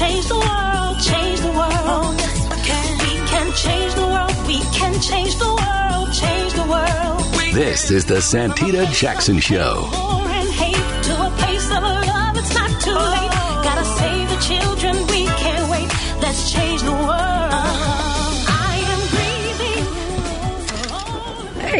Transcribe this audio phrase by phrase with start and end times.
[0.00, 1.72] change the world, change the world.
[1.92, 2.98] Oh, yes, we can.
[3.04, 4.46] We can change the world.
[4.46, 7.54] We can change the world, change the world.
[7.54, 10.19] This is the Santita Jackson Show.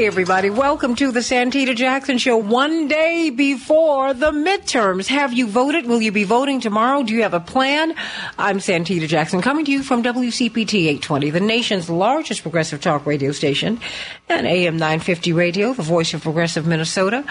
[0.00, 0.48] Hey, everybody.
[0.48, 2.38] Welcome to the Santita Jackson Show.
[2.38, 5.08] One day before the midterms.
[5.08, 5.84] Have you voted?
[5.84, 7.02] Will you be voting tomorrow?
[7.02, 7.94] Do you have a plan?
[8.38, 13.30] I'm Santita Jackson, coming to you from WCPT 820, the nation's largest progressive talk radio
[13.30, 13.78] station,
[14.26, 17.22] and AM 950 Radio, the voice of progressive Minnesota.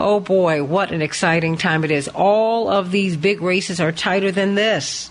[0.00, 2.08] Oh boy, what an exciting time it is.
[2.08, 5.10] All of these big races are tighter than this.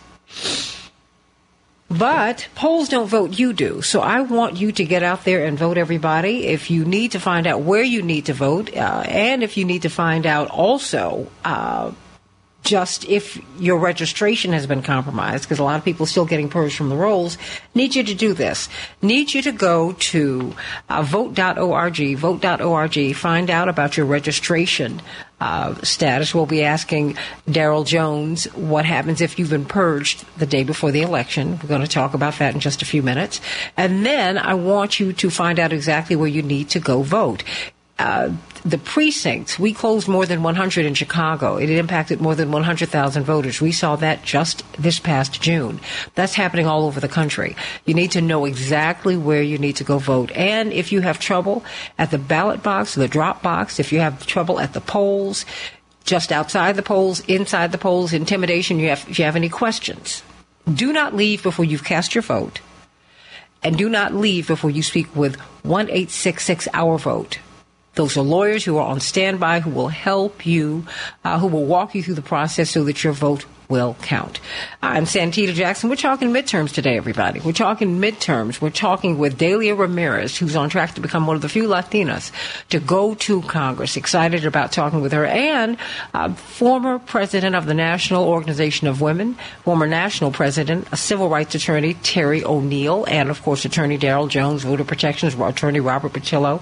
[1.89, 3.81] But polls don't vote, you do.
[3.81, 6.47] So I want you to get out there and vote everybody.
[6.47, 9.63] If you need to find out where you need to vote, uh, and if you
[9.63, 11.91] need to find out also, uh,
[12.63, 16.49] just if your registration has been compromised, because a lot of people are still getting
[16.49, 17.37] purged from the rolls,
[17.73, 18.67] need you to do this.
[19.01, 20.53] Need you to go to
[20.89, 25.01] uh, vote.org, vote.org, find out about your registration
[25.39, 26.33] uh, status.
[26.33, 31.03] We'll be asking Daryl Jones what happens if you've been purged the day before the
[31.03, 31.59] election.
[31.61, 33.39] We're going to talk about that in just a few minutes.
[33.77, 37.43] And then I want you to find out exactly where you need to go vote.
[37.99, 38.31] Uh,
[38.67, 41.55] the precincts, we closed more than 100 in Chicago.
[41.55, 43.61] It impacted more than 100,000 voters.
[43.61, 45.79] We saw that just this past June.
[46.15, 47.55] That's happening all over the country.
[47.85, 50.31] You need to know exactly where you need to go vote.
[50.31, 51.63] And if you have trouble
[51.97, 55.45] at the ballot box, the drop box, if you have trouble at the polls,
[56.03, 60.23] just outside the polls, inside the polls, intimidation, you have, if you have any questions,
[60.73, 62.59] do not leave before you've cast your vote.
[63.63, 67.39] And do not leave before you speak with 1 866 Our Vote.
[67.97, 70.85] Those are lawyers who are on standby who will help you,
[71.25, 74.39] uh, who will walk you through the process so that your vote will count.
[74.83, 75.89] I'm Santita Jackson.
[75.89, 77.39] We're talking midterms today, everybody.
[77.39, 78.61] We're talking midterms.
[78.61, 82.31] We're talking with Delia Ramirez, who's on track to become one of the few Latinas
[82.69, 83.97] to go to Congress.
[83.97, 85.25] Excited about talking with her.
[85.25, 85.77] And
[86.13, 91.55] uh, former president of the National Organization of Women, former national president, a civil rights
[91.55, 96.61] attorney, Terry O'Neill, and of course, attorney Daryl Jones, voter protections, attorney Robert Patillo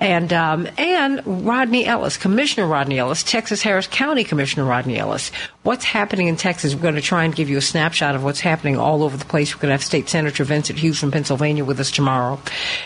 [0.00, 5.30] and um, and Rodney Ellis, Commissioner Rodney Ellis, Texas Harris County Commissioner Rodney Ellis.
[5.62, 6.74] What's happening in Texas?
[6.74, 9.24] We're going to try and give you a snapshot of what's happening all over the
[9.24, 9.54] place.
[9.54, 12.40] We're going to have State Senator Vincent Hughes from Pennsylvania with us tomorrow,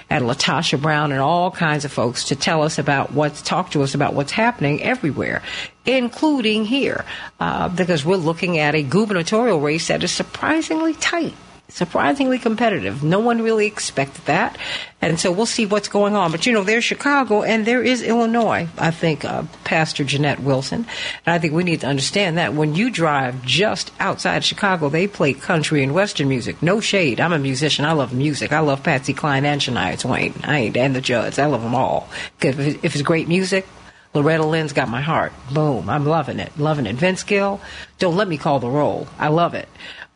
[0.09, 3.83] and LaTosha Brown and all kinds of folks to tell us about what's talk to
[3.83, 5.43] us about what's happening everywhere
[5.87, 7.03] including here,
[7.41, 11.33] uh, because we're looking at a gubernatorial race that is surprisingly tight
[11.69, 13.03] surprisingly competitive.
[13.03, 14.57] No one really expected that.
[15.01, 16.33] And so we'll see what's going on.
[16.33, 20.87] But you know, there's Chicago and there is Illinois, I think, uh, Pastor Janette Wilson.
[21.27, 25.07] And I think we need to understand that when you drive just outside Chicago, they
[25.07, 26.63] play country and western music.
[26.63, 27.21] No shade.
[27.21, 27.85] I'm a musician.
[27.85, 28.53] I love music.
[28.53, 30.35] I love Patsy Cline and Shania Twain.
[30.45, 31.39] I ain't, and the Judds.
[31.39, 32.09] I love them all.
[32.39, 33.67] Because if it's great music,
[34.15, 35.33] Loretta Lynn's got my heart.
[35.53, 35.91] Boom.
[35.91, 36.59] I'm loving it.
[36.59, 36.97] Loving it.
[36.97, 37.61] Vince Gill,
[37.99, 39.07] don't let me call the roll.
[39.19, 39.69] I love it.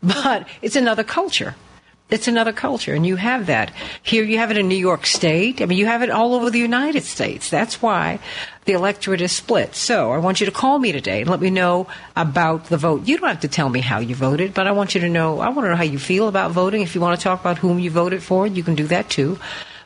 [0.03, 1.55] But it's another culture.
[2.13, 3.73] It's another culture, and you have that.
[4.03, 5.63] Here you have it in New York State.
[5.63, 7.49] I mean, you have it all over the United States.
[7.49, 8.19] That's why
[8.67, 9.75] the electorate is split.
[9.75, 13.09] So I want you to call me today and let me know about the vote.
[13.09, 15.41] You don't have to tell me how you voted, but I want you to know,
[15.41, 16.83] I want to know how you feel about voting.
[16.83, 19.39] If you want to talk about whom you voted for, you can do that too.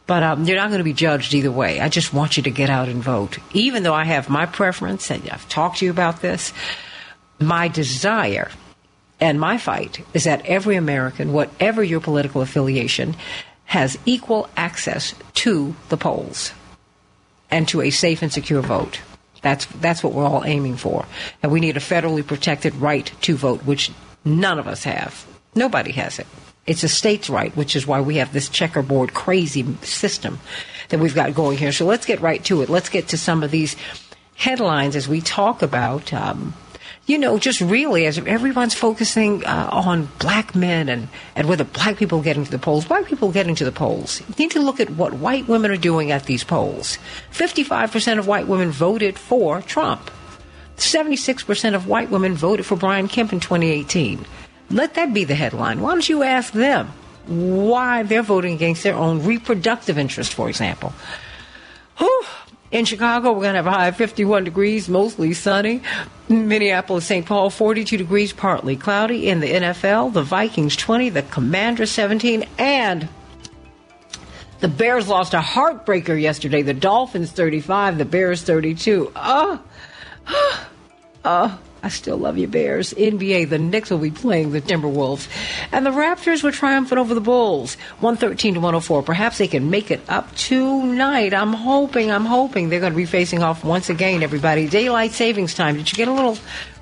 [0.09, 1.81] But um, you're not going to be judged either way.
[1.81, 3.38] I just want you to get out and vote.
[3.53, 6.53] Even though I have my preference, and I've talked to you about this,
[7.38, 8.50] my desire
[9.21, 13.16] and my fight is that every American, whatever your political affiliation,
[13.66, 16.53] has equal access to the polls
[17.50, 19.00] and to a safe and secure vote.
[19.43, 21.06] That's that's what we're all aiming for.
[21.43, 23.93] And we need a federally protected right to vote, which
[24.25, 25.27] none of us have.
[25.54, 26.27] Nobody has it.
[26.66, 30.41] It's a state's right, which is why we have this checkerboard crazy system
[30.88, 31.71] that we've got going here.
[31.71, 32.69] So let's get right to it.
[32.69, 33.77] Let's get to some of these
[34.34, 36.54] headlines as we talk about um,
[37.06, 41.97] you know, just really as everyone's focusing uh, on black men and, and whether black
[41.97, 44.21] people get into the polls, black people get into the polls.
[44.28, 46.98] You need to look at what white women are doing at these polls.
[47.30, 50.10] 55% of white women voted for Trump.
[50.77, 54.27] 76% of white women voted for Brian Kemp in 2018.
[54.71, 55.80] Let that be the headline.
[55.80, 56.89] Why don't you ask them
[57.27, 60.92] why they're voting against their own reproductive interest, for example?
[61.98, 62.25] Whew.
[62.71, 65.83] In Chicago, we're going to have a high of 51 degrees, mostly sunny.
[66.28, 67.24] Minneapolis, St.
[67.24, 69.28] Paul, 42 degrees, partly cloudy.
[69.28, 73.09] In the NFL, the Vikings 20, the Commanders 17, and
[74.59, 76.63] the Bears lost a heartbreaker yesterday.
[76.63, 79.13] The Dolphins 35, the Bears 32.
[79.15, 79.63] Oh,
[80.27, 80.68] oh,
[81.24, 81.59] oh.
[81.86, 82.92] I still love you, Bears.
[82.94, 85.28] NBA, the Knicks will be playing the Timberwolves.
[85.71, 89.04] And the Raptors were triumphant over the Bulls, 113 to 104.
[89.04, 91.33] Perhaps they can make it up tonight.
[91.33, 94.66] I'm hoping, I'm hoping they're going to be facing off once again, everybody.
[94.68, 95.77] Daylight savings time.
[95.77, 96.36] Did you get a little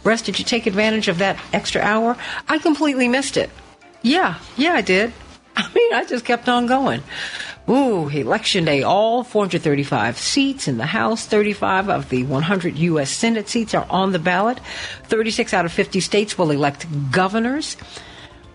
[0.04, 0.24] rest?
[0.24, 2.16] Did you take advantage of that extra hour?
[2.48, 3.50] I completely missed it.
[4.00, 5.12] Yeah, yeah, I did.
[5.56, 7.02] I mean, I just kept on going.
[7.68, 8.82] Ooh, election day.
[8.82, 13.10] All 435 seats in the House, 35 of the 100 U.S.
[13.10, 14.60] Senate seats are on the ballot.
[15.04, 17.76] 36 out of 50 states will elect governors.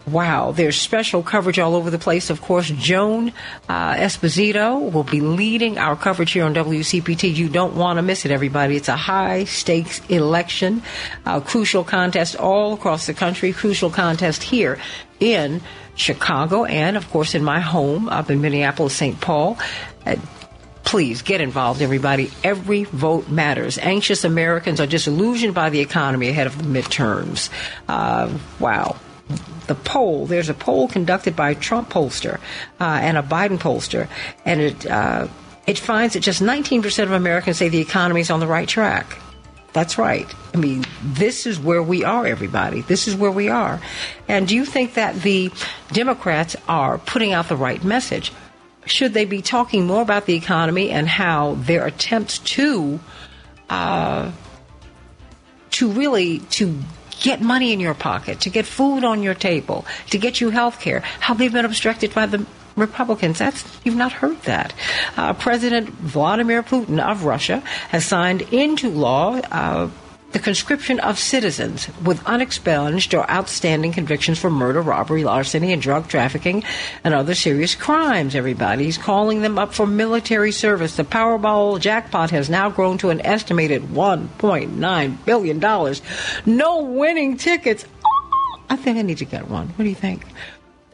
[0.06, 2.30] Wow, there's special coverage all over the place.
[2.30, 3.32] Of course, Joan
[3.68, 7.36] uh, Esposito will be leading our coverage here on WCPT.
[7.36, 8.76] You don't want to miss it, everybody.
[8.76, 10.82] It's a high stakes election,
[11.26, 14.80] a crucial contest all across the country, crucial contest here
[15.20, 15.62] in
[16.00, 19.19] Chicago, and of course in my home up in Minneapolis, St.
[19.19, 19.57] Paul.
[20.06, 20.16] Uh,
[20.86, 22.31] please get involved, everybody.
[22.44, 23.78] Every vote matters.
[23.78, 27.50] Anxious Americans are disillusioned by the economy ahead of the midterms.
[27.88, 28.96] Uh, wow.
[29.68, 32.40] The poll, there's a poll conducted by a Trump pollster
[32.80, 34.07] uh, and a Biden pollster,
[34.45, 35.28] and it, uh,
[35.68, 39.19] it finds that just 19% of Americans say the economy is on the right track.
[39.74, 40.27] That's right.
[40.54, 42.81] I mean, this is where we are, everybody.
[42.81, 43.80] This is where we are.
[44.27, 45.51] And do you think that the
[45.92, 48.31] Democrats are putting out the right message?
[48.86, 53.00] Should they be talking more about the economy and how their attempts to
[53.69, 54.31] uh,
[55.71, 56.80] to really to
[57.21, 60.80] get money in your pocket, to get food on your table, to get you health
[60.80, 62.45] care, how they've been obstructed by the
[62.80, 63.40] Republicans.
[63.40, 64.74] That's you've not heard that.
[65.18, 67.60] Uh, President Vladimir Putin of Russia
[67.90, 69.36] has signed into law.
[69.52, 69.90] Uh,
[70.31, 76.08] the conscription of citizens with unexpunged or outstanding convictions for murder, robbery, larceny, and drug
[76.08, 76.64] trafficking
[77.04, 78.86] and other serious crimes, everybody.
[78.86, 80.96] He's calling them up for military service.
[80.96, 85.96] The Powerball jackpot has now grown to an estimated $1.9 billion.
[86.46, 87.86] No winning tickets.
[88.70, 89.70] I think I need to get one.
[89.70, 90.26] What do you think?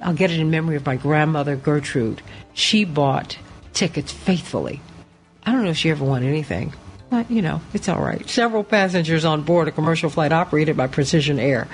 [0.02, 2.22] I'll get it in memory of my grandmother, Gertrude.
[2.54, 3.38] She bought
[3.74, 4.82] tickets faithfully.
[5.46, 6.74] I don't know if she ever won anything,
[7.10, 8.28] but you know, it's all right.
[8.30, 11.68] Several passengers on board a commercial flight operated by Precision Air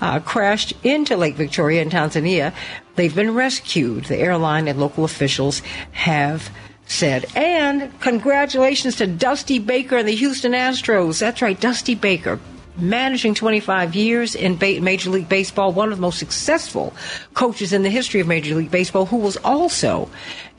[0.00, 2.52] uh, crashed into Lake Victoria in Tanzania.
[2.94, 4.04] They've been rescued.
[4.04, 5.60] The airline and local officials
[5.92, 6.50] have
[6.86, 7.26] said.
[7.34, 11.20] And congratulations to Dusty Baker and the Houston Astros.
[11.20, 12.38] That's right, Dusty Baker
[12.78, 16.94] managing 25 years in Major League Baseball, one of the most successful
[17.34, 20.08] coaches in the history of Major League Baseball, who was also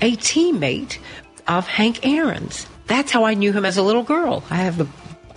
[0.01, 0.97] a teammate
[1.47, 2.67] of Hank Aaron's.
[2.87, 4.43] That's how I knew him as a little girl.
[4.49, 4.87] I have the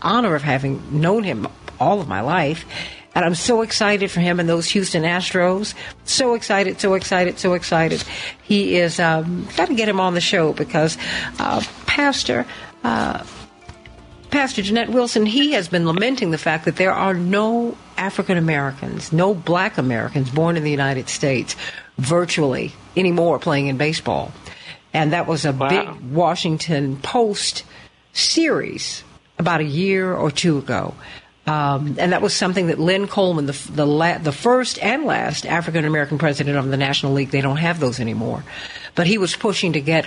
[0.03, 1.49] honor of having known him
[1.79, 2.65] all of my life.
[3.15, 5.75] And I'm so excited for him and those Houston Astros.
[6.05, 8.05] So excited, so excited, so excited.
[8.43, 10.97] He is, um, got to get him on the show because,
[11.41, 12.47] uh, Pastor,
[12.85, 13.25] uh,
[14.31, 19.13] Pastor Janette Wilson, he has been lamenting the fact that there are no African Americans,
[19.13, 21.57] no black Americans born in the United States
[21.99, 24.33] virtually anymore playing in baseball.
[24.93, 25.69] And that was a wow.
[25.69, 27.65] big Washington Post
[28.13, 29.03] series
[29.39, 30.95] about a year or two ago.
[31.47, 35.47] Um, and that was something that Len Coleman, the the, la- the first and last
[35.47, 38.45] African American president of the National League, they don't have those anymore.
[38.95, 40.07] But he was pushing to get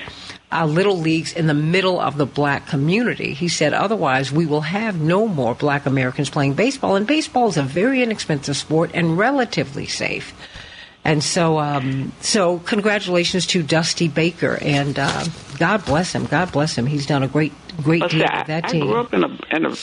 [0.54, 3.34] uh, little leagues in the middle of the black community.
[3.34, 6.96] He said, otherwise, we will have no more black Americans playing baseball.
[6.96, 10.34] And baseball is a very inexpensive sport and relatively safe.
[11.06, 15.26] And so, um, so congratulations to Dusty Baker, and uh,
[15.60, 16.26] God bless him.
[16.26, 16.86] God bless him.
[16.86, 18.84] He's done a great, great deal with that I, team.
[18.84, 19.76] I grew up in a in a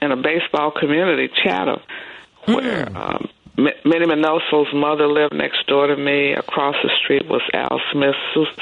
[0.00, 1.80] in a baseball community, Chatham,
[2.46, 2.96] where mm.
[2.96, 6.32] um, Minnie Minoso's mother lived next door to me.
[6.32, 8.18] Across the street was Al Smith's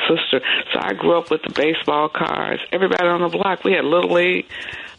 [0.08, 0.40] sister.
[0.72, 2.60] So I grew up with the baseball cards.
[2.72, 3.62] Everybody on the block.
[3.62, 4.46] We had Little League,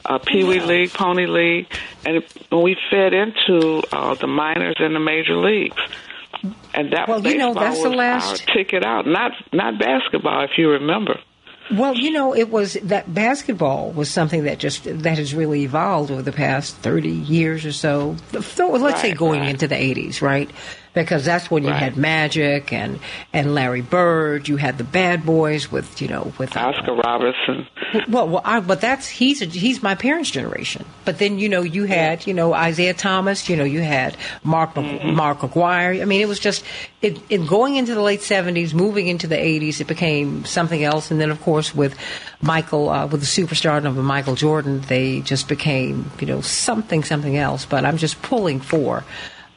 [0.06, 0.66] uh, Pee Wee yeah.
[0.66, 1.68] League, Pony League,
[2.06, 5.82] and we fed into uh, the minors and the major leagues.
[6.74, 9.06] And that well, you know, that's was the last our ticket out.
[9.06, 11.20] Not not basketball, if you remember.
[11.74, 16.12] Well, you know, it was that basketball was something that just that has really evolved
[16.12, 18.16] over the past thirty years or so.
[18.34, 19.50] let's right, say going right.
[19.50, 20.52] into the eighties, right?
[20.94, 21.80] Because that's when you Right.
[21.82, 23.00] had Magic and
[23.32, 24.50] and Larry Bird.
[24.50, 27.66] You had the Bad Boys with you know with uh, Oscar Robertson.
[28.10, 30.84] well, well I, but that's he's a, he's my parents' generation.
[31.06, 33.48] But then you know you had you know Isiah Thomas.
[33.48, 36.02] You know you had Mark Mc- Mark McGuire.
[36.02, 36.64] I mean it was just
[37.02, 41.10] it, it going into the late seventies, moving into the eighties, it became something else.
[41.10, 41.96] And then of course with
[42.42, 47.38] Michael uh, with the superstardom of Michael Jordan, they just became you know something something
[47.38, 47.64] else.
[47.66, 49.06] But I'm just pulling for.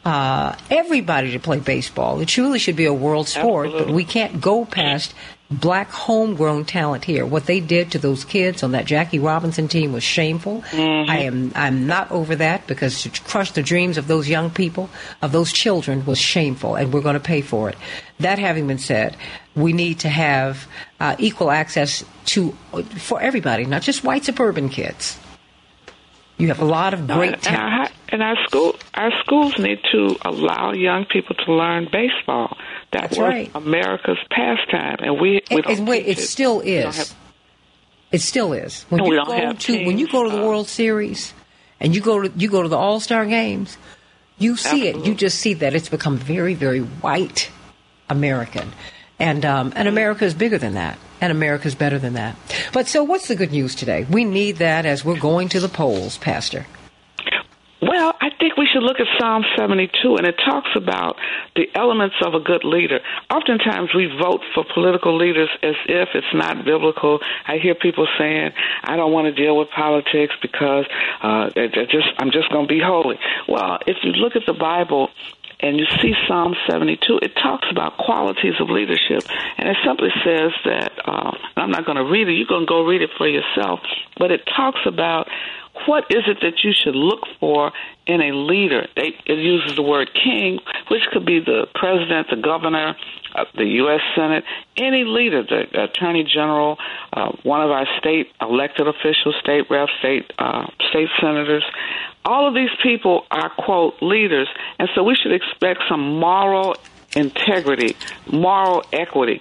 [0.04, 2.20] Uh, everybody to play baseball.
[2.20, 5.14] It truly should be a world sport, but we can't go past
[5.50, 7.24] black homegrown talent here.
[7.24, 10.62] What they did to those kids on that Jackie Robinson team was shameful.
[10.70, 11.10] Mm-hmm.
[11.10, 14.90] I am I'm not over that because to crush the dreams of those young people,
[15.22, 17.76] of those children was shameful and we're going to pay for it.
[18.20, 19.16] That having been said,
[19.54, 20.66] we need to have
[21.00, 22.52] uh, equal access to
[22.98, 25.18] for everybody, not just white suburban kids.
[26.36, 27.72] You have a lot of great and, talent.
[27.72, 32.56] our, and our school, our schools need to allow young people to learn baseball.
[32.92, 33.50] That That's was right.
[33.54, 36.96] America's pastime, and we, we It, don't it, wait, it still is.
[36.96, 37.14] have-
[38.10, 38.82] It still is.
[38.88, 41.32] When you go to when you go to the uh, World Series
[41.80, 43.76] and you go to you go to the All Star games,
[44.38, 45.04] you see it.
[45.06, 47.50] You just see that it's become very very white
[48.10, 48.72] American,
[49.18, 52.36] and um, and America is bigger than that, and America is better than that.
[52.72, 54.06] But so, what's the good news today?
[54.10, 56.66] We need that as we're going to the polls, Pastor.
[57.82, 61.16] Well, I think we should look at Psalm 72, and it talks about
[61.54, 63.00] the elements of a good leader.
[63.30, 67.20] Oftentimes, we vote for political leaders as if it's not biblical.
[67.46, 68.52] I hear people saying,
[68.82, 70.86] "I don't want to deal with politics because
[71.22, 73.18] uh, just I'm just going to be holy."
[73.48, 75.10] Well, if you look at the Bible,
[75.64, 79.22] and you see Psalm 72, it talks about qualities of leadership.
[79.56, 82.66] And it simply says that, um, and I'm not going to read it, you're going
[82.66, 83.80] to go read it for yourself,
[84.18, 85.26] but it talks about
[85.86, 87.72] what is it that you should look for
[88.06, 88.86] in a leader.
[88.96, 92.96] They, it uses the word king, which could be the president, the governor,
[93.34, 94.00] uh, the U.S.
[94.14, 94.44] Senate,
[94.76, 96.78] any leader, the attorney general,
[97.12, 101.64] uh, one of our state elected officials, state reps, state uh, state senators.
[102.24, 106.76] All of these people are quote leaders, and so we should expect some moral
[107.16, 107.96] integrity,
[108.30, 109.40] moral equity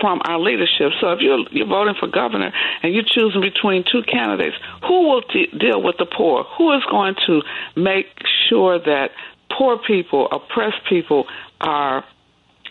[0.00, 0.92] from our leadership.
[1.00, 2.52] So if you're you're voting for governor
[2.82, 6.44] and you're choosing between two candidates, who will de- deal with the poor?
[6.56, 7.42] Who is going to
[7.76, 8.06] make
[8.48, 9.10] sure that
[9.56, 11.26] poor people, oppressed people
[11.60, 12.04] are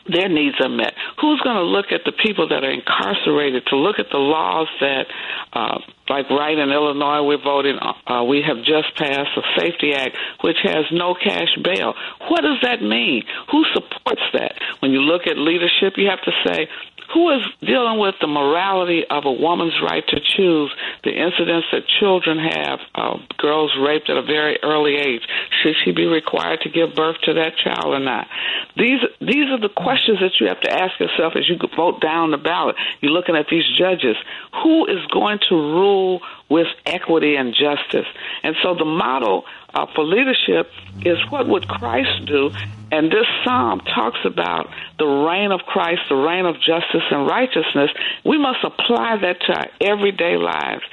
[0.10, 0.94] their needs are met.
[1.20, 4.68] Who's going to look at the people that are incarcerated to look at the laws
[4.80, 5.08] that,
[5.54, 5.80] uh,
[6.10, 10.58] like right in Illinois, we're voting, uh, we have just passed a SAFE-T Act which
[10.64, 11.94] has no cash bail.
[12.30, 13.24] What does that mean?
[13.52, 14.56] Who supports that?
[14.80, 16.70] When you look at leadership, you have to say,
[17.14, 20.74] who is dealing with the morality of a woman's right to choose
[21.04, 25.22] the incidents that children have, uh, girls raped at a very early age?
[25.62, 28.28] Should she be required to give birth to that child or not?
[28.76, 32.32] These these are the questions that you have to ask yourself as you vote down
[32.32, 32.76] the ballot.
[33.02, 34.16] You're looking at these judges.
[34.64, 38.08] Who is going to rule with equity and justice?
[38.44, 40.72] And so the model uh, for leadership
[41.06, 42.52] is what would Christ do?
[42.92, 47.92] And this psalm talks about the reign of Christ, the reign of justice and righteousness.
[48.26, 50.84] We must apply that to our everyday lives.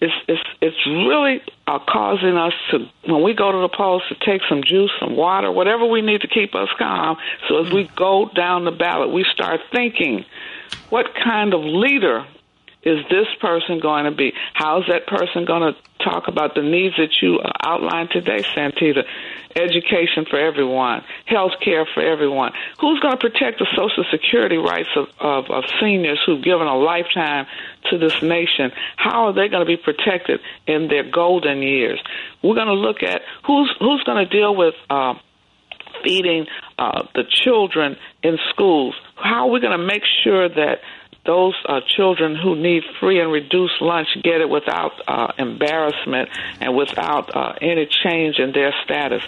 [0.00, 4.16] It's it's it's really uh, causing us to when we go to the polls to
[4.26, 7.16] take some juice, some water, whatever we need to keep us calm.
[7.48, 10.24] So as we go down the ballot, we start thinking,
[10.90, 12.26] what kind of leader
[12.84, 14.32] is this person going to be?
[14.52, 19.04] How's that person going to talk about the needs that you uh, outlined today, Santita?
[19.56, 22.52] Education for everyone, health care for everyone.
[22.80, 26.76] Who's going to protect the Social Security rights of, of, of seniors who've given a
[26.76, 27.46] lifetime
[27.90, 28.72] to this nation?
[28.96, 32.02] How are they going to be protected in their golden years?
[32.42, 34.74] We're going to look at who's who's going to deal with.
[34.90, 35.14] Uh,
[36.02, 36.46] feeding
[36.78, 38.94] uh, the children in schools.
[39.16, 40.80] How are we going to make sure that
[41.24, 46.28] those uh, children who need free and reduced lunch get it without uh, embarrassment
[46.60, 49.22] and without uh, any change in their status?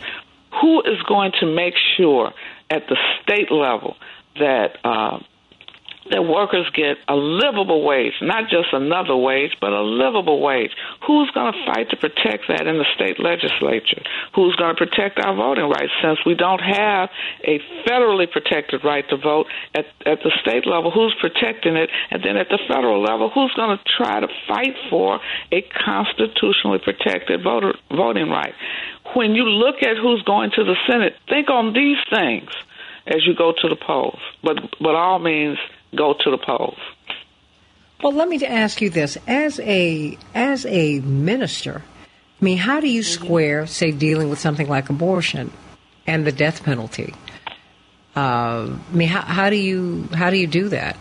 [0.61, 2.33] Who is going to make sure
[2.71, 3.97] at the state level
[4.39, 5.21] that uh,
[6.11, 10.71] that workers get a livable wage, not just another wage, but a livable wage.
[11.07, 14.03] Who's going to fight to protect that in the state legislature?
[14.35, 17.11] Who's going to protect our voting rights since we don't have
[17.45, 20.91] a federally protected right to vote at, at the state level?
[20.91, 21.91] Who's protecting it?
[22.11, 25.21] And then at the federal level, who's going to try to fight for
[25.53, 28.55] a constitutionally protected voter, voting right?
[29.15, 32.51] When you look at who's going to the Senate, think on these things
[33.07, 34.19] as you go to the polls.
[34.43, 35.59] But, but all means
[35.97, 36.79] go to the polls.
[38.03, 41.83] Well, let me ask you this: as a as a minister,
[42.41, 45.51] I mean, how do you square, say, dealing with something like abortion
[46.07, 47.15] and the death penalty?
[48.15, 50.97] Uh, I mean, how, how do you how do you do that?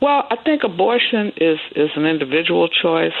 [0.00, 3.12] Well, I think abortion is is an individual choice.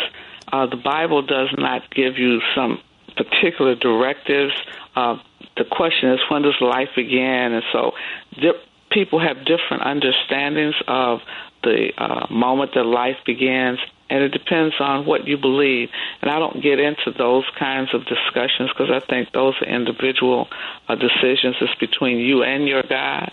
[0.50, 2.80] Uh, the Bible does not give you some
[3.16, 4.52] particular directives.
[4.96, 5.16] Uh,
[5.56, 7.52] the question is, when does life begin?
[7.52, 7.92] And so,
[8.40, 8.52] di-
[8.90, 11.20] people have different understandings of
[11.62, 13.78] the uh, moment that life begins,
[14.10, 15.90] and it depends on what you believe.
[16.22, 20.48] And I don't get into those kinds of discussions because I think those are individual
[20.88, 21.56] uh, decisions.
[21.60, 23.32] It's between you and your God.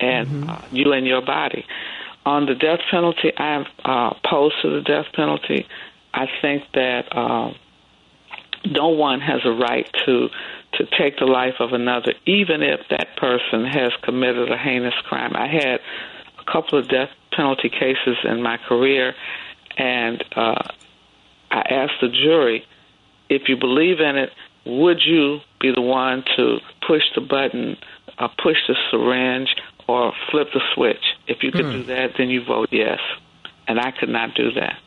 [0.00, 0.50] and Mm-hmm.
[0.50, 1.66] uh, you and your body.
[2.24, 5.66] On the death penalty, I am uh, opposed to the death penalty.
[6.12, 7.52] I think that uh,
[8.66, 10.28] no one has a right to
[10.74, 15.32] to take the life of another, even if that person has committed a heinous crime.
[15.34, 15.80] I had
[16.38, 19.14] a couple of death penalty cases in my career,
[19.76, 20.62] and uh,
[21.50, 22.64] I asked the jury,
[23.28, 24.30] if you believe in it,
[24.64, 27.76] would you be the one to push the button,
[28.18, 29.54] uh, push the syringe,
[29.88, 31.04] or flip the switch?
[31.26, 33.00] If you could do that, then you vote yes.
[33.66, 34.78] And I could not do that.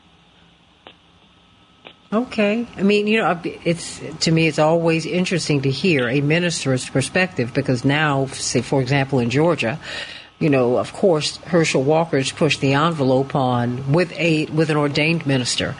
[2.13, 2.67] Okay.
[2.77, 7.53] I mean, you know, it's to me, it's always interesting to hear a minister's perspective
[7.55, 9.79] because now, say, for example, in Georgia,
[10.39, 15.25] you know, of course, Herschel Walker's pushed the envelope on with a with an ordained
[15.25, 15.73] minister,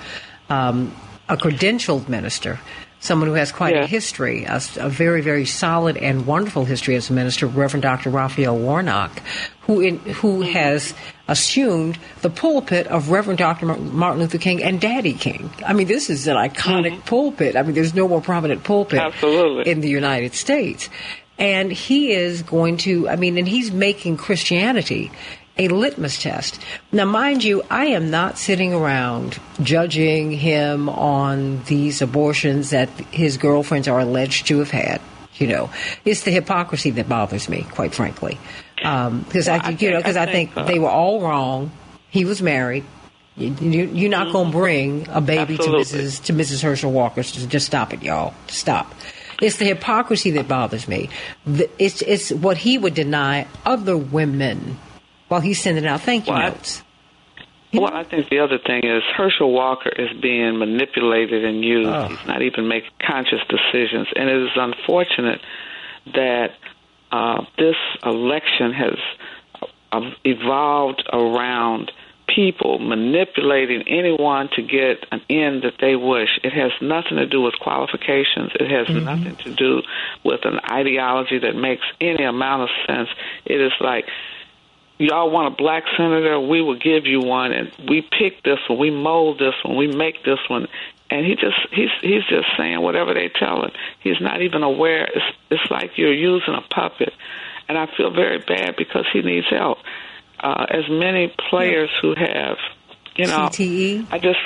[0.50, 0.96] um,
[1.30, 2.60] a credentialed minister,
[3.00, 3.84] someone who has quite Yeah.
[3.84, 8.10] a history, a, a very very solid and wonderful history as a minister, Reverend Dr.
[8.10, 9.22] Raphael Warnock,
[9.68, 10.96] who in, who has
[11.34, 13.66] assumed the pulpit of Reverend Dr.
[13.66, 15.50] Martin Luther King and Daddy King.
[15.66, 17.08] I mean, this is an iconic mm-hmm.
[17.08, 17.56] pulpit.
[17.56, 19.70] I mean, there's no more prominent pulpit Absolutely.
[19.70, 20.90] in the United States.
[21.40, 25.12] And he is going to, I mean, and he's making Christianity
[25.58, 26.60] a litmus test.
[26.92, 33.38] Now, mind you, I am not sitting around judging him on these abortions that his
[33.38, 35.02] girlfriends are alleged to have had.
[35.38, 35.72] You know,
[36.06, 38.38] it's the hypocrisy that bothers me, quite frankly.
[38.84, 41.22] Because Well, I, I you know, think- because I I think, uh, they were all
[41.22, 41.72] wrong.
[42.10, 42.84] He was married.
[43.36, 45.96] You, you, you're not going to bring a baby to Mm-hmm.
[45.98, 46.24] Mrs.
[46.26, 46.62] to Mrs.
[46.62, 47.24] Herschel Walker.
[47.24, 48.36] So just stop it, y'all.
[48.48, 48.94] Stop.
[49.42, 51.10] It's the hypocrisy that bothers me.
[51.80, 54.78] It's it's what he would deny other women
[55.30, 56.84] while he's sending out thank you Well, I- notes.
[57.74, 61.90] Well, I think the other thing is Herschel Walker is being manipulated and used.
[61.90, 62.08] Oh.
[62.10, 65.42] He's not even making conscious decisions, and it is unfortunate
[66.14, 66.52] that
[67.14, 68.98] uh, this election has
[69.92, 71.92] uh, evolved around
[72.26, 76.40] people manipulating anyone to get an end that they wish.
[76.44, 78.52] It has nothing to do with qualifications.
[78.60, 79.84] It has nothing to do
[80.24, 83.10] with an ideology that makes any amount of sense.
[83.46, 84.08] It is like
[84.98, 88.80] y'all want a black senator, we will give you one, and we pick this one,
[88.80, 90.68] we mold this one, we make this one,
[91.14, 93.72] and he just he's he's just saying whatever they tell him.
[94.02, 95.04] He's not even aware.
[95.06, 97.14] It's it's like you're using a puppet,
[97.70, 99.78] and I feel very bad because he needs help.
[100.40, 102.58] Uh, as many players who have,
[103.16, 104.08] you know, CTE?
[104.12, 104.40] I just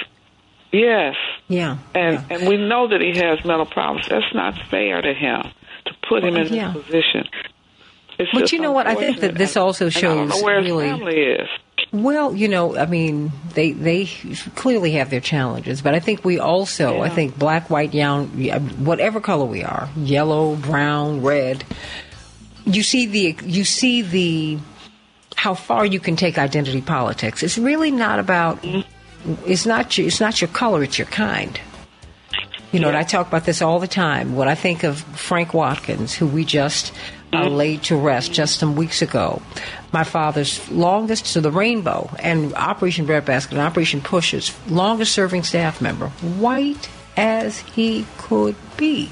[0.72, 1.16] yes,
[1.48, 1.78] Yeah.
[1.96, 2.38] and yeah.
[2.38, 4.08] and we know that he has mental problems.
[4.08, 5.42] That's not fair to him
[5.86, 6.74] to put him in yeah.
[6.74, 7.24] this position.
[8.20, 8.88] It's But you know what?
[8.88, 11.50] I think that this also And I don't shows know where his really- family is.
[11.94, 14.06] Well, you know, I mean, they they
[14.56, 18.28] clearly have their challenges, but I think we also, I think black, white, young,
[18.84, 21.64] whatever color we are, yellow, brown, red,
[22.66, 24.60] you see the you see the
[25.38, 27.42] how far you can take identity politics.
[27.42, 28.60] It's really not about
[29.46, 31.60] it's not your, it's not your color, it's your kind.
[32.74, 34.36] You know, and I talk about this all the time.
[34.36, 36.92] When I think of Frank Watkins, who we just
[37.34, 39.42] uh, laid to rest just some weeks ago,
[39.92, 45.82] my father's longest, so the Rainbow and Operation Breadbasket and Operation Pushes, longest serving staff
[45.82, 46.08] member,
[46.40, 49.10] white as he could be.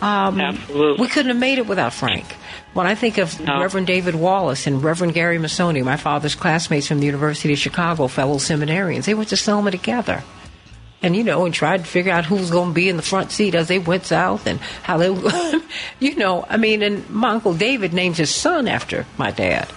[0.00, 1.02] Um, Absolutely.
[1.02, 2.24] We couldn't have made it without Frank.
[2.72, 3.60] When I think of No.
[3.60, 8.06] Reverend David Wallace and Reverend Gary Massoni, my father's classmates from the University of Chicago,
[8.06, 10.22] fellow seminarians, they went to Selma together
[11.02, 13.02] and you know, and tried to figure out who was going to be in the
[13.02, 15.08] front seat as they went south and how they,
[16.00, 19.68] you know, I mean, and my uncle David named his son after my dad.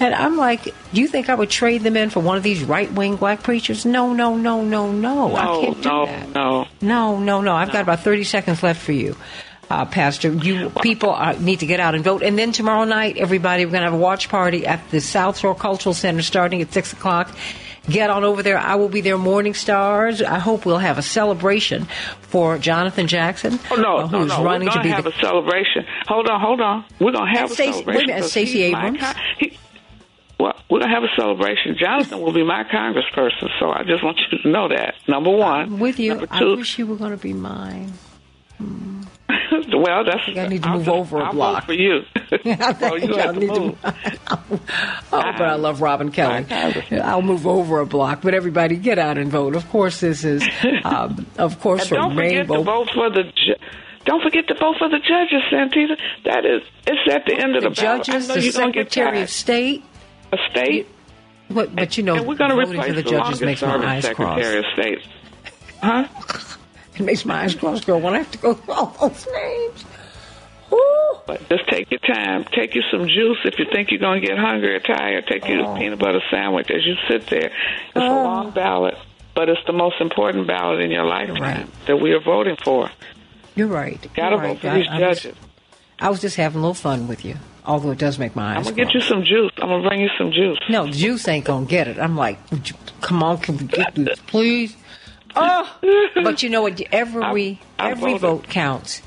[0.00, 2.64] And I'm like, do you think I would trade them in for one of these
[2.64, 3.86] right wing black preachers?
[3.86, 5.28] No, no, no, no, no.
[5.28, 6.28] no I No, can't do no, that.
[6.34, 6.66] no.
[6.80, 7.54] No, no, no.
[7.54, 9.16] I've got about 30 seconds left for you,
[9.70, 10.32] uh, Pastor.
[10.32, 12.22] You people are, need to get out and vote.
[12.22, 15.38] And then tomorrow night, everybody, we're going to have a watch party at the South
[15.38, 17.30] Shore Cultural Center starting at 6 o'clock.
[17.88, 18.56] Get on over there.
[18.58, 20.22] I will be there, Morning Stars.
[20.22, 21.86] I hope we'll have a celebration
[22.22, 24.42] for Jonathan Jackson, Oh no, uh, no, who's no!
[24.42, 25.84] running We're to be have the a celebration.
[26.08, 26.84] Hold on, hold on.
[26.98, 27.86] We're gonna have And a celebration.
[27.94, 29.00] wait a minute, Stacey Abrams?
[29.38, 29.58] he-
[30.40, 31.76] well, we're gonna have a celebration.
[31.78, 34.94] Jonathan will be my congressperson, so I just want you to know that.
[35.06, 36.10] Number one, with you.
[36.14, 37.92] Number I two, wish you were going to be mine.
[39.74, 40.22] well, that's.
[40.38, 41.64] I need to I'll move just- over a I'll block.
[41.66, 42.02] for you.
[42.32, 43.78] I so you to move.
[43.84, 44.60] oh,
[45.10, 46.46] but I love Robin Kelly.
[47.00, 49.56] I'll move over a block, but everybody get out and vote.
[49.56, 50.42] Of course, this is,
[50.84, 52.56] um, of course, And don't forget Rainbow.
[52.58, 53.22] to vote for the.
[53.24, 53.54] Ju-
[54.04, 55.96] don't forget to vote for the judges, Santita.
[56.24, 58.04] That is, it's at the end of the the, ballot.
[58.04, 59.30] judges, the you're gonna get Secretary of.
[59.30, 59.82] State.
[60.32, 60.88] a state.
[61.48, 63.76] But, but you know, and we're going to replace for the the, judges makes my
[63.96, 64.38] eyes cross.
[64.40, 64.98] Secretary of State.
[65.82, 66.08] Huh?
[66.94, 68.00] It makes my eyes cross, girl.
[68.00, 69.84] When I have to go through all those names.
[70.72, 71.18] Ooh.
[71.26, 72.44] But just take your time.
[72.54, 75.26] Take you some juice if you think you're going to get hungry or tired.
[75.26, 75.76] Take you a oh.
[75.76, 77.46] peanut butter sandwich as you sit there.
[77.88, 78.24] It's a oh.
[78.24, 78.94] long ballot,
[79.34, 81.86] but it's the most important ballot in your lifetime Right.
[81.86, 82.90] that we are voting for.
[83.54, 84.00] You're right.
[84.14, 84.60] Got to vote right.
[84.60, 85.36] for I- these I was- judges.
[86.00, 88.66] I was just having a little fun with you, although it does make my eyes.
[88.66, 89.52] I'm gonna get you some juice.
[89.58, 90.58] I'm gonna bring you some juice.
[90.68, 91.98] No, juice ain't gonna get it.
[92.00, 92.38] I'm like,
[93.00, 94.76] come on, can we get this, please?
[95.36, 96.80] Oh, but you know what?
[96.92, 98.20] Every I- I every voted.
[98.20, 99.02] vote counts.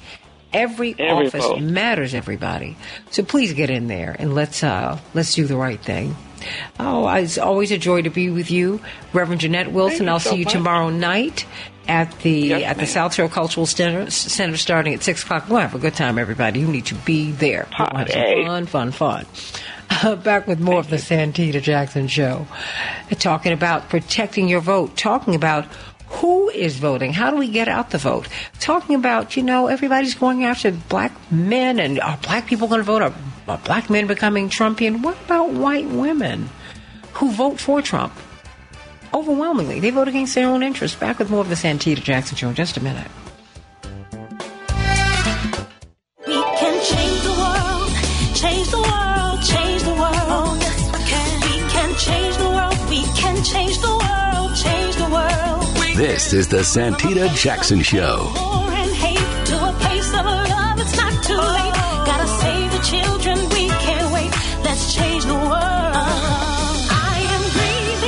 [0.53, 1.59] Every, Every office vote.
[1.61, 2.13] matters.
[2.13, 2.77] Everybody.
[3.11, 6.15] So please get in there and let's uh, let's do the right thing.
[6.79, 8.79] Oh, it's always a joy to be with you,
[9.11, 10.05] Reverend Janette Wilson.
[10.05, 10.53] you I'll so see you much.
[10.53, 11.45] tomorrow night
[11.87, 12.87] at the Yes, at the ma'am.
[12.91, 15.49] South Shore Cultural Center, Center starting at six o'clock.
[15.49, 16.61] We'll have a good time, everybody.
[16.61, 17.67] You need to be there.
[17.77, 18.05] We'll
[18.45, 19.25] fun, fun, fun.
[19.89, 22.45] Uh, back with more of the Santita Jackson Show,
[23.19, 25.65] talking about protecting your vote, talking about
[26.17, 28.27] who is voting, how do we get out the vote,
[28.60, 32.84] talking about you know everybody's going after black men and are black people going to
[32.84, 33.01] vote?
[33.01, 33.13] Are,
[33.47, 35.01] are black men becoming Trumpian?
[35.03, 36.49] What about white women
[37.13, 38.13] who vote for Trump?
[39.13, 40.97] Overwhelmingly, they vote against their own interests.
[40.97, 43.10] Back with more of the Santita Jackson Show in just a minute.
[55.97, 58.31] Change the Santita Jackson Show.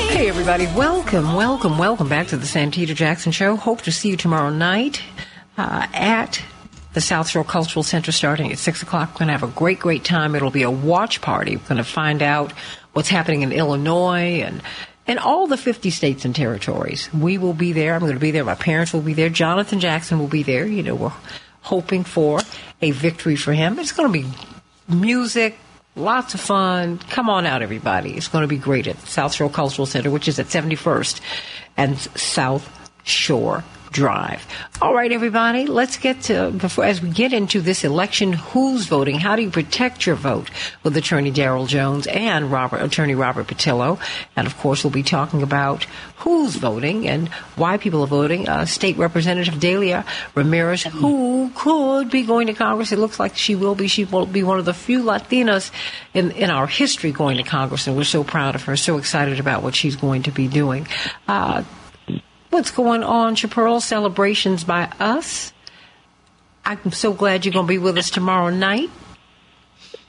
[0.10, 0.66] Hey, everybody.
[0.76, 3.56] Welcome, welcome, welcome back to the Santita Jackson Show.
[3.56, 5.02] Hope to see you tomorrow night
[5.58, 6.42] uh, at
[6.94, 9.14] the South Shore Cultural Center starting at 6 o'clock.
[9.14, 10.36] We're going to have a great, great time.
[10.36, 11.56] It'll be a watch party.
[11.56, 12.52] We're going to find out
[12.94, 14.62] what's happening in Illinois and
[15.10, 17.12] and all the 50 states and territories.
[17.12, 17.96] We will be there.
[17.96, 18.46] I'm going to be there.
[18.46, 19.30] My parents will be there.
[19.30, 20.68] Jonathan Jackson will be there.
[20.68, 21.12] You know, we're
[21.62, 22.42] hoping for
[22.80, 23.80] a victory for him.
[23.80, 24.30] It's going to be
[24.88, 25.58] music,
[25.96, 27.00] lots of fun.
[27.10, 28.12] Come on out, everybody.
[28.16, 31.22] It's going to be great at South Shore Cultural Center, which is at 71st
[31.76, 32.70] and South
[33.04, 34.46] Shore Drive.
[34.82, 39.20] All right, everybody, let's get to, before, as we get into this election, who's voting?
[39.20, 40.50] How do you protect your vote
[40.84, 44.00] with Attorney Daryl Jones and Robert, Attorney Robert Patillo?
[44.36, 45.86] And of course, we'll be talking about
[46.18, 48.48] who's voting and why people are voting.
[48.48, 52.92] Uh, State Representative Delia Ramirez, who could be going to Congress.
[52.92, 53.88] It looks like she will be.
[53.88, 55.72] She will be one of the few Latinas
[56.14, 59.40] in, in our history going to Congress, and we're so proud of her, so excited
[59.40, 60.88] about what she's going to be doing.
[61.28, 61.64] Uh,
[62.50, 63.82] what's going on, Chaparral?
[63.82, 65.54] Celebrations by us.
[66.66, 68.90] I'm so glad you're going to be with us tomorrow night.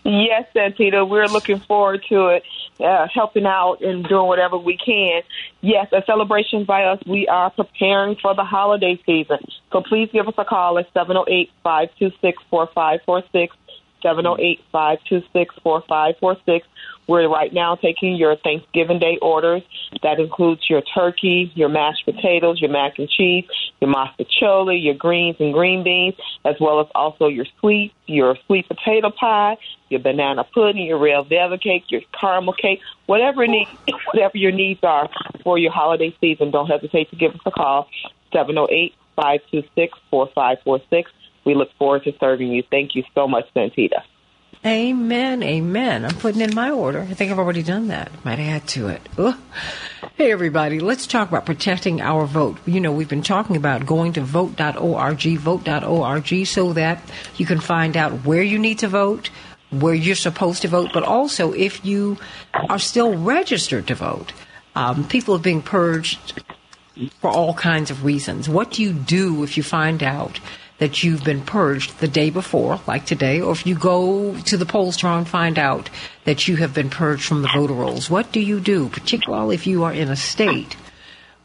[0.05, 2.43] Yes, Santita, we're looking forward to it,
[2.81, 5.23] uh, helping out and doing whatever we can.
[5.61, 7.01] Yes, a celebration by us.
[7.07, 9.39] We are preparing for the holiday season.
[9.73, 13.49] So please give us a call at 708-526-4546,
[14.03, 16.63] 708-526-4546.
[17.07, 19.63] We're right now taking your Thanksgiving Day orders.
[20.03, 23.45] That includes your turkey, your mashed potatoes, your mac and cheese,
[23.81, 28.69] your mostaccioli, your greens and green beans, as well as also your sweets, your sweet
[28.69, 29.59] potato pie,
[29.89, 33.69] your banana pudding, your red velvet cake, your caramel cake, whatever need,
[34.13, 35.09] whatever your needs are
[35.43, 36.53] for your holiday season.
[36.53, 37.89] Don't hesitate to give us a call,
[38.33, 41.07] 708-526-4546.
[41.45, 42.63] We look forward to serving you.
[42.71, 44.03] Thank you so much, Santita.
[44.65, 46.05] Amen, amen.
[46.05, 47.01] I'm putting in my order.
[47.01, 48.13] I think I've already done that.
[48.27, 49.01] Might add to it.
[49.17, 49.35] Ugh.
[50.17, 52.59] Hey, everybody, let's talk about protecting our vote.
[52.67, 57.03] You know, we've been talking about going to vote.org, vote.org, so that
[57.39, 59.31] you can find out where you need to vote,
[59.71, 62.19] where you're supposed to vote, but also if you
[62.69, 64.35] are still registered to vote.
[64.77, 66.43] Um, people are being purged
[67.23, 68.47] for all kinds of reasons.
[68.47, 70.39] What do you do if you find out
[70.81, 74.67] that you've been purged the day before, like today, or if you go to the
[74.67, 75.89] polls tomorrow and find out
[76.25, 78.11] that you have been purged from the voter rolls?
[78.11, 80.77] What do you do, particularly if you are in a state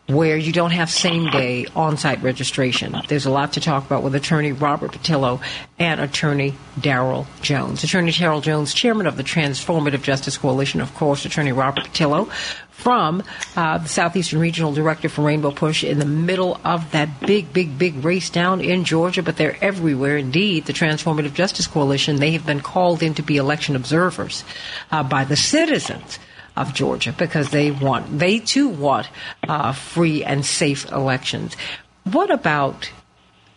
[0.08, 2.96] where you don't have same day on site registration.
[3.08, 5.42] There's a lot to talk about with attorney Robert Patillo
[5.80, 7.84] and attorney Daryl Jones.
[7.84, 12.30] Attorney Daryl Jones, chairman of the Transformative Justice Coalition, of course, attorney Robert Patillo
[12.70, 13.24] from
[13.56, 17.80] uh, the Southeastern Regional Director for Rainbow Push in the middle of that big, big,
[17.80, 20.18] big race down in Georgia, but they're everywhere.
[20.18, 24.44] Indeed, the Transformative Justice Coalition, they have been called in to be election observers
[24.92, 26.20] uh, by the citizens
[26.56, 29.10] of Georgia because they want, they too want
[29.48, 31.56] uh, free and safe elections.
[32.04, 32.92] What about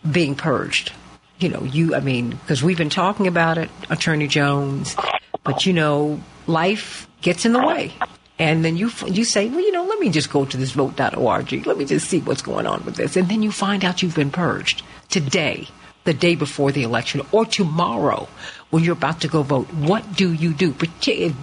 [0.09, 0.91] being purged?
[1.39, 4.95] You know, you, I mean, because we've been talking about it, Attorney Jones,
[5.43, 7.93] but you know, life gets in the way.
[8.37, 11.65] And then you you say, well, you know, let me just go to this vote.org.
[11.65, 13.17] Let me just see what's going on with this.
[13.17, 15.67] And then you find out you've been purged today,
[16.05, 18.29] the the day before the election or tomorrow
[18.69, 20.71] when you're about to go vote, what do you do?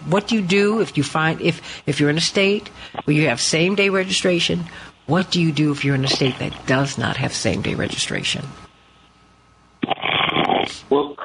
[0.09, 2.69] What do you do if you find if if you're in a state
[3.05, 4.65] where you have same day registration?
[5.07, 7.75] What do you do if you're in a state that does not have same day
[7.75, 8.45] registration?
[10.91, 11.17] Well,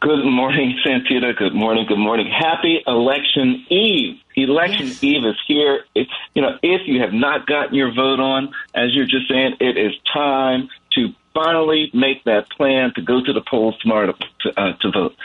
[0.00, 1.36] good morning, Santita.
[1.36, 1.84] Good morning.
[1.86, 2.28] Good morning.
[2.30, 4.18] Happy Election Eve.
[4.36, 5.02] Election Yes.
[5.02, 5.84] Eve is here.
[5.94, 9.56] It's you know, if you have not gotten your vote on, as you're just saying,
[9.60, 14.18] it is time to finally make that plan to go to the polls tomorrow to
[14.40, 15.16] to, uh, to vote.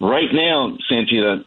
[0.00, 1.44] Right now, Santita,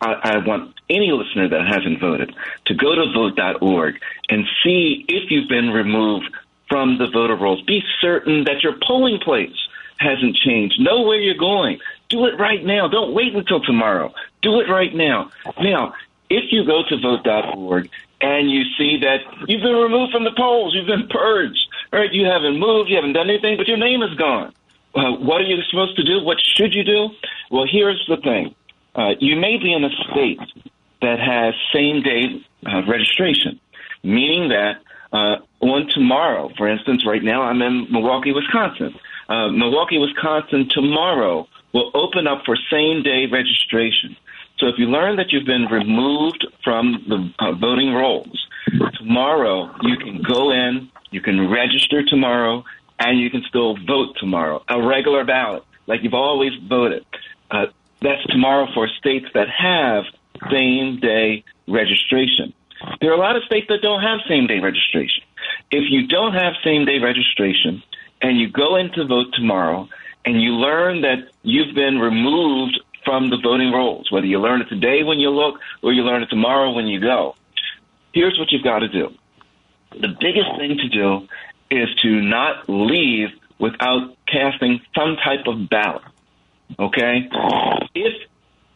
[0.00, 2.34] I, I want any listener that hasn't voted
[2.66, 6.34] to go to vote.org and see if you've been removed
[6.68, 7.62] from the voter rolls.
[7.62, 9.56] Be certain that your polling place
[9.98, 10.80] hasn't changed.
[10.80, 11.78] Know where you're going.
[12.08, 12.88] Do it right now.
[12.88, 14.12] Don't wait until tomorrow.
[14.42, 15.30] Do it right now.
[15.60, 15.94] Now,
[16.28, 20.74] if you go to vote.org and you see that you've been removed from the polls,
[20.74, 22.12] you've been purged, right?
[22.12, 24.54] You haven't moved, you haven't done anything, but your name is gone.
[24.94, 26.24] Uh, what are you supposed to do?
[26.24, 27.08] What should you do?
[27.50, 28.54] Well, here's the thing.
[28.94, 30.40] Uh, you may be in a state
[31.02, 33.60] that has same day uh, registration,
[34.02, 34.80] meaning that
[35.12, 38.94] uh, on tomorrow, for instance, right now I'm in Milwaukee, Wisconsin.
[39.28, 44.16] Uh, Milwaukee, Wisconsin tomorrow will open up for same day registration.
[44.58, 48.46] So if you learn that you've been removed from the uh, voting rolls,
[48.98, 52.64] tomorrow you can go in, you can register tomorrow,
[52.98, 54.62] and you can still vote tomorrow.
[54.68, 57.04] A regular ballot, like you've always voted.
[57.50, 57.66] Uh,
[58.00, 60.04] that's tomorrow for states that have
[60.50, 62.52] same day registration.
[63.00, 65.22] There are a lot of states that don't have same day registration.
[65.70, 67.82] If you don't have same day registration
[68.22, 69.88] and you go in to vote tomorrow
[70.24, 74.68] and you learn that you've been removed from the voting rolls, whether you learn it
[74.68, 77.36] today when you look or you learn it tomorrow when you go,
[78.12, 79.08] here's what you've got to do.
[79.92, 81.28] The biggest thing to do
[81.70, 86.02] is to not leave without casting some type of ballot.
[86.78, 87.30] Okay?
[87.94, 88.28] If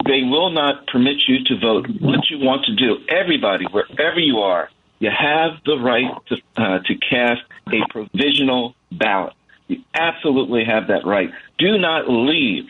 [0.07, 4.39] they will not permit you to vote, what you want to do, everybody, wherever you
[4.39, 9.35] are, you have the right to, uh, to cast a provisional ballot.
[9.67, 11.31] You absolutely have that right.
[11.59, 12.65] Do not leave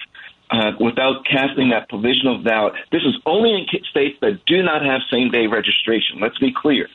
[0.51, 2.75] uh, without casting that provisional ballot.
[2.93, 6.21] This is only in states that do not have same day registration.
[6.21, 6.89] Let's be clear.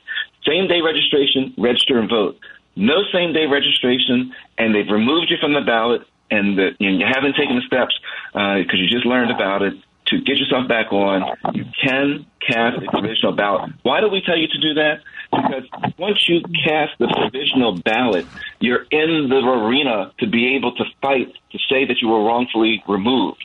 [0.46, 2.38] Same day registration, register and vote.
[2.76, 7.06] No same day registration, and they've removed you from the ballot, and, the, and you
[7.06, 7.98] haven't taken the steps
[8.32, 9.74] because you just learned about it
[10.08, 11.36] to get yourself back on.
[11.54, 13.72] You can cast a provisional ballot.
[13.82, 15.00] Why do we tell you to do that?
[15.32, 15.64] Because
[15.98, 18.26] once you cast the provisional ballot,
[18.60, 22.82] you're in the arena to be able to fight to say that you were wrongfully
[22.88, 23.42] removed.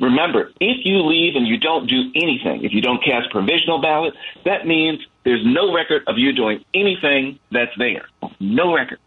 [0.00, 4.14] Remember, if you leave and you don't do anything, if you don't cast provisional ballot,
[4.44, 8.08] that means there's no record of you doing anything that's there.
[8.40, 8.98] No record.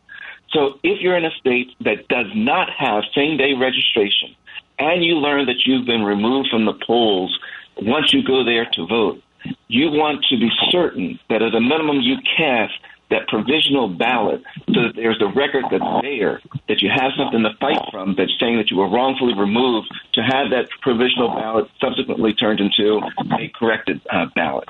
[0.52, 4.36] So if you're in a state that does not have same day registration
[4.80, 7.38] and you learn that you've been removed from the polls
[7.82, 9.22] once you go there to vote,
[9.68, 12.74] you want to be certain that at a minimum you cast
[13.12, 14.42] that provisional ballot
[14.74, 18.34] so that there's a record that's there, that you have something to fight from that's
[18.40, 23.02] saying that you were wrongfully removed to have that provisional ballot subsequently turned into
[23.40, 24.68] a corrected uh, ballot.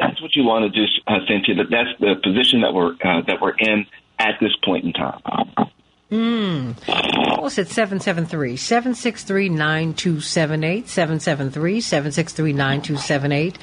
[0.00, 1.56] That's what you want to do, uh, Cynthia.
[1.56, 3.86] That that's the position that we're uh, that we're in
[4.18, 5.20] at this point in time.
[6.10, 10.88] Call us at 773 763 9278.
[10.88, 13.58] 773 763 9278.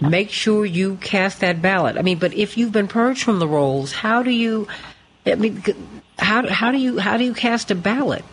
[0.00, 1.96] Make sure you cast that ballot.
[1.96, 4.66] I mean, but if you've been purged from the rolls, how do you,
[5.24, 5.62] I mean,
[6.18, 8.24] how, how do you, how do you cast a ballot?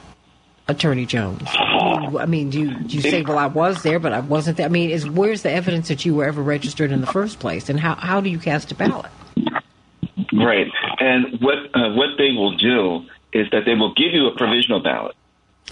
[0.67, 1.47] Attorney Jones.
[1.53, 4.65] I mean, do you, do you say, well, I was there, but I wasn't there?
[4.65, 7.69] I mean, is where's the evidence that you were ever registered in the first place?
[7.69, 9.11] And how, how do you cast a ballot?
[10.31, 10.67] Right.
[10.99, 14.79] And what uh, what they will do is that they will give you a provisional
[14.81, 15.15] ballot,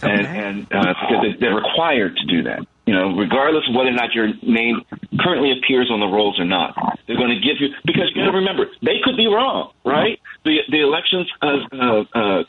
[0.01, 0.37] and Okay.
[0.39, 2.59] and uh, because they- they're required to do that.
[2.87, 4.81] You know, regardless of whether or not your name
[5.19, 8.31] currently appears on the rolls or not, they're going to give you because you got
[8.31, 10.19] to remember they could be wrong, right?
[10.43, 12.43] The the elections uh, uh, uh,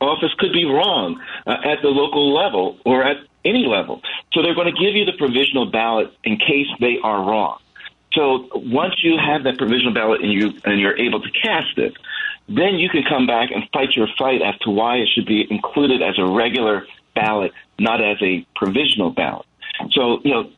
[0.00, 4.00] office could be wrong uh, at the local level or at any level,
[4.32, 7.58] so they're going to give you the provisional ballot in case they are wrong.
[8.12, 11.92] So once you have that provisional ballot and you and you're able to cast it,
[12.48, 15.46] then you can come back and fight your fight as to why it should be
[15.50, 19.46] included as a regular ballot, not as a provisional ballot.
[19.92, 20.50] So you know.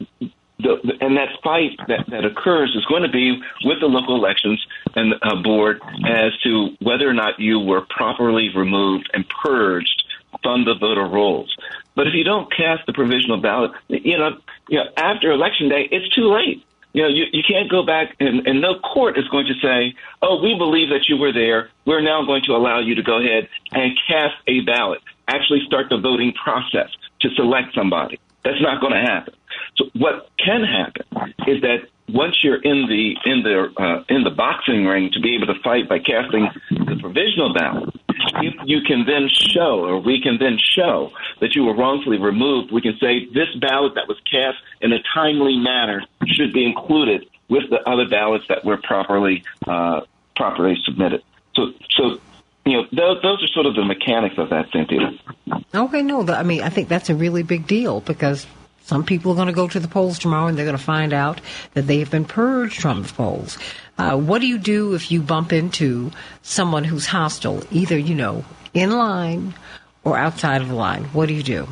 [0.60, 4.60] The, and that fight that, that occurs is going to be with the local elections
[4.96, 10.02] and uh, board as to whether or not you were properly removed and purged
[10.42, 11.54] from the voter rolls.
[11.94, 15.88] But if you don't cast the provisional ballot, you know, you know after election day,
[15.90, 16.64] it's too late.
[16.98, 19.94] You know, you, you can't go back and, and no court is going to say,
[20.20, 21.70] oh, we believe that you were there.
[21.84, 25.00] We're now going to allow you to go ahead and cast a ballot.
[25.28, 26.88] actually start the voting process
[27.20, 28.18] to select somebody.
[28.42, 29.32] That's not going to happen.
[29.76, 34.30] So what can happen is that once you're in the in the uh, in the
[34.30, 37.94] boxing ring to be able to fight by casting the provisional ballot,
[38.42, 42.72] you, you can then show, or we can then show that you were wrongfully removed.
[42.72, 47.26] We can say this ballot that was cast in a timely manner should be included
[47.48, 50.00] with the other ballots that were properly uh,
[50.36, 51.22] properly submitted.
[51.54, 52.20] So, so
[52.64, 55.18] you know, those, those are sort of the mechanics of that, Cynthia.
[55.74, 58.46] Okay, no, I mean, I think that's a really big deal because
[58.88, 61.12] some people are going to go to the polls tomorrow and they're going to find
[61.12, 61.42] out
[61.74, 63.58] that they have been purged from the polls.
[63.98, 68.46] Uh, what do you do if you bump into someone who's hostile, either, you know,
[68.72, 69.52] in line
[70.04, 71.04] or outside of the line?
[71.12, 71.68] What do you do?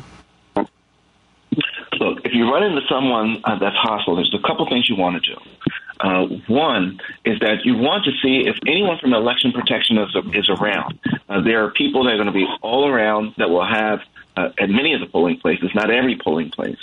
[0.55, 5.23] Look, if you run into someone uh, that's hostile, there's a couple things you want
[5.23, 5.39] to do.
[5.99, 10.47] Uh, one is that you want to see if anyone from election protection is, is
[10.49, 10.99] around.
[11.27, 14.01] Uh, there are people that are going to be all around that will have,
[14.35, 16.77] uh, at many of the polling places, not every polling place,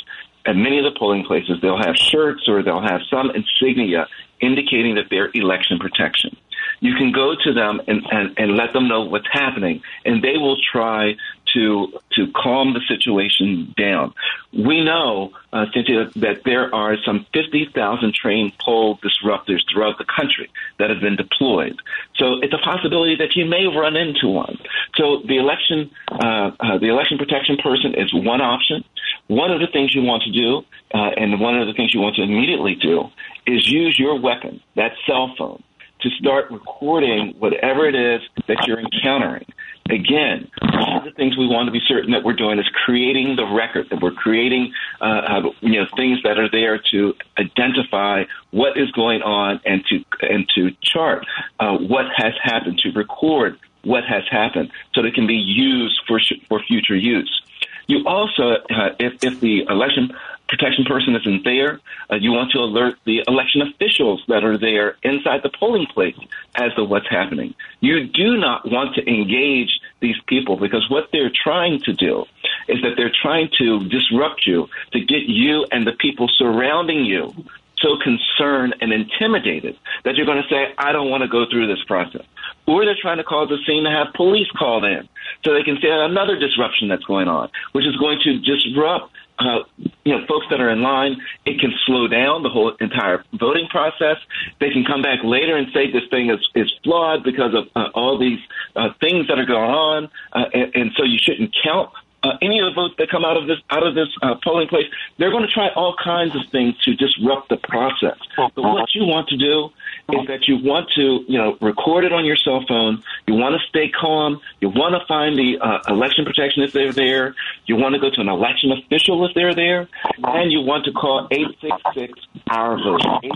[0.46, 4.06] at many of the polling places, they'll have shirts or they'll have some insignia
[4.40, 6.36] indicating that they're election protection.
[6.80, 10.36] You can go to them and, and, and let them know what's happening, and they
[10.36, 11.16] will try
[11.54, 14.12] to to calm the situation down.
[14.52, 20.50] We know, uh, Santita, that there are some 50,000 trained poll disruptors throughout the country
[20.78, 21.76] that have been deployed.
[22.16, 24.58] So it's a possibility that you may run into one.
[24.96, 28.84] So the election uh, uh, the election protection person is one option.
[29.28, 30.58] One of the things you want to do,
[30.92, 33.04] uh, and one of the things you want to immediately do,
[33.46, 35.62] is use your weapon, that cell phone,
[36.00, 39.46] to start recording whatever it is that you're encountering.
[39.90, 43.36] Again, one of the things we want to be certain that we're doing is creating
[43.36, 48.24] the record, that we're creating uh, uh, you know things that are there to identify
[48.50, 51.26] what is going on and to and to chart
[51.60, 56.00] uh, what has happened, to record what has happened, so that it can be used
[56.06, 57.42] for for future use.
[57.86, 60.12] You also, uh, if, if the election
[60.48, 64.96] protection person isn't there, uh, you want to alert the election officials that are there
[65.02, 66.16] inside the polling place
[66.54, 67.54] as to what's happening.
[67.80, 72.26] You do not want to engage these people because what they're trying to do
[72.68, 77.32] is that they're trying to disrupt you to get you and the people surrounding you
[77.78, 81.66] so concerned and intimidated that you're going to say, I don't want to go through
[81.66, 82.24] this process.
[82.66, 85.08] Or they're trying to cause a scene to have police called in
[85.44, 89.64] so they can see another disruption that's going on, which is going to disrupt uh,
[90.04, 93.66] you know, folks that are in line, it can slow down the whole entire voting
[93.68, 94.16] process.
[94.60, 97.88] They can come back later and say this thing is, is flawed because of uh,
[97.94, 98.38] all these
[98.76, 101.90] uh, things that are going on, uh, and, and so you shouldn't count
[102.24, 104.66] uh, any of the votes that come out of this out of this uh, polling
[104.66, 104.86] place,
[105.18, 108.16] they're going to try all kinds of things to disrupt the process.
[108.36, 109.68] But what you want to do
[110.12, 113.02] is that you want to, you know, record it on your cell phone.
[113.26, 114.40] You want to stay calm.
[114.60, 117.34] You want to find the uh, election protection if they're there.
[117.66, 119.88] You want to go to an election official if they're there,
[120.22, 122.18] and you want to call eight six six
[122.50, 123.32] our vote eight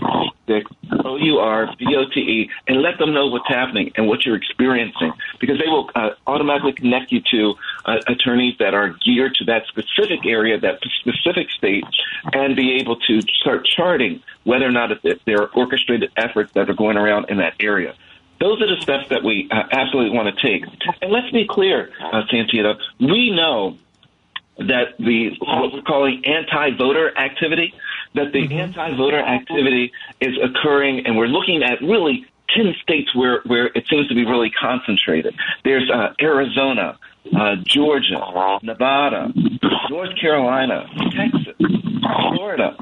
[0.47, 0.71] six six
[1.05, 4.25] O U R V O T E and let them know what's happening and what
[4.25, 7.55] you're experiencing because they will uh, automatically connect you to
[7.85, 11.85] uh, attorneys that are geared to that specific area, that specific state,
[12.33, 14.89] and be able to start charting whether or not
[15.25, 17.93] there are orchestrated efforts that are going around in that area.
[18.39, 20.63] Those are the steps that we uh, absolutely want to take.
[21.03, 23.77] And let's be clear, uh, Santita, we know
[24.57, 27.75] that the what we're calling anti-voter activity,
[28.15, 28.57] that the mm-hmm.
[28.57, 34.07] anti-voter activity is occurring, and we're looking at really 10 states where, where it seems
[34.07, 35.35] to be really concentrated.
[35.63, 36.97] There's uh, Arizona,
[37.35, 38.19] uh, Georgia,
[38.61, 39.33] Nevada,
[39.89, 41.55] North Carolina, Texas,
[42.31, 42.75] Florida,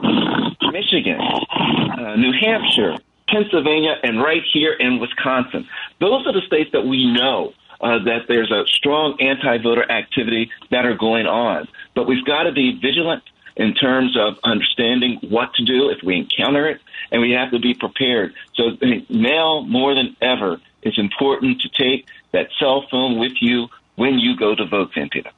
[0.71, 2.95] Michigan, uh, New Hampshire,
[3.27, 5.67] Pennsylvania, and right here in Wisconsin.
[5.99, 10.85] Those are the states that we know uh, that there's a strong anti-voter activity that
[10.85, 11.67] are going on.
[11.93, 13.23] But we've got to be vigilant
[13.55, 16.79] in terms of understanding what to do if we encounter it,
[17.11, 18.33] and we have to be prepared.
[18.55, 18.77] So
[19.09, 23.67] now more than ever, it's important to take that cell phone with you
[23.97, 25.31] when you go to vote, Santita.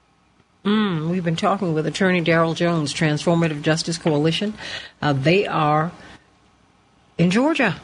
[0.63, 4.53] Mm, we've been talking with Attorney Daryl Jones, Transformative Justice Coalition.
[5.01, 5.91] Uh, they are
[7.17, 7.77] in Georgia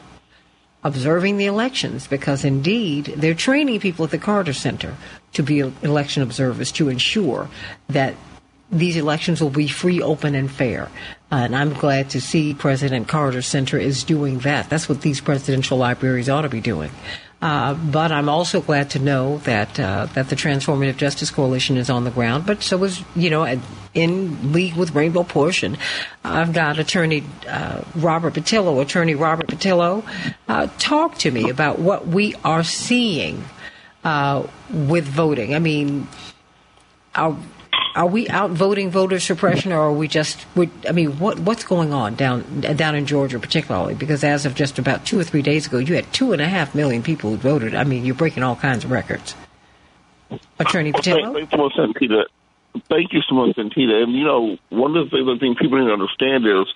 [0.84, 4.94] observing the elections because indeed they're training people at the Carter Center
[5.32, 7.48] to be election observers to ensure
[7.88, 8.14] that
[8.70, 10.90] these elections will be free, open, and fair.
[11.32, 14.68] Uh, and I'm glad to see President Carter Center is doing that.
[14.68, 16.90] That's what these presidential libraries ought to be doing.
[17.42, 21.90] Uh, but I'm also glad to know that uh, that the Transformative Justice Coalition is
[21.90, 22.46] on the ground.
[22.46, 23.44] But so is you know
[23.92, 25.76] in league with Rainbow Push, and
[26.24, 28.80] I've got Attorney uh, Robert Patillo.
[28.80, 30.02] Attorney Robert Patillo,
[30.48, 33.44] uh, talk to me about what we are seeing
[34.02, 35.54] uh, with voting.
[35.54, 36.08] I mean,
[37.14, 37.36] are
[37.96, 40.44] are we out voting voter suppression, or are we just?
[40.54, 43.94] we I mean, what what's going on down down in Georgia, particularly?
[43.94, 46.46] Because as of just about two or three days ago, you had two and a
[46.46, 47.74] half million people who voted.
[47.74, 49.34] I mean, you're breaking all kinds of records.
[50.58, 51.32] Attorney Patillo.
[51.32, 52.24] Thanks so much, Santita.
[52.88, 54.02] Thank you so much, Santita.
[54.02, 56.66] And you know, one of the things people need to understand is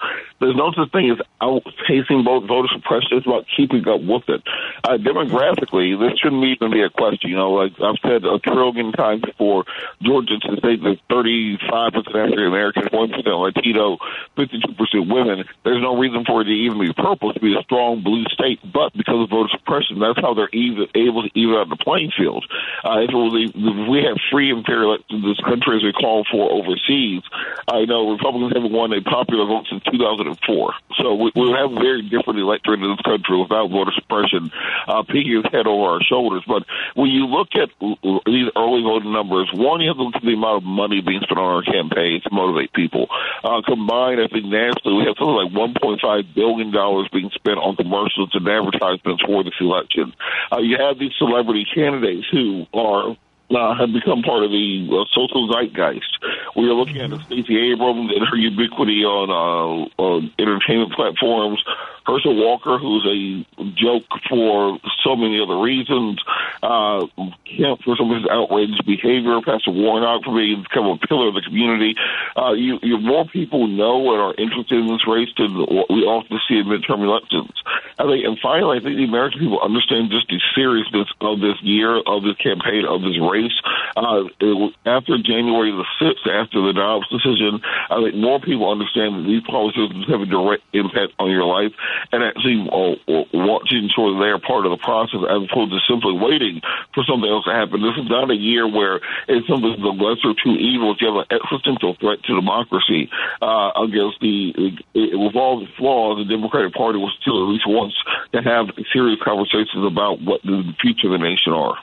[0.40, 3.18] there's no such thing as outpacing vote voter suppression.
[3.18, 4.42] It's about keeping up with it.
[4.84, 7.30] Uh, demographically, this shouldn't even be a question.
[7.30, 9.64] You know, like I've said a trillion times before,
[10.02, 13.98] Georgia to say that 35 percent African American, 1 percent Latino,
[14.40, 15.44] 52 percent women.
[15.64, 18.60] There's no reason for it to even be purple to be a strong blue state,
[18.64, 22.12] but because of voter suppression, that's how they're even able to even out the playing
[22.16, 22.44] field.
[22.84, 25.84] Uh, if, it was, if we have free and fair elections in this country as
[25.84, 27.22] we call for overseas,
[27.68, 30.74] I know Republicans haven't won a popular vote since 2004.
[30.96, 34.50] So we, we have a very different electorate in this country without voter suppression
[34.88, 36.42] uh, peeking its head over our shoulders.
[36.46, 36.64] But
[36.94, 40.34] when you look at these early voting numbers, one, you have to look at the
[40.34, 43.08] amount of money being spent on our campaigns to motivate people.
[43.44, 46.70] Uh, combined, I think nationally, we have something like $1.5 billion
[47.12, 50.14] being spent on commercials and advertisements for this election.
[50.52, 53.16] Uh, you have these celebrity candidates who are
[53.50, 56.06] uh, have become part of the uh, social zeitgeist.
[56.54, 61.62] We are looking at Stacey Abrams and her ubiquity on, uh, on entertainment platforms.
[62.06, 66.22] Herschel Walker, who's a joke for so many other reasons.
[66.62, 67.06] Uh,
[67.44, 69.40] Kemp for some of his outrageous behavior.
[69.42, 71.94] Pastor Warnock for being of a pillar of the community.
[72.36, 76.06] Uh, you, you more people know and are interested in this race than what we
[76.06, 77.50] often see in midterm elections.
[77.98, 81.56] I think, and finally, I think the American people understand just the seriousness of this
[81.62, 83.58] year, of this campaign, of this race race.
[83.96, 89.16] Uh, it, after January the 6th, after the Dobbs decision, I think more people understand
[89.16, 91.72] that these policies have a direct impact on your life
[92.12, 95.72] and actually uh, want to ensure that they are part of the process as opposed
[95.72, 96.60] to simply waiting
[96.94, 97.82] for something else to happen.
[97.82, 100.98] This is not a year where it's something the lesser two evils.
[101.00, 103.10] You have an existential threat to democracy
[103.40, 104.52] uh, against the,
[104.94, 107.96] it, with all the flaws, the Democratic Party will still at least wants
[108.32, 111.76] to have serious conversations about what the future of the nation are.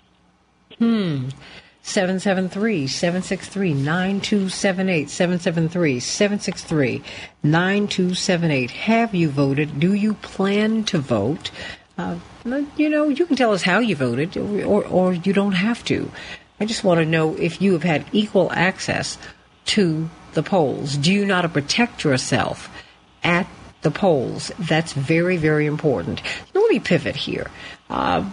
[0.77, 1.29] Hmm.
[1.87, 5.09] 773 763 9278.
[5.09, 7.03] 773 763
[7.43, 8.71] 9278.
[8.71, 9.79] Have you voted?
[9.79, 11.49] Do you plan to vote?
[11.97, 12.17] Uh,
[12.75, 16.11] you know, you can tell us how you voted, or, or you don't have to.
[16.59, 19.17] I just want to know if you have had equal access
[19.67, 20.97] to the polls.
[20.97, 22.69] Do you not protect yourself
[23.23, 23.47] at
[23.81, 24.51] the polls?
[24.59, 26.21] That's very, very important.
[26.53, 27.49] Let me pivot here.
[27.89, 28.29] Uh,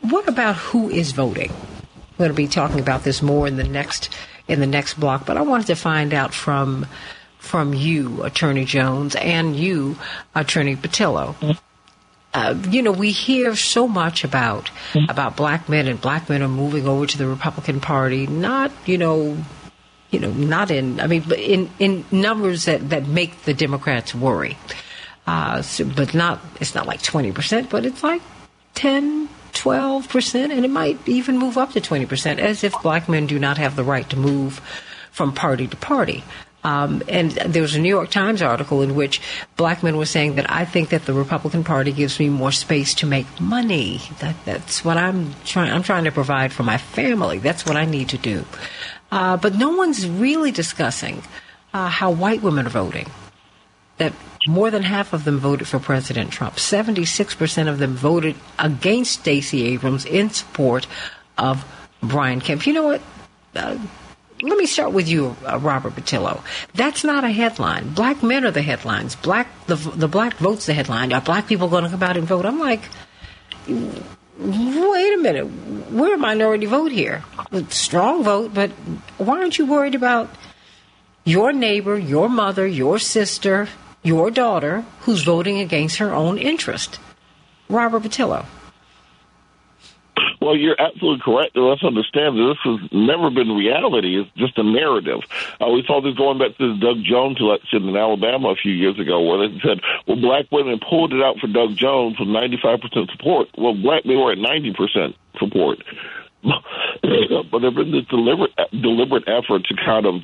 [0.00, 1.52] what about who is voting?
[2.18, 4.12] We're going to be talking about this more in the next
[4.48, 6.86] in the next block, but I wanted to find out from
[7.38, 9.96] from you, Attorney Jones, and you,
[10.34, 11.56] Attorney Patillo.
[12.34, 14.70] Uh, you know, we hear so much about
[15.08, 18.26] about black men and black men are moving over to the Republican Party.
[18.26, 19.38] Not, you know,
[20.10, 20.98] you know, not in.
[20.98, 24.58] I mean, but in in numbers that that make the Democrats worry.
[25.26, 26.40] Uh, so, but not.
[26.60, 28.22] It's not like twenty percent, but it's like
[28.78, 33.38] 10, 12%, and it might even move up to 20%, as if black men do
[33.38, 34.60] not have the right to move
[35.10, 36.22] from party to party.
[36.64, 39.20] Um, and there was a New York Times article in which
[39.56, 42.94] black men were saying that I think that the Republican Party gives me more space
[42.94, 44.00] to make money.
[44.18, 45.72] That, that's what I'm trying.
[45.72, 47.38] I'm trying to provide for my family.
[47.38, 48.44] That's what I need to do.
[49.10, 51.22] Uh, but no one's really discussing
[51.72, 53.08] uh, how white women are voting.
[53.98, 54.12] That
[54.46, 56.56] more than half of them voted for President Trump.
[56.56, 60.86] 76% of them voted against Stacey Abrams in support
[61.36, 61.64] of
[62.02, 62.66] Brian Kemp.
[62.66, 63.02] You know what?
[63.54, 63.78] Uh,
[64.40, 66.42] let me start with you, uh, Robert Patillo.
[66.74, 67.90] That's not a headline.
[67.90, 69.16] Black men are the headlines.
[69.16, 71.12] Black the the black votes the headline.
[71.12, 72.46] Are black people going to come out and vote?
[72.46, 72.82] I'm like,
[73.66, 75.46] wait a minute.
[75.90, 77.24] We're a minority vote here.
[77.70, 78.70] Strong vote, but
[79.18, 80.30] why aren't you worried about
[81.24, 83.68] your neighbor, your mother, your sister,
[84.02, 86.98] your daughter who's voting against her own interest.
[87.68, 88.46] Robert Patillo.
[90.40, 91.56] Well, you're absolutely correct.
[91.56, 94.20] Let's understand that this has never been reality.
[94.20, 95.20] It's just a narrative.
[95.60, 98.72] Uh, we saw this going back to the Doug Jones election in Alabama a few
[98.72, 102.28] years ago, where they said, "Well, black women pulled it out for Doug Jones with
[102.28, 105.82] 95% support." Well, black they were at 90% support.
[106.42, 110.22] but there's been this deliberate deliberate effort to kind of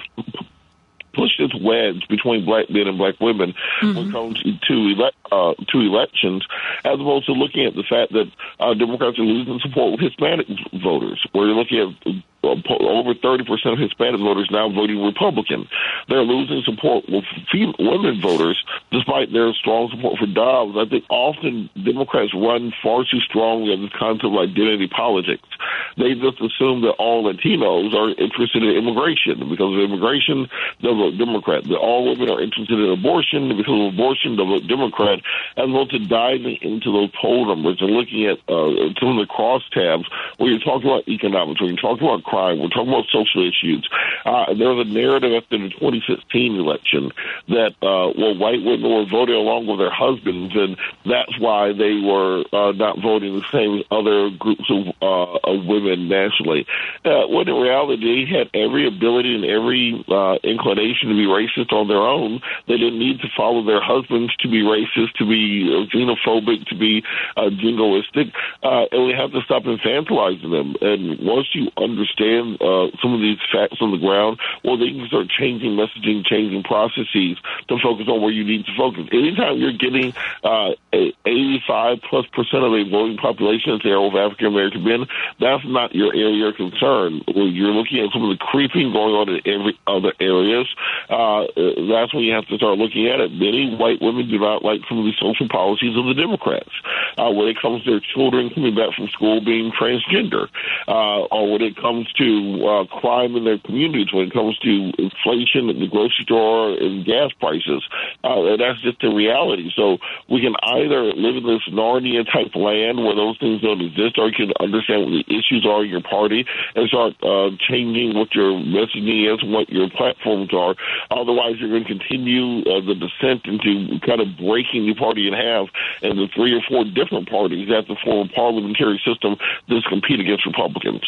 [1.15, 3.97] push this wedge between black men and black women mm-hmm.
[3.97, 6.45] when it comes to ele- uh, to elections,
[6.85, 10.47] as opposed to looking at the fact that uh, Democrats are losing support with Hispanic
[10.83, 11.25] voters.
[11.33, 12.15] We're looking at
[12.45, 15.69] over 30% of Hispanic voters now voting Republican.
[16.09, 20.77] They're losing support with fem- women voters despite their strong support for Dobbs.
[20.77, 25.49] I think often Democrats run far too strongly on this concept of identity politics.
[25.97, 29.39] They just assume that all Latinos are interested in immigration.
[29.49, 30.49] Because of immigration,
[30.83, 31.65] they'll vote Democrat.
[31.65, 33.55] That all women are interested in abortion.
[33.57, 35.21] Because of abortion, they'll vote Democrat.
[35.57, 39.31] As opposed to diving into those poll numbers and looking at uh, some of the
[39.31, 40.05] crosstabs
[40.39, 43.89] where you're talking about economics, where you're talking about crime, we're talking about social issues.
[44.27, 47.13] Uh, there was a narrative after the 2016 election
[47.47, 50.77] that, uh, well, white women were voting along with their husbands, and
[51.07, 55.67] that's why they were uh, not voting the same as other groups of, uh, of
[55.67, 56.67] women nationally.
[57.05, 61.71] Uh, when in reality, they had every ability and every uh, inclination to be racist
[61.71, 62.43] on their own.
[62.67, 66.75] They didn't need to follow their husbands to be racist, to be uh, xenophobic, to
[66.75, 67.05] be
[67.37, 68.35] uh, jingoistic,
[68.67, 70.75] uh, and we have to stop infantilizing them.
[70.83, 72.24] And once you understand
[72.61, 76.63] uh, some of these facts on the ground, well, they can start changing messaging, changing
[76.63, 79.05] processes to focus on where you need to focus.
[79.13, 80.13] Anytime you're getting
[80.43, 85.07] uh, 85 plus percent of a voting population that's there African American men,
[85.41, 87.23] that's not your area of concern.
[87.29, 90.69] When you're looking at some of the creeping going on in every other areas,
[91.11, 91.47] uh,
[91.91, 93.33] that's when you have to start looking at it.
[93.33, 96.71] Many white women do not like some of the social policies of the Democrats.
[97.19, 100.49] Uh, when it comes to their children coming back from school being transgender,
[100.89, 104.93] uh, or when it comes to uh, crime in their communities, when it comes to
[104.99, 107.83] inflation at the grocery store and gas prices,
[108.25, 109.71] uh, and that's just the reality.
[109.77, 109.99] So
[110.29, 114.29] we can either live in this Narnia type land where those things don't exist, or
[114.29, 118.35] you can understand what the issues are in your party and start uh, changing what
[118.35, 120.75] your messaging is, what your platforms are.
[121.11, 125.35] Otherwise, you're going to continue uh, the descent into kind of breaking the party in
[125.35, 125.69] half,
[126.03, 129.37] and the three or four different parties that the form a parliamentary system
[129.69, 131.03] that compete against Republicans.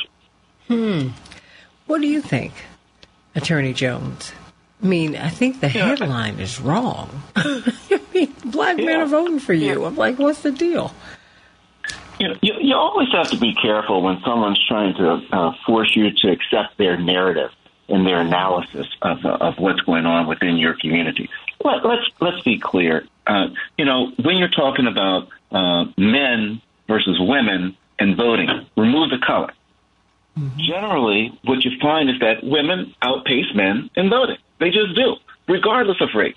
[0.68, 1.08] Hmm.
[1.86, 2.52] What do you think,
[3.34, 4.32] Attorney Jones?
[4.82, 7.22] I mean, I think the headline is wrong.
[7.36, 9.84] I mean, black men are voting for you.
[9.84, 10.92] I'm like, what's the deal?
[12.18, 15.94] You, know, you, you always have to be careful when someone's trying to uh, force
[15.94, 17.50] you to accept their narrative
[17.88, 21.30] and their analysis of, uh, of what's going on within your community.
[21.64, 23.06] Let, let's let's be clear.
[23.26, 23.48] Uh,
[23.78, 29.52] you know, when you're talking about uh, men versus women and voting, remove the color.
[30.36, 34.36] Generally, what you find is that women outpace men in voting.
[34.60, 35.16] They just do,
[35.48, 36.34] regardless of race.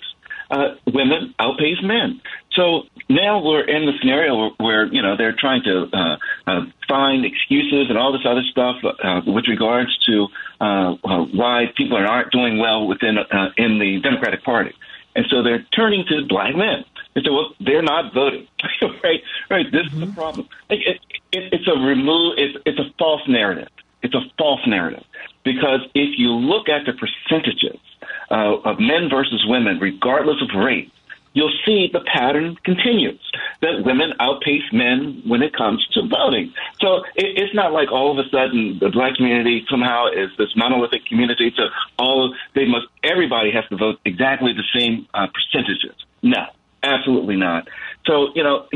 [0.50, 2.20] Uh, women outpace men.
[2.52, 6.60] So now we're in the scenario where, where you know they're trying to uh, uh,
[6.88, 10.26] find excuses and all this other stuff uh, with regards to
[10.60, 14.72] uh, uh, why people are not doing well within uh, in the Democratic Party,
[15.14, 16.84] and so they're turning to black men
[17.14, 18.46] and say, well, they're not voting,
[19.04, 19.22] right?
[19.48, 19.66] Right.
[19.70, 20.48] This is the problem.
[20.68, 21.00] It, it,
[21.32, 22.34] it, it's a remove.
[22.38, 23.68] It's it's a false narrative.
[24.02, 25.04] It's a false narrative
[25.44, 27.80] because if you look at the percentages
[28.30, 30.90] uh, of men versus women, regardless of race,
[31.32, 33.20] you'll see the pattern continues
[33.62, 36.52] that women outpace men when it comes to voting.
[36.80, 40.48] So it, it's not like all of a sudden the black community somehow is this
[40.56, 41.52] monolithic community.
[41.56, 41.64] So
[41.98, 45.94] all they must everybody has to vote exactly the same uh, percentages.
[46.22, 46.46] No,
[46.82, 47.68] absolutely not.
[48.06, 48.66] So you know,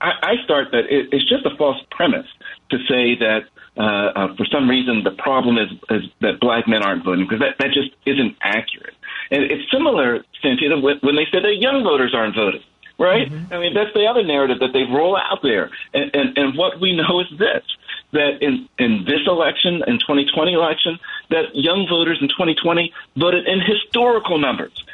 [0.00, 2.26] I, I start that it, it's just a false premise
[2.70, 3.44] to say that.
[3.80, 7.40] Uh, uh, for some reason, the problem is, is that black men aren't voting because
[7.40, 8.92] that, that just isn't accurate.
[9.30, 12.60] And it's similar, Santita, when, when they said that young voters aren't voting,
[12.98, 13.32] right?
[13.50, 15.70] I mean, that's the other narrative that they roll out there.
[15.94, 17.64] And, and, and what we know is this
[18.12, 20.98] that in, in this election, in 2020 election,
[21.30, 24.84] that young voters in 2020 voted in historical numbers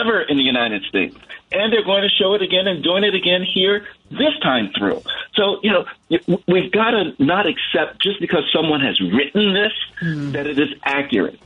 [0.00, 1.16] ever in the United States.
[1.50, 5.02] And they're going to show it again and doing it again here this time through.
[5.34, 5.86] So, you know,
[6.46, 9.72] we've got to not accept just because someone has written this
[10.02, 10.32] mm.
[10.32, 11.40] that it is accurate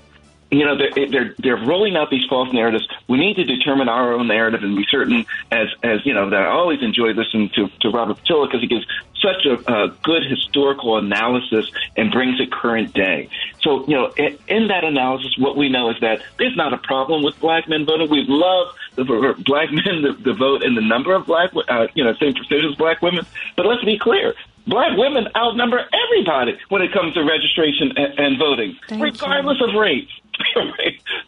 [0.52, 2.86] you know they're, they're they're rolling out these false narratives.
[3.08, 6.42] We need to determine our own narrative and be certain, as as you know, that
[6.42, 8.86] I always enjoy listening to to Robert Patillo because he gives
[9.22, 13.30] such a, a good historical analysis and brings it current day.
[13.62, 16.78] So you know, in, in that analysis, what we know is that there's not a
[16.78, 18.10] problem with black men voting.
[18.10, 19.04] We love the,
[19.46, 22.72] black men to, to vote and the number of black, uh, you know, same percentage
[22.72, 23.24] as black women.
[23.56, 24.34] But let's be clear,
[24.66, 29.74] black women outnumber everybody when it comes to registration and, and voting, Thank regardless of
[29.74, 30.08] race.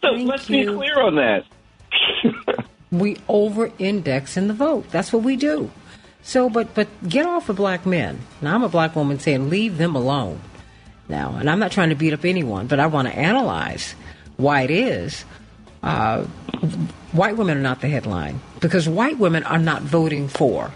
[0.01, 0.71] So let's you.
[0.71, 1.45] be clear on that.
[2.91, 4.89] we over index in the vote.
[4.91, 5.71] That's what we do.
[6.23, 8.19] So, but but get off of black men.
[8.41, 10.41] Now, I'm a black woman saying leave them alone.
[11.07, 13.93] Now, and I'm not trying to beat up anyone, but I want to analyze
[14.37, 15.23] why it is.
[15.83, 16.23] Uh,
[17.11, 20.71] white women are not the headline because white women are not voting for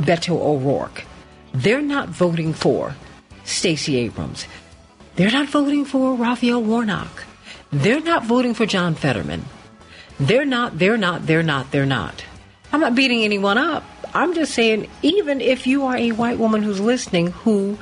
[0.00, 1.04] Beto O'Rourke.
[1.52, 2.94] They're not voting for
[3.44, 4.46] Stacey Abrams.
[5.16, 7.24] They're not voting for Raphael Warnock.
[7.72, 9.44] They're not voting for John Fetterman.
[10.18, 12.24] They're not, they're not, they're not, they're not.
[12.72, 13.84] I'm not beating anyone up.
[14.14, 17.78] I'm just saying, even if you are a white woman who's listening who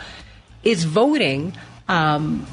[0.64, 1.55] is voting,
[1.89, 2.47] um,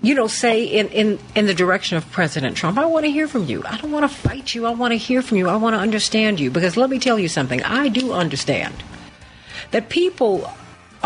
[0.00, 3.28] you know, say in, in, in the direction of President Trump, I want to hear
[3.28, 3.62] from you.
[3.64, 4.64] I don't want to fight you.
[4.64, 5.48] I want to hear from you.
[5.48, 6.50] I want to understand you.
[6.50, 8.74] Because let me tell you something, I do understand
[9.70, 10.50] that people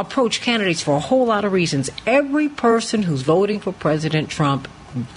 [0.03, 1.91] approach candidates for a whole lot of reasons.
[2.07, 4.69] Every person who's voting for President Trump,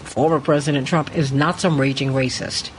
[0.03, 2.69] former President Trump, is not some raging racist.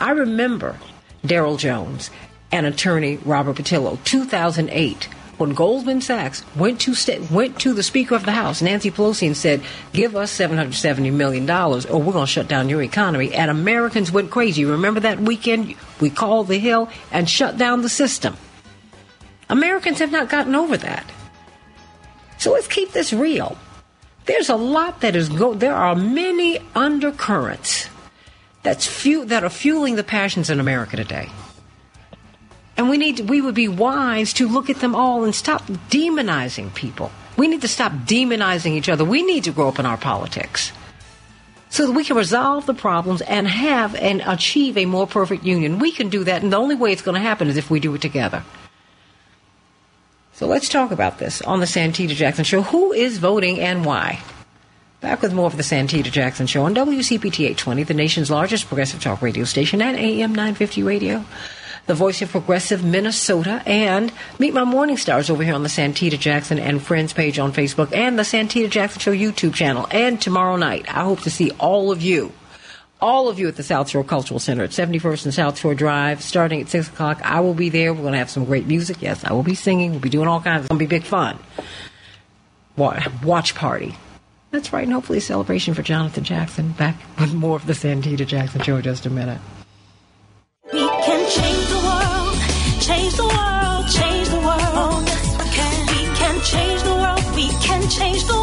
[0.00, 0.78] I remember
[1.24, 2.10] Daryl Jones
[2.50, 8.14] and attorney Robert Patillo, 2008, when Goldman Sachs went to st- went to the Speaker
[8.14, 9.60] of the House, Nancy Pelosi, and said,
[9.92, 14.12] "Give us 770 million dollars, or we're going to shut down your economy." And Americans
[14.12, 14.64] went crazy.
[14.64, 15.74] Remember that weekend?
[16.00, 18.36] We called the Hill and shut down the system.
[19.48, 21.04] Americans have not gotten over that.
[22.42, 23.56] So let's keep this real.
[24.26, 25.54] There's a lot that is go.
[25.54, 27.88] There are many undercurrents
[28.64, 31.28] that's fu- that are fueling the passions in America today.
[32.76, 36.74] And we need we would be wise to look at them all and stop demonizing
[36.74, 37.12] people.
[37.36, 39.04] We need to stop demonizing each other.
[39.04, 40.72] We need to grow up in our politics
[41.70, 45.78] so that we can resolve the problems and have and achieve a more perfect union.
[45.78, 47.78] We can do that, and the only way it's going to happen is if we
[47.78, 48.42] do it together.
[50.42, 52.62] So let's talk about this on the Santita Jackson Show.
[52.62, 54.20] Who is voting and why?
[55.00, 59.00] Back with more of the Santita Jackson Show on WCPT 820, the nation's largest progressive
[59.00, 61.24] talk radio station, and AM 950 radio.
[61.86, 66.18] The voice of progressive Minnesota, and meet my morning stars over here on the Santita
[66.18, 69.86] Jackson and Friends page on Facebook and the Santita Jackson Show YouTube channel.
[69.92, 72.32] And tomorrow night, I hope to see all of you
[73.02, 76.22] all of you at the South Shore Cultural Center at 71st and South Shore Drive,
[76.22, 77.20] starting at 6 o'clock.
[77.22, 77.92] I will be there.
[77.92, 79.02] We're going to have some great music.
[79.02, 79.90] Yes, I will be singing.
[79.90, 80.60] We'll be doing all kinds.
[80.60, 80.64] Of.
[80.64, 81.38] It's going to be big fun.
[82.76, 83.96] Watch party.
[84.52, 86.72] That's right, and hopefully a celebration for Jonathan Jackson.
[86.72, 89.40] Back with more of the Santita Jackson Show in just a minute.
[90.72, 92.36] We can change the world,
[92.80, 94.60] change the world, change the world.
[94.74, 95.86] Oh, yes, we can.
[95.86, 98.41] We can change the world, we can change the change the world.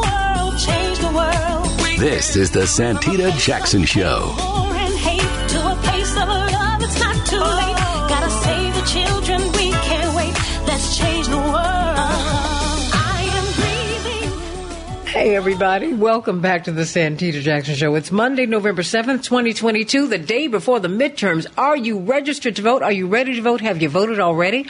[2.00, 4.34] This is the Santita Jackson Show.
[4.38, 7.76] War and hate to a place of love, it's not too late.
[8.08, 10.34] Gotta save the children, we can't wait.
[10.66, 11.58] Let's change the world.
[11.58, 13.46] I am
[14.24, 15.08] breathing.
[15.08, 15.92] Hey, everybody.
[15.92, 17.94] Welcome back to the Santita Jackson Show.
[17.96, 21.48] It's Monday, November 7th, 2022, the day before the midterms.
[21.58, 22.82] Are you registered to vote?
[22.82, 23.60] Are you ready to vote?
[23.60, 24.70] Have you voted already?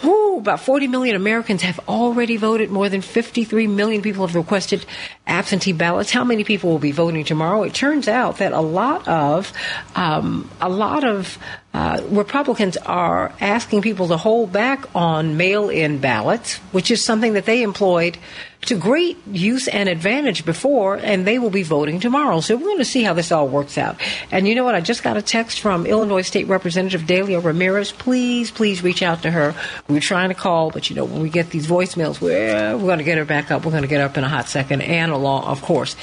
[0.00, 2.70] Whew, about 40 million Americans have already voted.
[2.70, 4.84] More than 53 million people have requested
[5.26, 6.10] absentee ballots.
[6.10, 7.62] How many people will be voting tomorrow?
[7.62, 9.52] It turns out that a lot of
[9.94, 11.38] um, a lot of
[11.74, 17.44] uh, Republicans are asking people to hold back on mail-in ballots, which is something that
[17.44, 18.18] they employed
[18.62, 22.40] to great use and advantage before, and they will be voting tomorrow.
[22.40, 24.00] So we're going to see how this all works out.
[24.30, 24.76] And you know what?
[24.76, 27.90] I just got a text from Illinois State Representative Delia Ramirez.
[27.90, 29.54] Please, please reach out to her.
[29.88, 32.86] We are trying to call, but you know, when we get these voicemails, we're, we're
[32.86, 33.64] going to get her back up.
[33.64, 34.82] We're going to get up in a hot second.
[34.82, 35.96] And along, of course,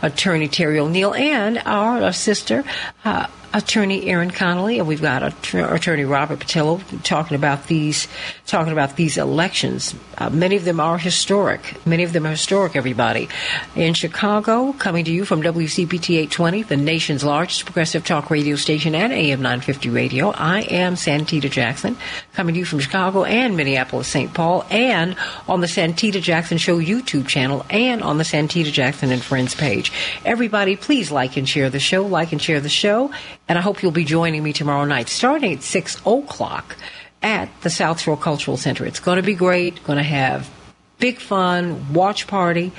[0.00, 2.64] Attorney Terry O'Neill and our, our sister,
[3.04, 3.26] uh,
[3.56, 8.06] Attorney Aaron Connolly, and we've got Att- Attorney Robert Patillo talking about these
[8.44, 9.94] talking about these elections.
[10.18, 11.74] Uh, many of them are historic.
[11.86, 12.76] Many of them are historic.
[12.76, 13.30] Everybody
[13.74, 18.94] in Chicago, coming to you from WCPT 820, the nation's largest progressive talk radio station
[18.94, 20.30] and AM 950 radio.
[20.32, 21.96] I am Santita Jackson,
[22.34, 24.34] coming to you from Chicago and Minneapolis, St.
[24.34, 25.16] Paul, and
[25.48, 29.92] on the Santita Jackson Show YouTube channel and on the Santita Jackson and Friends page.
[30.26, 32.06] Everybody, please like and share the show.
[32.06, 33.10] Like and share the show.
[33.48, 36.76] And I hope you'll be joining me tomorrow night, starting at 6 o'clock
[37.22, 38.84] at the South Shore Cultural Center.
[38.84, 39.82] It's going to be great.
[39.84, 40.50] Going to have
[40.98, 42.72] big fun, watch party,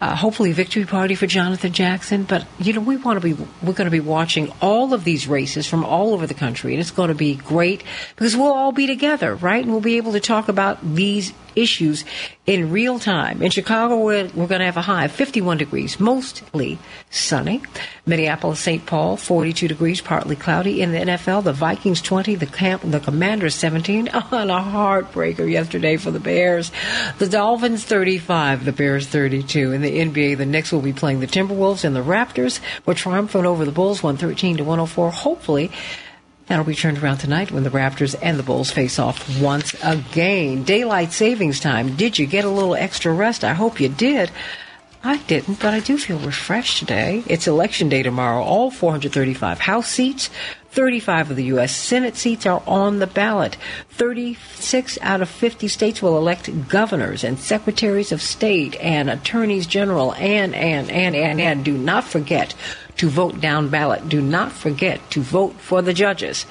[0.00, 2.24] uh, hopefully victory party for Jonathan Jackson.
[2.24, 5.28] But you know, we want to be we're going to be watching all of these
[5.28, 8.72] races from all over the country, and it's going to be great because we'll all
[8.72, 9.62] be together, right?
[9.62, 12.04] And we'll be able to talk about these issues
[12.46, 13.40] in real time.
[13.42, 16.78] In Chicago, we're, we're going to have a high of 51 degrees, mostly
[17.10, 17.62] sunny.
[18.04, 18.84] Minneapolis, St.
[18.84, 20.82] Paul, 42 degrees, partly cloudy.
[20.82, 24.08] In the NFL, the Vikings 20, the camp, the Commanders 17.
[24.32, 26.72] On a heartbreaker yesterday for the Bears.
[27.18, 29.72] The Dolphins 35, the Bears 32.
[29.72, 33.46] In the NBA, the Knicks will be playing the Timberwolves and the Raptors were triumphant
[33.46, 35.10] over the Bulls, 113 to 104.
[35.10, 35.70] Hopefully,
[36.46, 40.64] That'll be turned around tonight when the Raptors and the Bulls face off once again.
[40.64, 41.96] Daylight savings time.
[41.96, 43.44] Did you get a little extra rest?
[43.44, 44.30] I hope you did.
[45.04, 47.24] I didn't, but I do feel refreshed today.
[47.26, 48.42] It's election day tomorrow.
[48.42, 50.30] All 435 House seats,
[50.70, 51.74] 35 of the U.S.
[51.74, 53.56] Senate seats are on the ballot.
[53.90, 60.14] 36 out of 50 states will elect governors and secretaries of state and attorneys general
[60.14, 61.64] and, and, and, and, and.
[61.64, 62.54] Do not forget
[62.96, 64.08] to vote down ballot.
[64.08, 66.46] Do not forget to vote for the judges.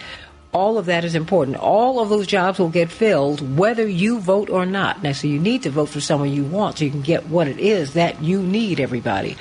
[0.53, 1.57] All of that is important.
[1.57, 5.01] All of those jobs will get filled whether you vote or not.
[5.01, 7.47] Now, so you need to vote for someone you want so you can get what
[7.47, 9.37] it is that you need, everybody.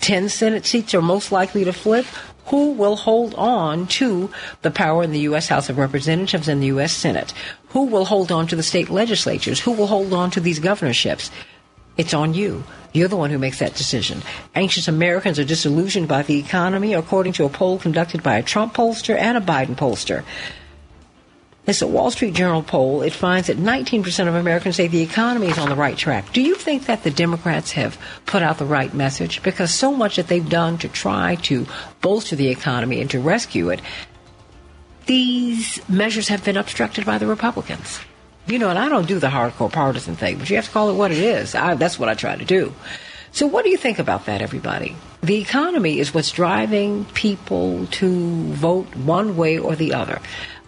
[0.00, 2.06] 10 Senate seats are most likely to flip.
[2.46, 4.30] Who will hold on to
[4.62, 5.48] the power in the U.S.
[5.48, 6.92] House of Representatives and the U.S.
[6.92, 7.32] Senate?
[7.68, 9.60] Who will hold on to the state legislatures?
[9.60, 11.30] Who will hold on to these governorships?
[11.96, 12.64] It's on you.
[12.92, 14.22] You're the one who makes that decision.
[14.54, 18.74] Anxious Americans are disillusioned by the economy, according to a poll conducted by a Trump
[18.74, 20.24] pollster and a Biden pollster.
[21.66, 23.00] It's a Wall Street Journal poll.
[23.00, 26.30] It finds that 19% of Americans say the economy is on the right track.
[26.32, 29.42] Do you think that the Democrats have put out the right message?
[29.42, 31.66] Because so much that they've done to try to
[32.02, 33.80] bolster the economy and to rescue it,
[35.06, 37.98] these measures have been obstructed by the Republicans.
[38.46, 40.90] You know, and I don't do the hardcore partisan thing, but you have to call
[40.90, 41.54] it what it is.
[41.54, 42.74] I, that's what I try to do.
[43.32, 44.94] So, what do you think about that, everybody?
[45.22, 50.20] The economy is what's driving people to vote one way or the other.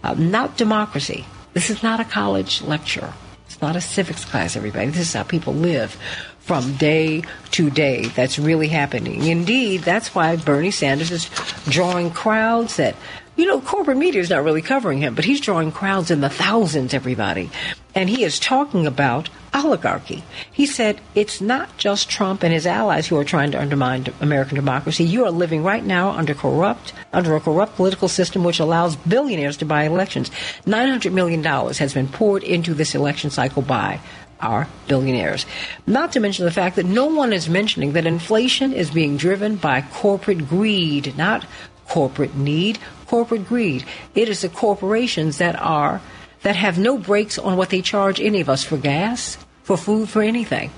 [0.02, 1.26] Uh, not democracy.
[1.52, 3.12] This is not a college lecture.
[3.46, 4.86] It's not a civics class, everybody.
[4.88, 5.96] This is how people live
[6.40, 7.22] from day
[7.52, 8.06] to day.
[8.06, 9.24] That's really happening.
[9.26, 11.28] Indeed, that's why Bernie Sanders is
[11.68, 12.96] drawing crowds that
[13.36, 16.30] you know, corporate media is not really covering him, but he's drawing crowds in the
[16.30, 17.50] thousands, everybody.
[17.94, 20.22] And he is talking about oligarchy.
[20.52, 24.56] He said it's not just Trump and his allies who are trying to undermine American
[24.56, 25.04] democracy.
[25.04, 29.56] You are living right now under corrupt, under a corrupt political system which allows billionaires
[29.58, 30.30] to buy elections.
[30.66, 34.00] $900 million has been poured into this election cycle by
[34.40, 35.46] our billionaires.
[35.86, 39.56] Not to mention the fact that no one is mentioning that inflation is being driven
[39.56, 41.46] by corporate greed, not
[41.88, 43.84] corporate need, corporate greed.
[44.14, 46.00] It is the corporations that are
[46.42, 50.08] that have no brakes on what they charge any of us for gas, for food,
[50.08, 50.70] for anything.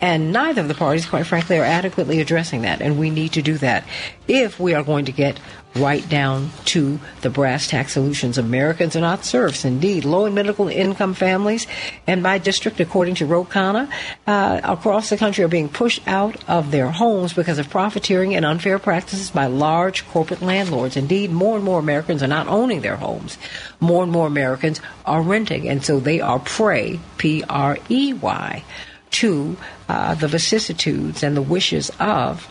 [0.00, 2.80] And neither of the parties, quite frankly, are adequately addressing that.
[2.80, 3.84] And we need to do that
[4.28, 5.40] if we are going to get
[5.74, 8.38] right down to the brass tack solutions.
[8.38, 9.64] Americans are not serfs.
[9.64, 11.66] Indeed, low and middle income families,
[12.06, 13.90] and by district, according to Ro Khanna,
[14.26, 18.44] uh, across the country are being pushed out of their homes because of profiteering and
[18.44, 20.96] unfair practices by large corporate landlords.
[20.96, 23.36] Indeed, more and more Americans are not owning their homes.
[23.80, 28.64] More and more Americans are renting, and so they are prey, P R E Y
[29.10, 29.56] to
[29.88, 32.48] uh, the vicissitudes and the wishes of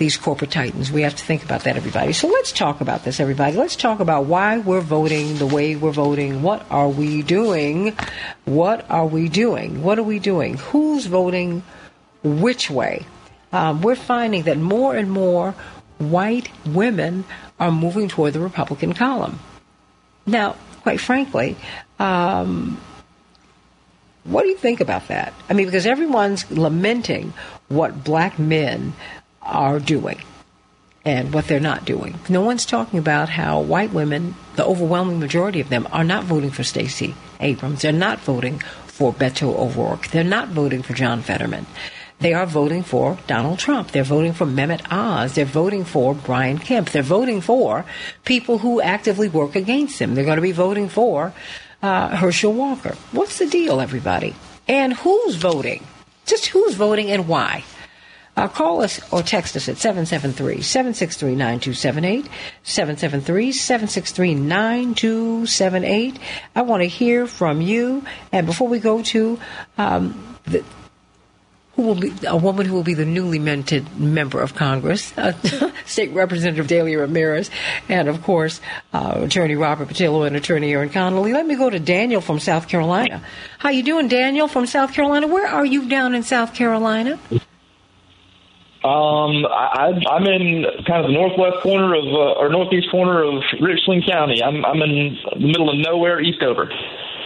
[0.00, 0.90] these corporate titans.
[0.90, 2.14] We have to think about that, everybody.
[2.14, 3.56] So let's talk about this, everybody.
[3.56, 6.42] Let's talk about why we're voting the way we're voting.
[6.42, 7.94] What are we doing?
[8.46, 9.82] What are we doing?
[9.82, 10.56] What are we doing?
[10.56, 11.62] Who's voting
[12.22, 13.04] which way?
[13.52, 15.54] Um, we're finding that more and more
[15.98, 17.24] white women
[17.58, 19.38] are moving toward the Republican column.
[20.24, 21.56] Now, quite frankly,
[21.98, 22.80] um,
[24.30, 25.34] what do you think about that?
[25.48, 27.32] I mean, because everyone's lamenting
[27.68, 28.92] what black men
[29.42, 30.20] are doing
[31.04, 32.18] and what they're not doing.
[32.28, 36.50] No one's talking about how white women, the overwhelming majority of them, are not voting
[36.50, 37.82] for Stacey Abrams.
[37.82, 40.08] They're not voting for Beto O'Rourke.
[40.08, 41.66] They're not voting for John Fetterman.
[42.20, 43.92] They are voting for Donald Trump.
[43.92, 45.34] They're voting for Mehmet Oz.
[45.34, 46.90] They're voting for Brian Kemp.
[46.90, 47.86] They're voting for
[48.26, 50.14] people who actively work against him.
[50.14, 51.32] They're going to be voting for
[51.82, 52.96] uh, Herschel Walker.
[53.12, 54.34] What's the deal, everybody?
[54.68, 55.84] And who's voting?
[56.26, 57.64] Just who's voting and why?
[58.36, 62.30] Uh, call us or text us at 773 763 9278.
[62.62, 66.18] 773 763 9278.
[66.54, 68.04] I want to hear from you.
[68.32, 69.38] And before we go to
[69.76, 70.64] um, the
[71.80, 75.32] who will be a woman who will be the newly minted member of Congress, uh,
[75.86, 77.50] State Representative Delia Ramirez,
[77.88, 78.60] and of course
[78.92, 81.32] uh, Attorney Robert Patillo and Attorney Aaron Connolly.
[81.32, 83.22] Let me go to Daniel from South Carolina.
[83.58, 85.26] How you doing, Daniel from South Carolina?
[85.26, 87.18] Where are you down in South Carolina?
[88.82, 93.42] Um, I, I'm in kind of the northwest corner of uh, or northeast corner of
[93.60, 94.42] Richland County.
[94.42, 96.70] I'm I'm in the middle of nowhere, Eastover.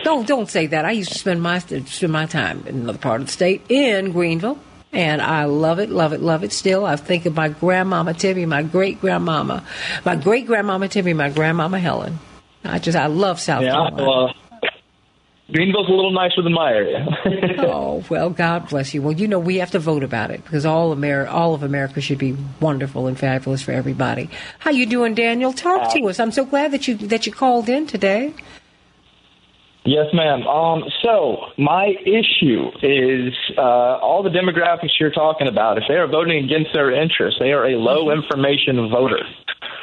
[0.05, 0.85] Don't don't say that.
[0.85, 4.13] I used to spend my spend my time in another part of the state in
[4.13, 4.59] Greenville,
[4.93, 6.53] and I love it, love it, love it.
[6.53, 9.65] Still, I think of my grandmama Tibby, my great grandmama,
[10.05, 12.19] my great grandmama Tibby, my grandmama Helen.
[12.65, 13.97] I just I love South yeah, Carolina.
[13.97, 14.33] Well, uh,
[15.53, 17.07] Greenville's a little nicer than my area.
[17.59, 19.03] oh well, God bless you.
[19.03, 22.01] Well, you know we have to vote about it because all Ameri- all of America
[22.01, 24.31] should be wonderful and fabulous for everybody.
[24.59, 25.53] How you doing, Daniel?
[25.53, 26.19] Talk to uh, us.
[26.19, 28.33] I'm so glad that you that you called in today.
[29.85, 30.47] Yes, ma'am.
[30.47, 35.77] Um, so my issue is uh, all the demographics you're talking about.
[35.77, 39.21] If they are voting against their interests, they are a low information voter.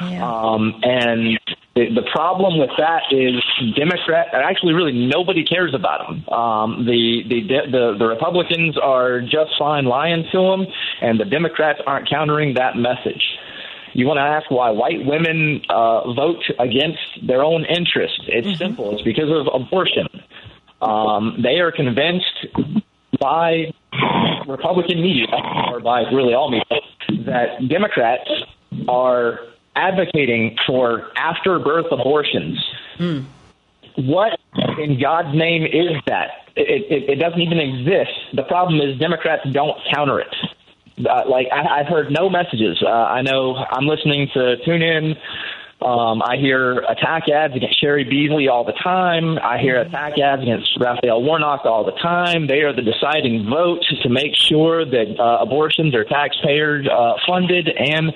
[0.00, 0.28] Yeah.
[0.28, 1.38] Um, and
[1.74, 3.42] The, the problem with that is
[3.76, 4.26] Democrat.
[4.34, 6.28] Actually, really, nobody cares about them.
[6.28, 7.40] Um, the, the
[7.70, 10.66] the the Republicans are just fine lying to them,
[11.00, 13.24] and the Democrats aren't countering that message.
[13.94, 18.20] You want to ask why white women uh, vote against their own interest?
[18.26, 18.92] It's simple.
[18.92, 20.08] It's because of abortion.
[20.80, 22.46] Um, they are convinced
[23.20, 23.72] by
[24.48, 25.26] Republican media,
[25.70, 26.80] or by really all media,
[27.26, 28.28] that Democrats
[28.88, 29.40] are
[29.76, 32.58] advocating for after birth abortions.
[33.96, 34.38] What
[34.78, 36.30] in God's name is that?
[36.56, 38.10] It, it, it doesn't even exist.
[38.34, 40.34] The problem is Democrats don't counter it.
[40.98, 42.82] Uh, like I, I've heard no messages.
[42.84, 45.16] Uh, I know I'm listening to tune in.
[45.80, 49.36] Um, I hear attack ads against Cheri Beasley all the time.
[49.38, 52.46] I hear attack ads against Raphael Warnock all the time.
[52.46, 57.68] They are the deciding vote to make sure that uh, abortions are taxpayer uh, funded
[57.68, 58.12] and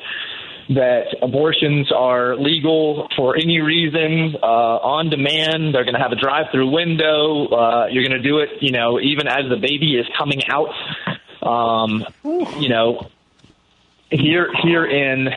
[0.68, 5.74] that abortions are legal for any reason, uh, on demand.
[5.74, 7.46] They're going to have a drive-through window.
[7.46, 10.70] Uh, you're going to do it, you know, even as the baby is coming out.
[11.42, 13.08] Um, you know,
[14.10, 15.30] here here in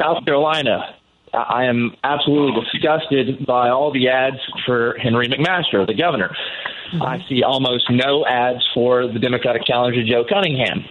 [0.00, 0.94] South Carolina,
[1.32, 6.34] I am absolutely disgusted by all the ads for Henry McMaster, the governor.
[7.00, 10.84] I see almost no ads for the Democratic challenger Joe Cunningham.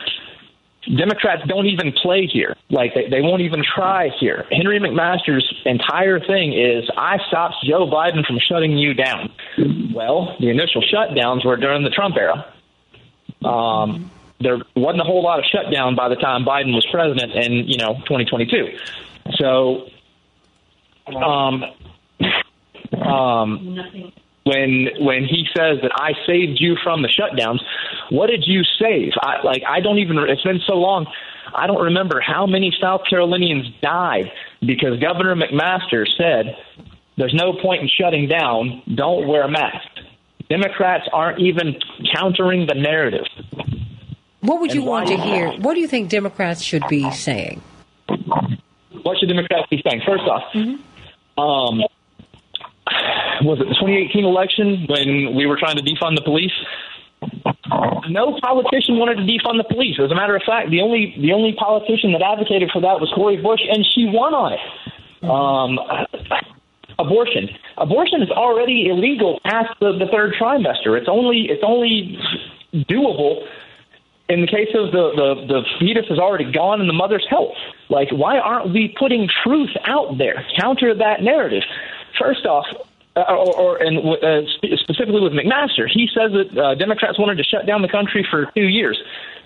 [0.98, 2.58] Democrats don't even play here.
[2.70, 4.46] Like they, they won't even try here.
[4.52, 9.32] Henry McMaster's entire thing is I stopped Joe Biden from shutting you down.
[9.94, 12.54] Well, the initial shutdowns were during the Trump era.
[13.46, 14.12] Um,
[14.44, 17.78] there wasn't a whole lot of shutdown by the time Biden was president in you
[17.78, 18.78] know 2022.
[19.38, 19.88] So,
[21.08, 21.64] um,
[23.02, 24.14] um,
[24.44, 27.60] when when he says that I saved you from the shutdowns,
[28.12, 29.14] what did you save?
[29.22, 30.18] I, like I don't even.
[30.28, 31.08] It's been so long.
[31.56, 34.32] I don't remember how many South Carolinians died
[34.62, 36.56] because Governor McMaster said
[37.18, 38.82] there's no point in shutting down.
[38.94, 39.88] Don't wear a mask.
[40.50, 41.76] Democrats aren't even
[42.14, 43.26] countering the narrative.
[44.44, 45.52] What would you And want to hear?
[45.54, 47.62] What do you think Democrats should be saying?
[49.04, 50.02] What should Democrats be saying?
[50.06, 51.80] First off, um,
[53.48, 56.52] was it the 2018 election when we were trying to defund the police?
[58.10, 59.96] No politician wanted to defund the police.
[60.04, 63.10] As a matter of fact, the only the only politician that advocated for that was
[63.16, 64.64] Cori Bush, and she won on it.
[65.24, 65.80] Um,
[67.00, 67.48] abortion.
[67.78, 71.00] Abortion is already illegal past the, the third trimester.
[71.00, 72.20] It's only it's only
[72.92, 73.48] doable
[74.34, 77.54] in the case of the, the the fetus is already gone in the mother's health.
[77.90, 80.44] Like, why aren't we putting truth out there?
[80.60, 81.64] Counter that narrative.
[82.20, 82.66] First off,
[83.16, 87.38] uh, or, or and uh, spe- specifically with McMaster, he says that uh, Democrats wanted
[87.38, 88.98] to shut down the country for two years.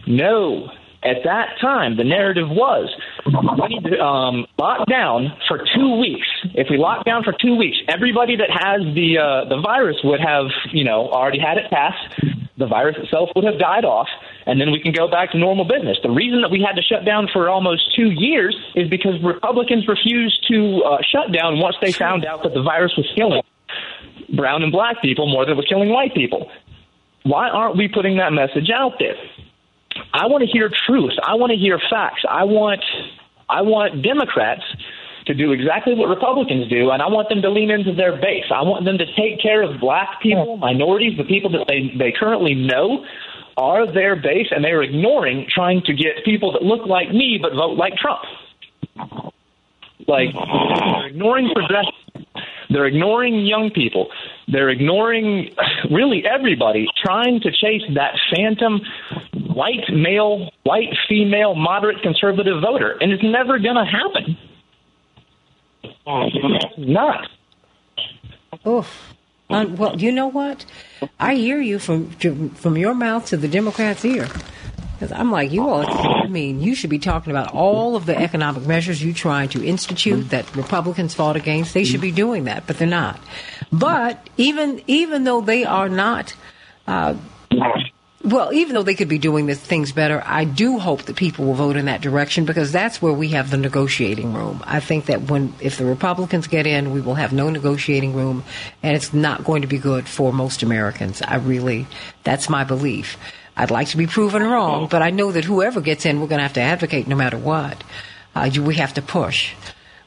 [0.07, 0.69] No.
[1.03, 2.89] At that time, the narrative was
[3.25, 6.27] we need to um, lock down for two weeks.
[6.55, 10.19] If we lock down for two weeks, everybody that has the uh, the virus would
[10.19, 12.46] have, you know, already had it passed.
[12.57, 14.07] The virus itself would have died off,
[14.47, 15.97] and then we can go back to normal business.
[16.01, 19.87] The reason that we had to shut down for almost two years is because Republicans
[19.87, 23.43] refused to uh, shut down once they found out that the virus was killing
[24.35, 26.49] brown and black people more than it was killing white people.
[27.23, 29.15] Why aren't we putting that message out there?
[30.13, 31.13] I want to hear truth.
[31.23, 32.23] I want to hear facts.
[32.29, 32.81] I want
[33.49, 34.63] I want Democrats
[35.27, 38.45] to do exactly what Republicans do, and I want them to lean into their base.
[38.53, 42.11] I want them to take care of black people, minorities, the people that they, they
[42.17, 43.05] currently know
[43.57, 47.53] are their base, and they're ignoring trying to get people that look like me but
[47.53, 48.21] vote like Trump.
[50.07, 51.93] Like they're ignoring progressive.
[52.69, 54.09] They're ignoring young people.
[54.47, 55.55] They're ignoring
[55.91, 58.81] really everybody, trying to chase that phantom
[59.53, 64.37] white male, white female, moderate conservative voter, and it's never going to happen.
[66.77, 67.29] Not.
[68.65, 69.13] Oof.
[69.49, 70.65] Um, well, you know what?
[71.19, 74.27] I hear you from from your mouth to the Democrats' ear.
[74.99, 78.17] 'Cause I'm like, you all, I mean, you should be talking about all of the
[78.17, 81.75] economic measures you trying to institute that Republicans fought against.
[81.75, 83.19] They should be doing that, but they're not.
[83.71, 86.33] But even even though they are not,
[86.87, 87.13] uh,
[88.27, 91.53] well, even though they could be doing things better, I do hope that people will
[91.53, 94.61] vote in that direction because that's where we have the negotiating room.
[94.65, 98.43] I think that when if the Republicans get in, we will have no negotiating room,
[98.83, 101.21] and it's not going to be good for most Americans.
[101.21, 101.87] I really,
[102.23, 103.17] that's my belief.
[103.55, 106.39] I'd like to be proven wrong, but I know that whoever gets in, we're going
[106.39, 107.81] to have to advocate no matter what.
[108.35, 109.53] Uh, we have to push.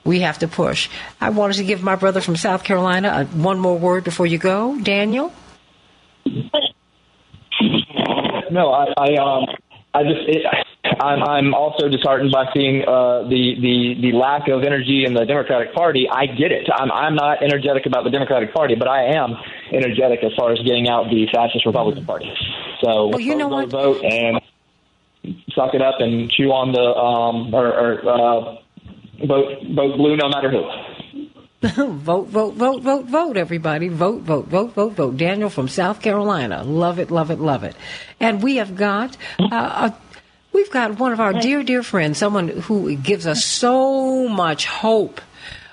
[0.05, 0.91] We have to push.
[1.21, 4.39] I wanted to give my brother from South Carolina uh, one more word before you
[4.39, 5.33] go, Daniel.
[8.51, 9.47] No, I, I um,
[9.95, 10.43] I just, it,
[11.03, 15.25] I'm, I'm also disheartened by seeing uh, the, the the lack of energy in the
[15.25, 16.09] Democratic Party.
[16.11, 16.69] I get it.
[16.73, 19.35] I'm I'm not energetic about the Democratic Party, but I am
[19.73, 22.31] energetic as far as getting out the fascist Republican Party.
[22.83, 24.01] So Well, you know vote, what?
[24.01, 24.41] vote and
[25.55, 30.29] suck it up and chew on the um or, or uh, vote vote blue no
[30.29, 30.65] matter who.
[31.77, 33.89] vote, vote, vote, vote, vote, everybody.
[33.89, 35.17] Vote, vote, vote, vote, vote.
[35.19, 36.65] Daniel from South Carolina.
[36.65, 37.77] Love it, love it, love it.
[38.19, 39.95] And we have got, uh, a,
[40.55, 45.21] we've got one of our dear, dear friends, someone who gives us so much hope.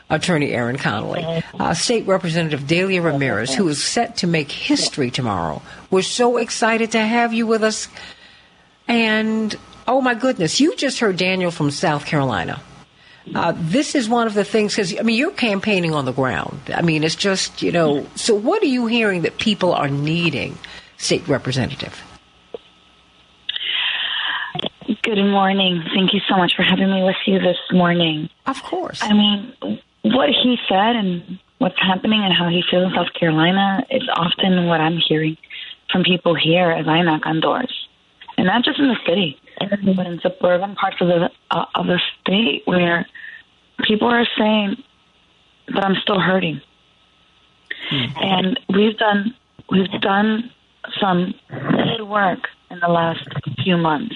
[0.10, 5.62] Attorney Aaron Connolly, uh, State Representative Delia Ramirez, who is set to make history tomorrow.
[5.92, 7.90] We're so excited to have you with us.
[8.88, 9.54] And
[9.86, 12.62] oh my goodness, you just heard Daniel from South Carolina.
[13.36, 16.60] Uh, this is one of the things because I mean you're campaigning on the ground.
[16.74, 18.06] I mean it's just you know.
[18.16, 20.58] So what are you hearing that people are needing,
[20.98, 22.02] state representative?
[25.04, 25.84] Good morning.
[25.94, 28.30] Thank you so much for having me with you this morning.
[28.46, 29.00] Of course.
[29.02, 29.54] I mean,
[30.04, 34.66] what he said and what's happening and how he feels in South Carolina is often
[34.68, 35.38] what I'm hearing
[35.92, 37.88] from people here as I knock on doors,
[38.38, 42.00] and not just in the city, but in suburban parts of the uh, of the
[42.22, 43.06] state where
[43.84, 44.76] people are saying,
[45.74, 46.62] "But I'm still hurting."
[47.92, 49.36] And we've done
[49.70, 50.52] we've done
[51.00, 52.40] some good work
[52.70, 53.28] in the last
[53.64, 54.16] few months.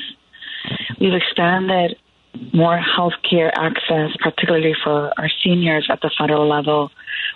[0.99, 1.97] We've expanded
[2.53, 6.91] more health care access, particularly for our seniors at the federal level.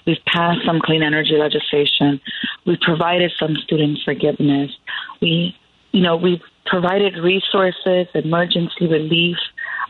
[0.05, 2.21] We've passed some clean energy legislation.
[2.65, 4.71] We've provided some student forgiveness.
[5.21, 5.55] We,
[5.91, 9.37] you know, we've provided resources, emergency relief,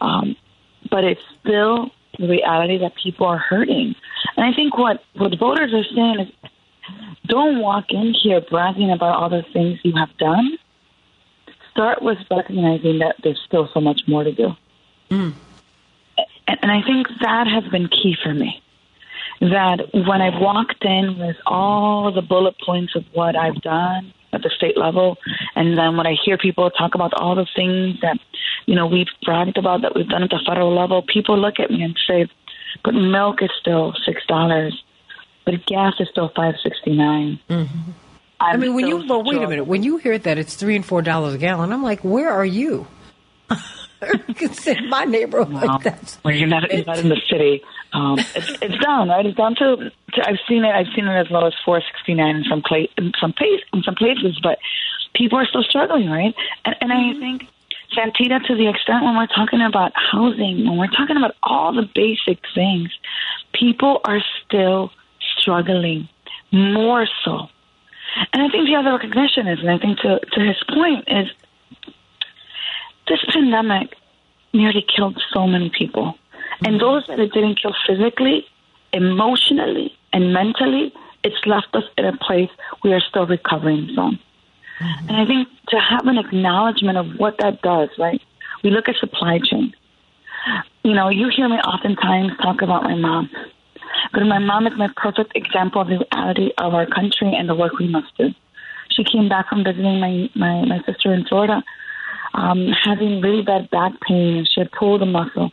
[0.01, 0.35] um,
[0.89, 3.95] but it's still the reality that people are hurting.
[4.37, 6.49] And I think what, what voters are saying is
[7.27, 10.57] don't walk in here bragging about all the things you have done.
[11.71, 14.51] Start with recognizing that there's still so much more to do.
[16.47, 18.61] And, and I think that has been key for me.
[19.41, 24.43] That when I've walked in with all the bullet points of what I've done at
[24.43, 25.17] the state level,
[25.55, 28.17] and then when I hear people talk about all the things that,
[28.65, 31.71] you know, we've bragged about that we've done at the federal level, people look at
[31.71, 32.27] me and say,
[32.83, 34.71] but milk is still $6,
[35.45, 37.39] but gas is still five sixty nine.
[37.49, 37.91] Mm-hmm.
[38.39, 40.85] I mean, when you but wait a minute, when you hear that it's three and
[40.85, 42.87] four dollars a gallon, I'm like, where are you?
[44.39, 45.53] it's in my neighborhood.
[45.53, 45.77] Wow.
[45.77, 49.25] That's When you're not, you're not in the city, um, it's, it's down, right?
[49.25, 50.27] It's down to, to.
[50.27, 50.73] I've seen it.
[50.73, 53.61] I've seen it as low as four sixty nine in some place, in some place,
[53.73, 54.39] in some places.
[54.41, 54.59] But
[55.13, 56.35] people are still struggling, right?
[56.65, 57.47] And, and I think,
[57.95, 61.87] Santita, to the extent when we're talking about housing, when we're talking about all the
[61.93, 62.89] basic things,
[63.53, 64.91] people are still
[65.37, 66.09] struggling
[66.51, 67.47] more so.
[68.33, 71.27] And I think the other recognition is, and I think to to his point is,
[73.07, 73.95] this pandemic
[74.53, 76.15] nearly killed so many people.
[76.65, 78.45] And those that it didn't kill physically,
[78.93, 80.93] emotionally, and mentally,
[81.23, 82.49] it's left us in a place
[82.83, 84.19] we are still recovering from.
[84.79, 85.09] Mm-hmm.
[85.09, 88.21] And I think to have an acknowledgement of what that does, right?
[88.63, 89.73] We look at supply chain.
[90.83, 93.29] You know, you hear me oftentimes talk about my mom.
[94.13, 97.55] But my mom is my perfect example of the reality of our country and the
[97.55, 98.29] work we must do.
[98.89, 101.63] She came back from visiting my, my, my sister in Florida
[102.35, 105.51] um, having really bad back pain and she had pulled a muscle.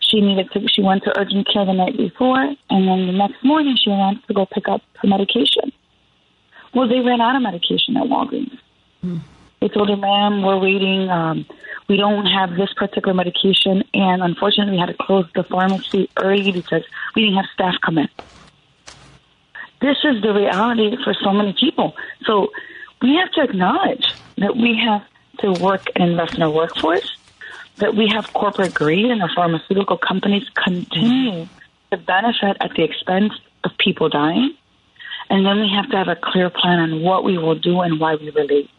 [0.00, 0.66] She needed to.
[0.66, 4.26] She went to urgent care the night before, and then the next morning she went
[4.26, 5.70] to go pick up her medication.
[6.74, 8.58] Well, they ran out of medication at Walgreens.
[9.60, 11.10] They told her, "Ma'am, we're waiting.
[11.10, 11.46] Um,
[11.88, 16.50] we don't have this particular medication, and unfortunately, we had to close the pharmacy early
[16.50, 16.82] because
[17.14, 18.08] we didn't have staff come in."
[19.80, 21.94] This is the reality for so many people.
[22.24, 22.50] So
[23.00, 24.06] we have to acknowledge
[24.38, 25.02] that we have
[25.40, 27.16] to work and invest in our workforce,
[27.76, 31.46] that we have corporate greed and our pharmaceutical companies continue
[31.90, 33.32] to benefit at the expense
[33.64, 34.54] of people dying.
[35.28, 38.00] And then we have to have a clear plan on what we will do and
[38.00, 38.70] why we relate.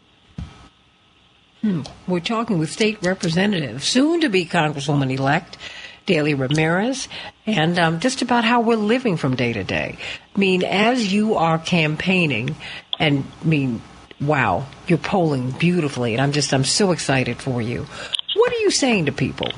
[2.08, 5.56] We're talking with state representative, soon to be Congresswoman elect,
[6.06, 7.06] Delia Ramirez,
[7.46, 9.96] and um, just about how we're living from day to day.
[10.34, 12.56] I mean, as you are campaigning,
[12.98, 13.80] and I mean,
[14.26, 17.86] wow, you're polling beautifully, and I'm just, I'm so excited for you.
[18.34, 19.48] What are you saying to people?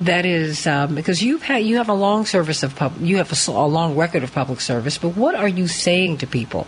[0.00, 3.32] That is um, because you've had you have a long service of pub, you have
[3.32, 4.98] a, a long record of public service.
[4.98, 6.66] But what are you saying to people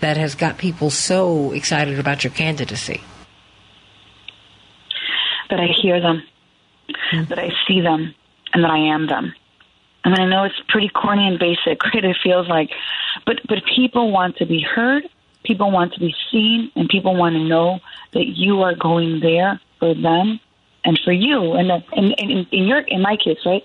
[0.00, 3.00] that has got people so excited about your candidacy?
[5.50, 6.22] that I hear them,
[7.28, 8.14] that I see them,
[8.52, 9.32] and that I am them.
[10.04, 12.04] I mean, I know it's pretty corny and basic, right?
[12.04, 12.70] It feels like,
[13.26, 15.04] but but people want to be heard,
[15.44, 17.80] people want to be seen, and people want to know
[18.12, 20.40] that you are going there for them
[20.84, 23.62] and for you, and that, in, your in my case, right,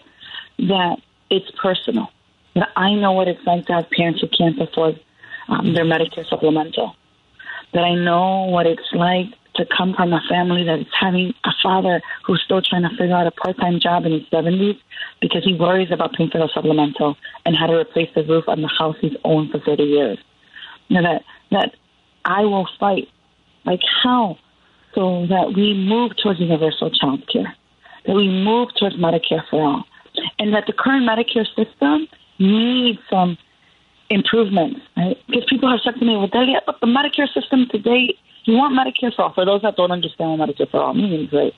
[0.59, 0.97] that
[1.30, 2.07] it's personal.
[2.55, 4.99] That I know what it's like to have parents who can't afford
[5.47, 6.95] um, their Medicare supplemental.
[7.73, 11.51] That I know what it's like to come from a family that is having a
[11.61, 14.80] father who's still trying to figure out a part-time job in his 70s
[15.21, 18.61] because he worries about paying for the supplemental and how to replace the roof on
[18.61, 20.17] the house he's owned for 30 years.
[20.88, 21.76] You know, that that
[22.26, 23.08] I will fight
[23.66, 24.38] like how
[24.95, 27.56] so that we move towards universal child care,
[28.06, 29.84] that we move towards Medicare for all,
[30.39, 32.08] and that the current Medicare system
[32.39, 33.38] needs some
[34.10, 35.18] improvements, right?
[35.28, 38.74] Because people have said to me, well, Delia, but the Medicare system today, you want
[38.74, 39.34] Medicare for all.
[39.34, 41.54] For those that don't understand what Medicare for all means, right?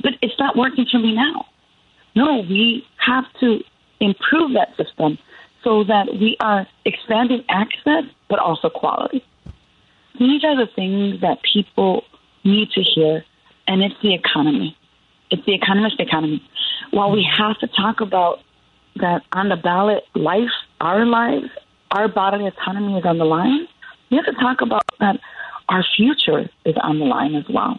[0.00, 1.46] But it's not working for me now.
[2.14, 3.58] No, we have to
[4.00, 5.18] improve that system
[5.64, 9.24] so that we are expanding access, but also quality.
[10.18, 12.04] These are the things that people
[12.44, 13.24] need to hear,
[13.66, 14.76] and it's the economy.
[15.30, 16.42] It's the economist economy.
[16.90, 18.40] While we have to talk about
[18.96, 20.50] that on the ballot, life,
[20.80, 21.50] our lives,
[21.90, 23.68] our bodily autonomy is on the line,
[24.10, 25.20] we have to talk about that
[25.68, 27.78] our future is on the line as well.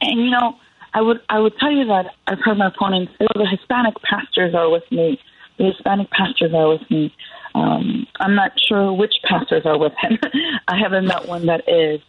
[0.00, 0.56] And you know,
[0.94, 4.54] I would I would tell you that I've heard my opponents well, the Hispanic pastors
[4.54, 5.20] are with me.
[5.58, 7.14] The Hispanic pastors are with me.
[7.54, 10.18] Um, I'm not sure which pastors are with him.
[10.68, 12.00] I haven't met one that is.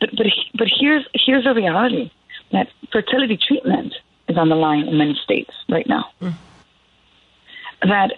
[0.00, 2.10] But but but here's here's the reality
[2.52, 3.94] that fertility treatment
[4.28, 6.10] is on the line in many states right now.
[6.20, 6.34] Mm.
[7.82, 8.12] That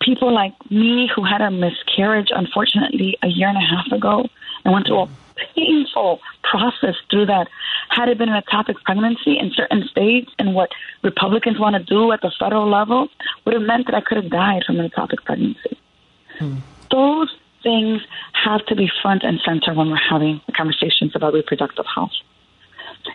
[0.00, 4.26] people like me who had a miscarriage, unfortunately, a year and a half ago,
[4.64, 5.08] and went through a
[5.54, 7.48] painful process through that.
[7.88, 10.70] Had it been an ectopic pregnancy in certain states and what
[11.02, 13.08] Republicans want to do at the federal level
[13.44, 15.78] would have meant that I could have died from an ectopic pregnancy.
[16.38, 16.56] Hmm.
[16.90, 22.12] Those things have to be front and center when we're having conversations about reproductive health.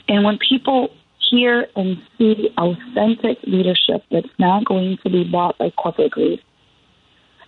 [0.07, 0.89] And when people
[1.29, 6.41] hear and see authentic leadership that's not going to be bought by corporate greed,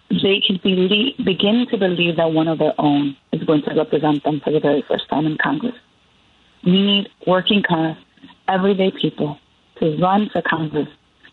[0.10, 4.24] they can believe, begin to believe that one of their own is going to represent
[4.24, 5.76] them for the very first time in Congress.
[6.64, 7.97] We need working class,
[8.47, 9.38] everyday people
[9.80, 10.88] to run for Congress,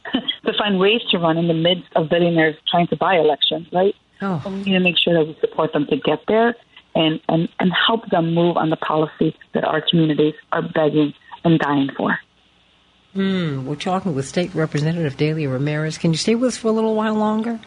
[0.13, 3.95] to find ways to run in the midst of billionaires trying to buy elections, right?
[4.21, 4.43] Oh.
[4.47, 6.55] We need to make sure that we support them to get there
[6.95, 11.15] and, and, and help them move on the policy that our communities are begging
[11.45, 12.19] and dying for.
[13.15, 15.99] Mm, we're talking with State Representative Delia Ramirez.
[15.99, 17.61] Can you stay with us for a little while longer?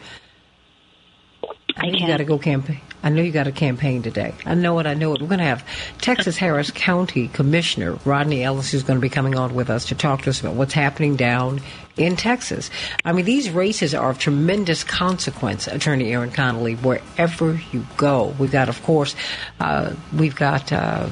[1.76, 2.80] I, know you got to go campaign.
[3.02, 4.34] I know you got a campaign today.
[4.44, 4.86] I know it.
[4.86, 5.20] I know it.
[5.20, 5.64] We're going to have
[6.00, 9.94] Texas Harris County Commissioner Rodney Ellis, who's going to be coming on with us to
[9.94, 11.60] talk to us about what's happening down
[11.96, 12.70] in Texas.
[13.04, 18.34] I mean, these races are of tremendous consequence, Attorney Aaron Connolly, wherever you go.
[18.38, 19.14] We've got, of course,
[19.60, 20.72] uh, we've got.
[20.72, 21.10] Uh,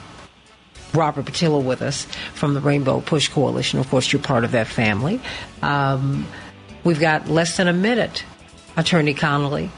[0.95, 3.79] Robert Patillo with us from the Rainbow Push Coalition.
[3.79, 5.21] Of course, you're part of that family.
[5.61, 6.27] Um,
[6.85, 8.25] we've got less than a minute,
[8.79, 9.71] Attorney Connolly,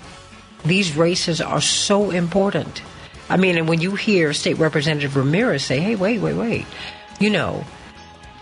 [0.64, 2.82] these races are so important.
[3.30, 6.66] I mean, and when you hear State Representative Ramirez say, "Hey, wait, wait, wait,"
[7.20, 7.64] you know,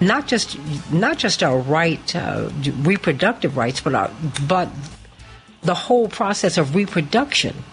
[0.01, 0.59] not just
[0.93, 2.51] not just our right, uh,
[2.83, 4.11] reproductive rights, but our,
[4.47, 4.69] but
[5.63, 7.65] the whole process of reproduction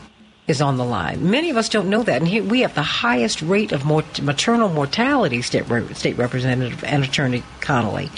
[0.47, 1.29] is on the line.
[1.29, 4.21] Many of us don't know that, and here we have the highest rate of mort-
[4.21, 5.41] maternal mortality.
[5.41, 8.09] State, Re- State Representative and Attorney Connolly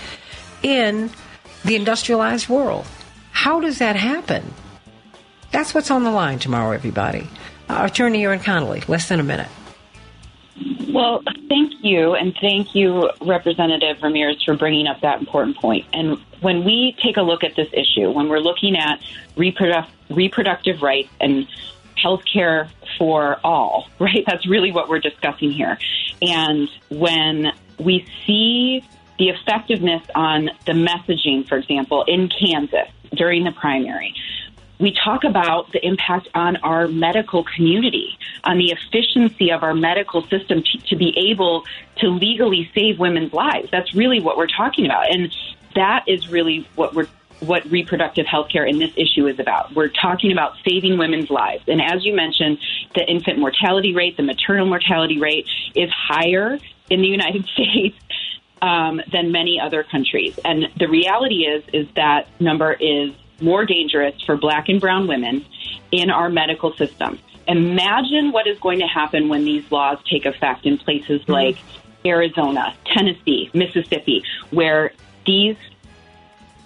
[0.64, 1.12] in
[1.64, 2.86] the industrialized world.
[3.32, 4.54] How does that happen?
[5.52, 7.28] That's what's on the line tomorrow, everybody.
[7.70, 9.50] Uh, Attorney Erin Connolly, less than a minute.
[10.90, 15.86] Well, thank you, and thank you, Representative Ramirez, for bringing up that important point.
[15.92, 19.02] And when we take a look at this issue, when we're looking at
[19.36, 21.48] reprodu- reproductive rights and
[22.02, 24.24] health care for all, right?
[24.26, 25.78] That's really what we're discussing here.
[26.22, 28.82] And when we see
[29.20, 34.14] the effectiveness on the messaging, for example, in Kansas during the primary,
[34.80, 40.22] we talk about the impact on our medical community, on the efficiency of our medical
[40.28, 41.64] system to, to, be able
[41.98, 43.70] to legally save women's lives.
[43.72, 45.12] That's really what we're talking about.
[45.12, 45.34] And
[45.76, 47.08] that is really what we're
[47.42, 49.74] what reproductive health care in this issue is about.
[49.76, 51.66] We're talking about saving women's lives.
[51.68, 52.60] And as you mentioned,
[52.96, 55.46] the infant mortality rate, the maternal mortality rate
[55.76, 56.58] is higher
[56.90, 57.98] in the United States
[58.62, 60.40] um, than many other countries.
[60.44, 65.46] And the reality is is that number is more dangerous for black and brown women
[65.92, 67.20] in our medical system.
[67.48, 71.32] Imagine what is going to happen when these laws take effect in places mm-hmm.
[71.32, 71.58] like
[72.06, 74.92] Arizona, Tennessee, Mississippi, where
[75.26, 75.58] these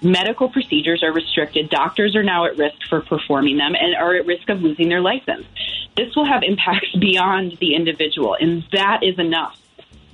[0.02, 1.70] medical procedures are restricted.
[1.70, 5.02] Doctors are now at risk for performing them and are at risk of losing their
[5.02, 5.46] license.
[5.96, 9.60] This will have impacts beyond the individual, and that is enough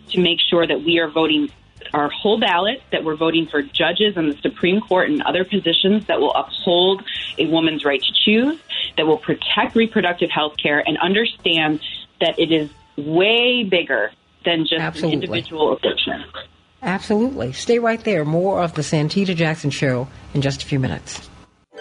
[0.10, 1.50] to make sure that we are voting
[1.94, 6.06] our whole ballot, that we're voting for judges in the Supreme Court and other positions
[6.08, 7.04] that will uphold
[7.38, 8.60] a woman's right to choose,
[8.98, 11.82] that will protect reproductive health care, and understand
[12.22, 14.12] that it is way bigger
[14.46, 15.18] than just Absolutely.
[15.18, 16.24] an individual abortion.
[16.82, 17.52] Absolutely.
[17.52, 18.24] Stay right there.
[18.24, 21.30] More of the Santita Jackson Show in just a few minutes.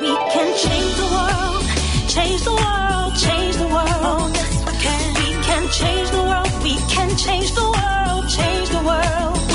[0.00, 2.93] We can change the world, change the world,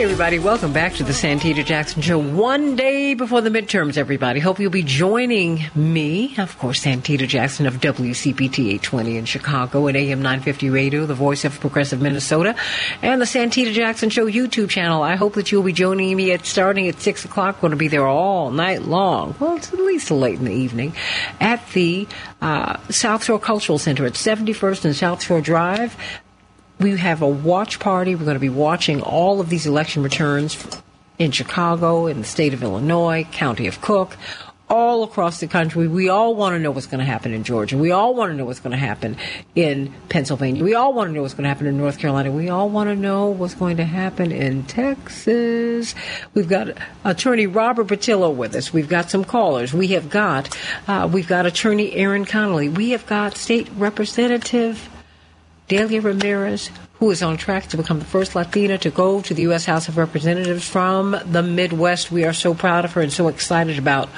[0.00, 0.38] Hey, everybody.
[0.38, 2.18] Welcome back to the Santita Jackson Show.
[2.18, 4.40] One day before the midterms, everybody.
[4.40, 9.98] Hope you'll be joining me, of course, Santita Jackson of WCPT 820 in Chicago and
[9.98, 12.56] AM 950 Radio, the voice of progressive Minnesota,
[13.02, 15.02] and the Santita Jackson Show YouTube channel.
[15.02, 17.60] I hope that you'll be joining me at starting at 6 o'clock.
[17.60, 19.34] Going to be there all night long.
[19.38, 20.94] Well, it's at least late in the evening
[21.40, 22.08] at the
[22.40, 25.94] uh, South Shore Cultural Center at 71st and South Shore Drive
[26.80, 28.14] we have a watch party.
[28.14, 30.66] We're going to be watching all of these election returns
[31.18, 34.16] in Chicago, in the state of Illinois, county of Cook,
[34.70, 35.86] all across the country.
[35.86, 37.76] We all want to know what's going to happen in Georgia.
[37.76, 39.16] We all want to know what's going to happen
[39.54, 40.64] in Pennsylvania.
[40.64, 42.30] We all want to know what's going to happen in North Carolina.
[42.30, 45.94] We all want to know what's going to happen in Texas.
[46.32, 48.72] We've got attorney Robert Patillo with us.
[48.72, 49.74] We've got some callers.
[49.74, 50.56] We have got
[50.88, 52.68] uh, we've got attorney Aaron Connolly.
[52.70, 54.88] We have got state representative
[55.70, 59.42] Delia Ramirez, who is on track to become the first Latina to go to the
[59.42, 59.66] U.S.
[59.66, 62.10] House of Representatives from the Midwest.
[62.10, 64.08] We are so proud of her and so excited about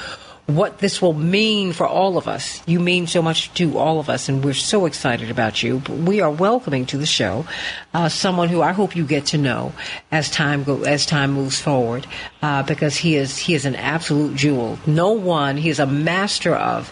[0.47, 2.63] what this will mean for all of us.
[2.67, 5.81] You mean so much to all of us, and we're so excited about you.
[5.81, 7.45] But we are welcoming to the show
[7.93, 9.75] uh, someone who I hope you get to know
[10.11, 12.07] as time go as time moves forward,
[12.41, 14.79] uh, because he is he is an absolute jewel.
[14.87, 15.59] No one.
[15.59, 16.91] He is a master of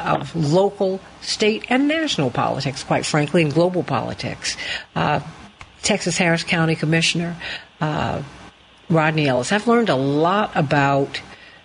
[0.00, 4.56] of local, state, and national politics, quite frankly, and global politics.
[4.94, 5.20] Uh,
[5.82, 7.36] Texas Harris County Commissioner
[7.80, 8.22] uh,
[8.88, 9.52] Rodney Ellis.
[9.52, 11.20] I've learned a lot about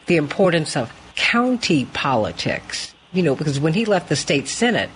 [0.06, 4.90] the importance of county politics, you know, because when he left the state Senate,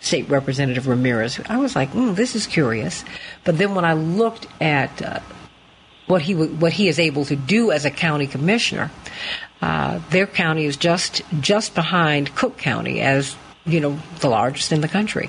[0.00, 3.04] State Representative Ramirez, I was like, mm, this is curious.
[3.44, 5.20] But then when I looked at uh,
[6.06, 8.90] what he what he is able to do as a county commissioner,
[9.62, 14.80] uh, their county is just just behind Cook County as you know the largest in
[14.80, 15.28] the country.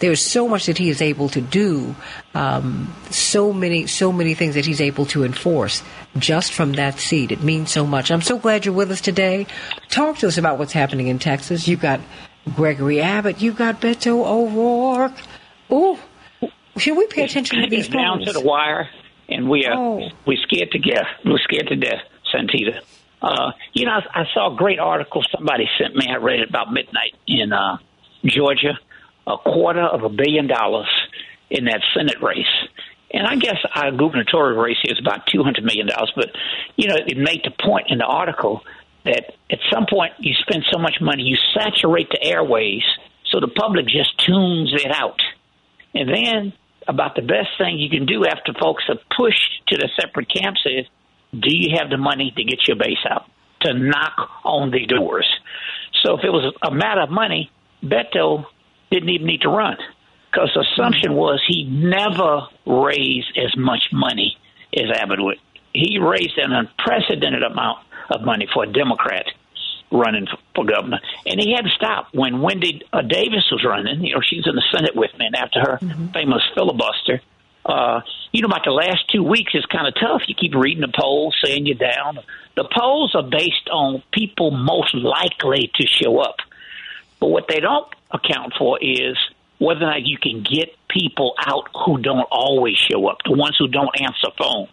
[0.00, 1.94] There's so much that he is able to do,
[2.34, 5.82] um, so many so many things that he's able to enforce
[6.18, 7.30] just from that seat.
[7.30, 8.10] It means so much.
[8.10, 9.46] I'm so glad you're with us today.
[9.88, 11.68] Talk to us about what's happening in Texas.
[11.68, 12.00] You've got
[12.54, 13.40] Gregory Abbott.
[13.40, 15.12] You've got Beto O'Rourke.
[15.70, 15.98] Ooh,
[16.78, 18.88] should we pay attention to these It's down to the wire,
[19.28, 20.10] and we are Oh.
[20.26, 21.06] we scared to death.
[21.24, 22.02] We're scared to death,
[22.34, 22.80] Santita.
[23.20, 26.06] Uh, you know, I, I saw a great article somebody sent me.
[26.08, 27.78] I read it about midnight in uh,
[28.24, 28.78] Georgia.
[29.26, 30.88] A quarter of a billion dollars
[31.50, 32.46] in that Senate race.
[33.12, 36.12] And I guess our gubernatorial race is about two hundred million dollars.
[36.14, 36.30] But
[36.76, 38.62] you know, it made the point in the article
[39.04, 42.82] that at some point you spend so much money, you saturate the airways,
[43.30, 45.20] so the public just tunes it out.
[45.94, 46.52] And then
[46.86, 50.60] about the best thing you can do after folks have pushed to the separate camps
[50.64, 50.86] is,
[51.32, 53.26] do you have the money to get your base out
[53.62, 55.28] to knock on the doors?
[56.02, 57.50] So if it was a matter of money,
[57.82, 58.44] Beto
[58.90, 59.76] didn't even need to run
[60.30, 64.36] because the assumption was he never raised as much money
[64.76, 65.38] as Abbott would.
[65.72, 67.78] He raised an unprecedented amount
[68.10, 69.26] of money for a Democrat
[69.90, 74.04] running for governor, and he had to stop when Wendy uh, Davis was running.
[74.04, 75.78] You know, she's in the Senate with me, and after her
[76.12, 77.20] famous filibuster,
[77.68, 78.00] uh,
[78.32, 80.22] you know, about the last two weeks is kind of tough.
[80.26, 82.18] You keep reading the polls saying you're down.
[82.56, 86.36] The polls are based on people most likely to show up.
[87.20, 89.16] But what they don't account for is
[89.58, 93.56] whether or not you can get people out who don't always show up, the ones
[93.58, 94.70] who don't answer phones.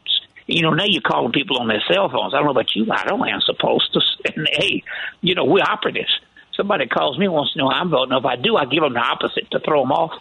[0.47, 2.33] You know, now you're calling people on their cell phones.
[2.33, 4.17] I don't know about you, I don't answer posters.
[4.35, 4.83] And hey,
[5.21, 6.09] you know, we're operatives.
[6.55, 8.17] Somebody calls me wants to know how I'm voting.
[8.17, 10.19] If I do, I give them the opposite to throw them off.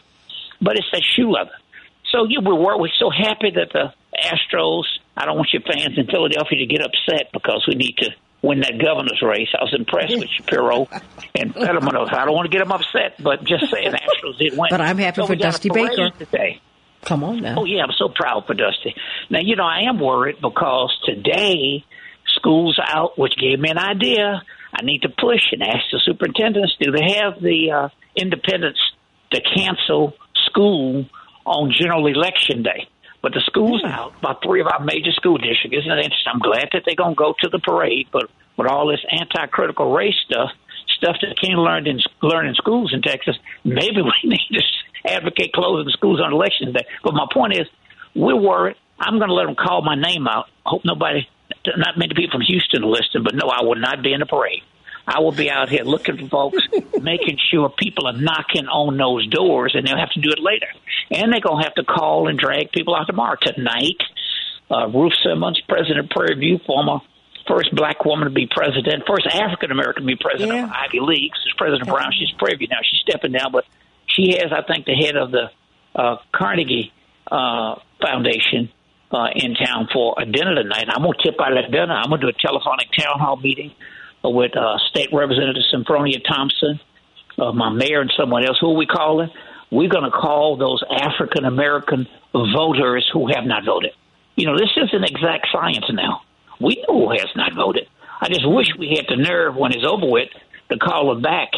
[0.61, 1.57] But it's that shoe leather.
[2.15, 4.85] So you we were we're so happy that the Astros.
[5.17, 8.11] I don't want your fans in Philadelphia to get upset because we need to
[8.43, 9.49] win that governor's race.
[9.59, 10.87] I was impressed with Shapiro
[11.35, 11.97] and Fetterman.
[11.97, 14.69] I don't want to get them upset, but just saying the Astros did win.
[14.71, 16.11] But I'm happy So for we got a Dusty Baker.
[16.11, 16.61] today.
[17.03, 17.57] Come on now.
[17.59, 18.95] Oh yeah, I'm so proud for Dusty.
[19.29, 21.85] Now you know I am worried because today
[22.37, 24.43] school's out, which gave me an idea.
[24.73, 28.79] I need to push and ask the superintendents: Do they have the uh, independence
[29.33, 30.15] to cancel
[30.47, 31.07] school
[31.45, 32.89] on general election day?
[33.23, 33.89] But the school's hmm.
[33.89, 34.13] out.
[34.19, 35.79] About three of our major school districts.
[35.79, 36.33] Isn't it interesting?
[36.33, 39.93] I'm glad that they're going to go to the parade, but with all this anti-critical
[39.93, 40.51] race stuff,
[40.97, 43.37] stuff that can't learn in learn in schools in Texas.
[43.65, 44.63] Maybe we need to
[45.07, 46.87] advocate closing schools on election day.
[47.03, 47.67] But my point is,
[48.15, 48.77] we're worried.
[48.99, 50.47] I'm going to let them call my name out.
[50.65, 51.27] Hope nobody,
[51.77, 54.27] not many people from Houston are listening, but no, I will not be in the
[54.27, 54.63] parade.
[55.07, 56.59] I will be out here looking for folks,
[57.01, 60.67] making sure people are knocking on those doors, and they'll have to do it later.
[61.11, 63.37] And they're going to have to call and drag people out tomorrow.
[63.41, 64.03] Tonight,
[64.71, 67.01] uh, Ruth Simmons, president of Prairie View, former
[67.47, 70.65] first black woman to be president, first African American to be president Yeah.
[70.65, 71.33] of Ivy League.
[71.45, 72.11] She's President Brown.
[72.19, 72.79] She's Prairie View now.
[72.83, 73.67] She's stepping down, but
[74.07, 75.51] she has, I think, the head of the
[75.95, 76.93] uh, Carnegie
[77.31, 78.71] uh, Foundation
[79.11, 80.87] uh, in town for a dinner tonight.
[80.89, 81.93] I'm going to tip out that dinner.
[81.93, 83.73] I'm going to do a telephonic town hall meeting
[84.31, 86.81] with uh, State Representative Senfronia Thompson,
[87.39, 88.59] uh, my mayor, and someone else.
[88.61, 89.31] Who are we calling?
[89.71, 93.93] We're going to call those African American voters who have not voted.
[94.37, 96.23] You know, this isn't exact science now.
[96.61, 97.89] We know who has not voted.
[98.21, 100.29] I just wish we had the nerve when it's over with
[100.71, 101.51] to call them back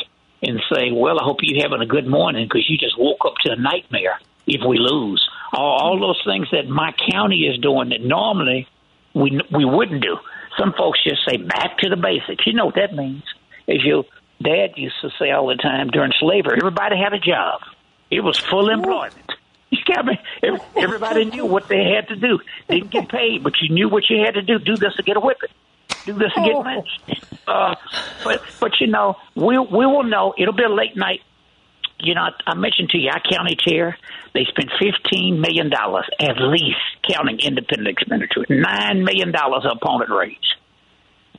[0.42, 3.34] and say, "Well, I hope you're having a good morning because you just woke up
[3.44, 7.90] to a nightmare if we lose." All, all those things that my county is doing
[7.90, 8.66] that normally
[9.14, 10.16] we we wouldn't do.
[10.58, 12.46] Some folks just say back to the basics.
[12.46, 13.24] You know what that means?
[13.68, 14.04] As your
[14.42, 17.60] dad used to say all the time during slavery, everybody had a job.
[18.10, 19.14] It was full employment.
[19.68, 20.16] You got me?
[20.76, 22.38] Everybody knew what they had to do.
[22.68, 24.60] Didn't get paid, but you knew what you had to do.
[24.60, 25.50] Do this to get a whipping.
[26.04, 27.26] Do this to get lynched.
[27.48, 27.74] Uh,
[28.22, 30.34] but but you know, we we will know.
[30.38, 31.20] It'll be a late night.
[31.98, 33.96] You know, I, I mentioned to you, our county chair,
[34.34, 36.76] they spent fifteen million dollars at least,
[37.08, 38.46] counting independent expenditures.
[38.48, 40.36] Nine million dollars opponent raise.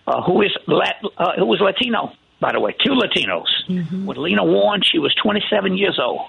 [0.08, 2.76] Uh, who is Lat, uh, who was Latino, by the way?
[2.84, 4.06] Two Latinos.
[4.06, 6.22] With Lena Warren, she was twenty seven years old.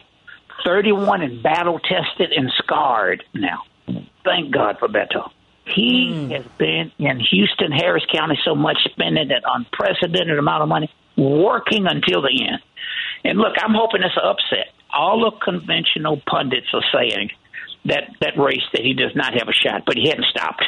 [0.66, 3.62] 31 and battle tested and scarred now.
[4.24, 5.30] Thank God for Beto.
[5.64, 10.90] He has been in Houston, Harris County so much, spending an unprecedented amount of money,
[11.16, 12.60] working until the end.
[13.24, 14.72] And look, I'm hoping it's an upset.
[14.92, 17.30] All the conventional pundits are saying
[17.84, 20.64] that that race that he does not have a shot, but he hadn't stopped.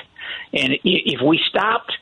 [0.53, 1.93] And if we stopped,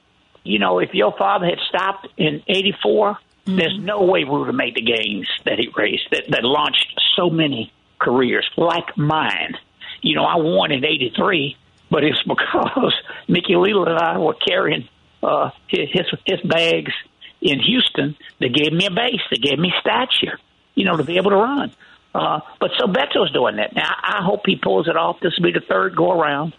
[0.45, 4.55] you know, if your father had stopped in '84, there's no way we would have
[4.55, 9.55] made the gains that he raised that, that launched so many careers like mine.
[10.03, 11.57] You know, I won in '83,
[11.91, 12.95] but it's because
[13.27, 14.89] Mickey Leland and I were carrying
[15.23, 16.93] uh, his his his bags
[17.41, 18.17] in Houston.
[18.41, 19.21] They gave me a base.
[19.31, 20.39] They gave me stature.
[20.75, 21.73] You know, to be able to run.
[22.15, 23.91] Uh, but so Beto's doing that now.
[24.03, 25.19] I hope he pulls it off.
[25.21, 26.55] This will be the third go around.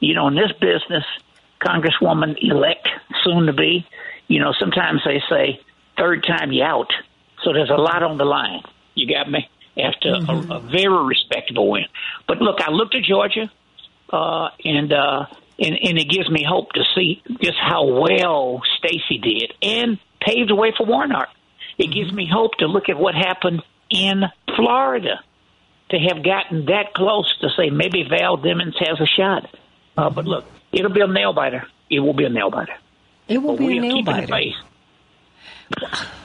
[0.00, 1.04] You know, in this business,
[1.60, 2.88] Congresswoman elect,
[3.24, 3.86] soon to be.
[4.28, 5.60] You know, sometimes they say
[5.98, 6.92] third time you out.
[7.42, 8.62] So there's a lot on the line.
[8.94, 9.48] You got me?
[9.76, 11.86] After a, a very respectable win.
[12.28, 13.50] But look, I looked at Georgia,
[14.08, 15.26] uh, and, uh,
[15.58, 20.50] and and it gives me hope to see just how well Stacey did and paved
[20.50, 21.28] the way for Warnock.
[21.78, 24.24] It gives me hope to look at what happened in
[24.56, 25.20] Florida
[25.90, 29.54] to have gotten that close to say maybe Val Demings has a shot.
[29.96, 31.66] Uh, but look, it'll be a nail biter.
[31.90, 32.74] It will be a nail biter.
[33.28, 34.54] It will But be a nail biter.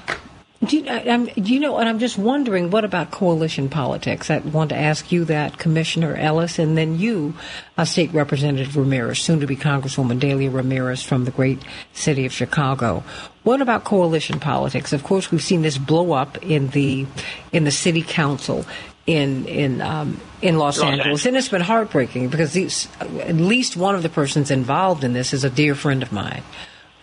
[0.63, 4.29] Do you, I, I'm, do you know, and I'm just wondering, what about coalition politics?
[4.29, 7.33] I want to ask you that, Commissioner Ellis, and then you,
[7.77, 11.59] uh, State Representative Ramirez, soon to be Congresswoman Delia Ramirez from the great
[11.93, 13.05] city of Chicago.
[13.43, 14.91] What about coalition politics?
[14.91, 17.07] Of course, we've seen this blow up in the
[17.53, 18.65] in the city council
[19.07, 21.05] in in um, in Los, Los Angeles.
[21.05, 21.25] Angeles.
[21.25, 25.33] and it's been heartbreaking because these, at least one of the persons involved in this
[25.33, 26.43] is a dear friend of mine,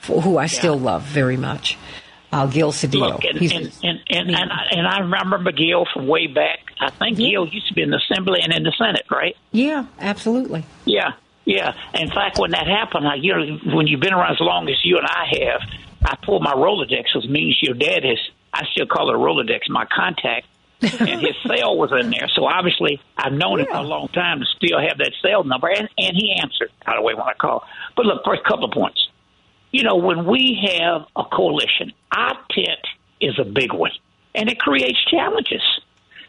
[0.03, 1.79] who I still love very much.
[2.37, 3.13] Uh, Gil Cedillo.
[3.13, 6.59] Look, and, He's- and, and, and, and, I, and I remember McGill from way back.
[6.81, 9.35] I think Gil used to be in the Assembly and in the Senate, right?
[9.53, 10.65] Yeah, absolutely.
[10.85, 11.13] Yeah,
[11.47, 11.73] yeah.
[11.95, 14.77] In fact, when that happened, I, you know, when you've been around as long as
[14.85, 15.61] you and I have,
[16.05, 18.19] I pulled my Rolodex, which means your dad is.
[18.53, 20.47] I still call it a Rolodex, my contact,
[20.83, 22.29] and his cell was in there.
[22.35, 25.69] So obviously, I've known him for a long time to still have that cell number,
[25.69, 26.71] and and he answered.
[26.85, 27.63] By the way, when I called.
[27.97, 29.09] But look, first couple of points.
[29.77, 32.81] You know, when we have a coalition, our tent
[33.21, 33.91] is a big one,
[34.35, 35.61] and it creates challenges.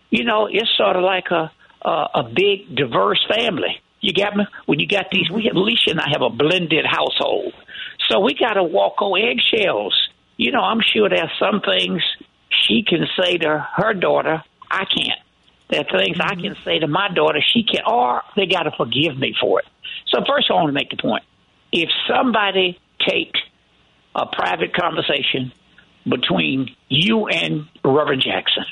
[0.10, 1.50] You know, it's sort of like a
[1.82, 3.80] a, a big diverse family.
[4.02, 4.46] You got me?
[4.66, 7.54] When you got these, we have, Alicia and I have a blended household,
[8.10, 9.96] so we got to walk on eggshells.
[10.36, 12.04] You know, I'm sure there's some things
[12.50, 15.22] she can say to her daughter I can't.
[15.70, 16.64] There are things I can mm-hmm.
[16.66, 17.88] say to my daughter she can't.
[17.88, 19.68] or they got to forgive me for it.
[20.08, 21.24] So first, I want to make the point:
[21.72, 23.38] if somebody taped
[24.16, 25.52] a private conversation
[26.10, 28.66] between you and Reverend Jackson,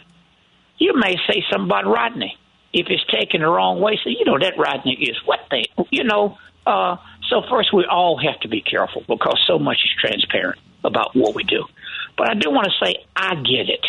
[0.78, 2.38] you may say something about Rodney.
[2.74, 6.04] If it's taken the wrong way, so you know that Rodney is what they, you
[6.04, 6.38] know.
[6.68, 6.98] Uh,
[7.30, 10.60] so first, we all have to be careful because so much is transparent.
[10.86, 11.66] about what we do.
[12.18, 13.86] But I do want to say I get it.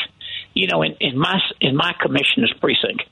[0.54, 3.04] You know, in, in my in my commissioner's precinct,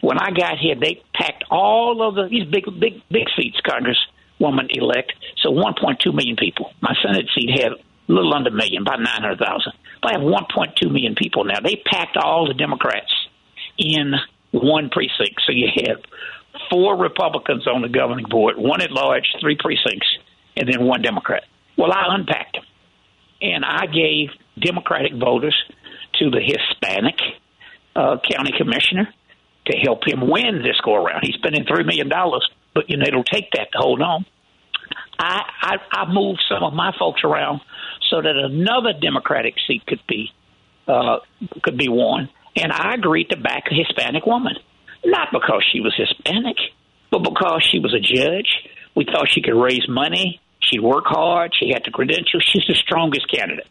[0.00, 3.60] when I got here, they packed all of the these big big big seats,
[4.40, 5.12] Congresswoman elect.
[5.42, 6.72] So 1.2 million people.
[6.80, 7.76] My Senate seat had a
[8.12, 9.72] little under a million, about 900,000.
[10.02, 11.60] But I have 1.2 million people now.
[11.62, 13.12] They packed all the Democrats
[13.76, 14.14] in
[14.50, 15.40] one precinct.
[15.46, 15.98] So you have
[16.70, 20.08] four Republicans on the governing board, one at large, three precincts,
[20.56, 21.44] and then one Democrat.
[21.76, 22.64] Well, I unpacked them,
[23.40, 25.54] and I gave Democratic voters
[26.18, 27.16] to the Hispanic
[27.94, 29.08] uh, county commissioner
[29.66, 31.20] to help him win this go around.
[31.22, 32.48] He's spending three million dollars,
[32.78, 34.24] but you know it'll take that to hold on.
[35.18, 37.60] I, I I moved some of my folks around
[38.08, 40.30] so that another Democratic seat could be
[40.86, 41.18] uh,
[41.64, 44.54] could be won, and I agreed to back a Hispanic woman,
[45.04, 46.56] not because she was Hispanic,
[47.10, 48.46] but because she was a judge.
[48.94, 50.40] We thought she could raise money.
[50.60, 51.52] She'd work hard.
[51.58, 52.44] She had the credentials.
[52.44, 53.66] She's the strongest candidate,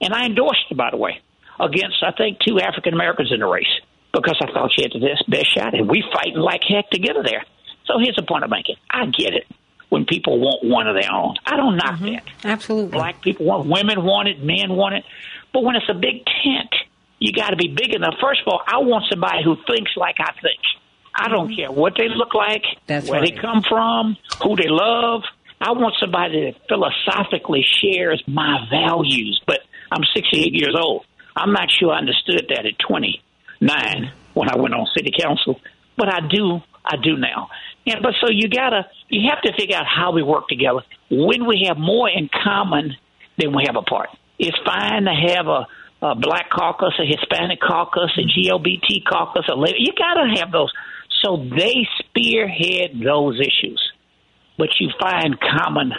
[0.00, 1.20] and I endorsed her, by the way,
[1.60, 3.74] against I think two African Americans in the race
[4.14, 7.16] because I thought she had the best, shot, and we fighting like heck to get
[7.16, 7.44] her there.
[7.86, 8.76] So here's the point I'm making.
[8.90, 9.46] I get it
[9.88, 11.36] when people want one of their own.
[11.44, 12.14] I don't knock mm-hmm.
[12.14, 12.24] that.
[12.44, 12.90] Absolutely.
[12.90, 15.04] Black people want, women want it, men want it.
[15.52, 16.74] But when it's a big tent,
[17.18, 18.14] you got to be big enough.
[18.20, 20.60] First of all, I want somebody who thinks like I think.
[21.14, 21.56] I don't mm-hmm.
[21.56, 23.34] care what they look like, That's where right.
[23.34, 25.22] they come from, who they love.
[25.60, 29.40] I want somebody that philosophically shares my values.
[29.46, 29.60] But
[29.90, 31.06] I'm 68 years old.
[31.34, 35.60] I'm not sure I understood that at 29 when I went on city council,
[35.96, 36.60] but I do.
[36.84, 37.48] I do now.
[37.86, 40.80] And but so you gotta you have to figure out how we work together.
[41.10, 42.96] When we have more in common
[43.38, 44.08] than we have apart.
[44.38, 45.66] It's fine to have a,
[46.02, 49.78] a black caucus, a Hispanic caucus, a GLBT caucus, a labor.
[49.78, 50.72] You gotta have those.
[51.22, 53.80] So they spearhead those issues,
[54.58, 55.92] but you find common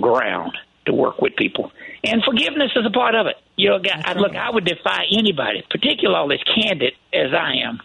[0.00, 0.52] ground
[0.86, 1.70] to work with people.
[2.04, 3.36] And forgiveness is a part of it.
[3.56, 7.80] You know, I, look, I would defy anybody, particularly as candid as I am,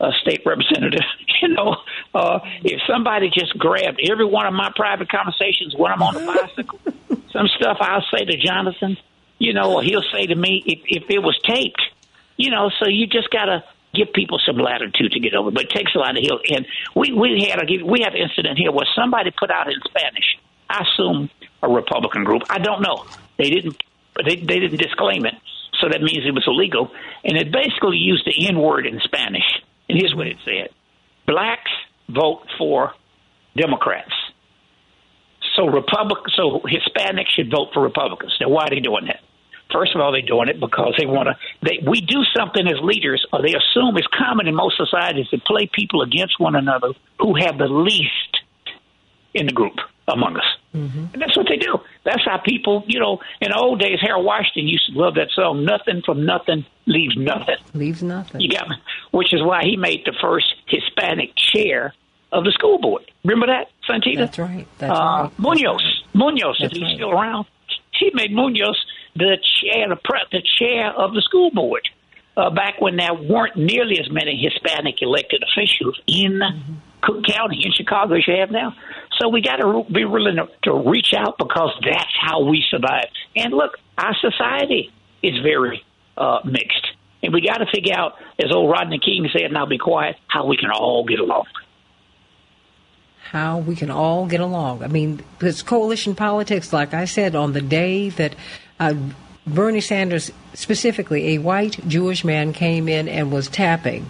[0.00, 1.04] a state representative.
[1.42, 1.74] You know,
[2.14, 6.20] uh, if somebody just grabbed every one of my private conversations when I'm on the
[6.20, 6.78] bicycle,
[7.32, 8.98] some stuff I'll say to Jonathan,
[9.38, 11.80] you know, or he'll say to me if, if it was taped,
[12.36, 13.64] you know, so you just got to
[13.94, 15.50] give people some latitude to get over.
[15.50, 16.40] But it takes a lot of heal.
[16.54, 19.80] And we we had a we had an incident here where somebody put out in
[19.88, 20.38] Spanish.
[20.68, 21.30] I assume
[21.62, 22.42] a Republican group.
[22.50, 23.06] I don't know.
[23.38, 23.82] They didn't.
[24.24, 25.34] They they didn't disclaim it,
[25.80, 26.90] so that means it was illegal.
[27.24, 29.62] And it basically used the N word in Spanish.
[29.90, 30.68] And here's what it said:
[31.26, 31.70] Blacks
[32.08, 32.92] vote for
[33.56, 34.12] Democrats.
[35.56, 38.32] So Republic, so Hispanics should vote for Republicans.
[38.40, 39.18] Now, why are they doing that?
[39.72, 41.34] First of all, they're doing it because they want to.
[41.66, 45.38] They we do something as leaders, or they assume it's common in most societies to
[45.38, 48.38] play people against one another who have the least
[49.34, 49.74] in the group
[50.12, 50.44] among us.
[50.72, 51.78] And that's what they do.
[52.04, 55.64] That's how people, you know, in old days, Harold Washington used to love that song,
[55.64, 57.56] Nothing from Nothing Leaves Nothing.
[57.74, 58.40] Leaves nothing.
[58.40, 58.76] You got me?
[59.10, 61.92] Which is why he made the first Hispanic chair
[62.30, 63.10] of the school board.
[63.24, 64.18] Remember that, Santita?
[64.18, 64.66] That's right.
[64.78, 65.38] That's uh, right.
[65.38, 66.04] Munoz.
[66.14, 66.94] Munoz, if he's right.
[66.94, 67.46] still around.
[67.98, 68.78] He made Munoz
[69.16, 71.88] the chair, the, pre- the chair of the school board.
[72.36, 76.74] Uh, back when there weren't nearly as many Hispanic elected officials in Mm-hmm.
[77.02, 78.74] Cook County, in Chicago, as you have now.
[79.18, 83.06] So we got to be willing to, reach out because that's how we survive.
[83.36, 84.90] And look, our society
[85.22, 85.84] is very
[86.16, 86.86] uh, mixed.
[87.22, 90.16] And we got to figure out, as old Rodney King said, and I'll be quiet,
[90.26, 91.44] how we can all get along.
[93.30, 94.82] how we can all get along.
[94.82, 98.34] I mean, it's coalition politics, like I said, on the day that
[98.80, 98.94] uh,
[99.46, 104.08] Bernie Sanders, specifically a white Jewish man, came in and was tapping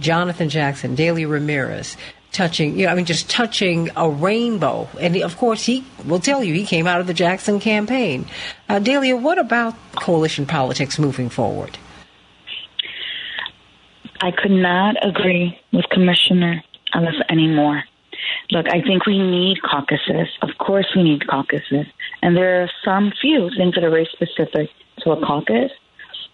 [0.00, 1.96] Jonathan Jackson, Delia Ramirez,
[2.32, 4.88] touching, you know, I mean, just touching a rainbow.
[5.00, 8.26] And of course, he will tell you he came out of the Jackson campaign.
[8.68, 11.78] Uh, Delia, what about coalition politics moving forward?
[14.22, 16.62] I could not agree with Commissioner
[16.94, 17.84] Ellis anymore.
[18.50, 20.28] Look, I think we need caucuses.
[20.42, 21.86] Of course, we need caucuses.
[22.22, 24.68] And there are some few things that are very specific
[25.00, 25.70] to a caucus,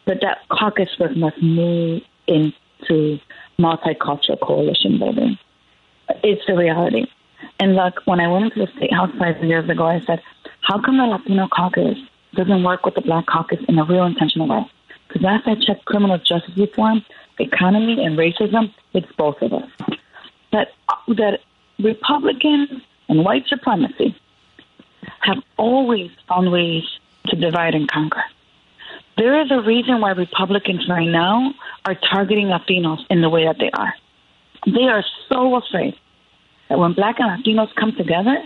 [0.05, 3.19] but that caucus work must move into
[3.59, 5.39] multicultural coalition building.
[6.23, 7.07] It's the reality.
[7.59, 10.23] And look, when I went into the state house five years ago, I said,
[10.61, 11.99] how come the Latino caucus
[12.35, 14.71] doesn't work with the black caucus in a real intentional way?
[15.09, 17.05] Because last I checked criminal justice reform,
[17.39, 19.71] economy, and racism, it's both of us.
[20.53, 21.41] That, uh, that
[21.79, 24.17] Republicans and white supremacy
[25.21, 26.85] have always found ways
[27.27, 28.25] to divide and conquer.
[29.17, 31.55] There is a reason why Republicans right now
[31.87, 33.95] are targeting Latinos in the way that they are.
[34.67, 35.95] They are so afraid
[36.69, 38.37] that when black and Latinos come together,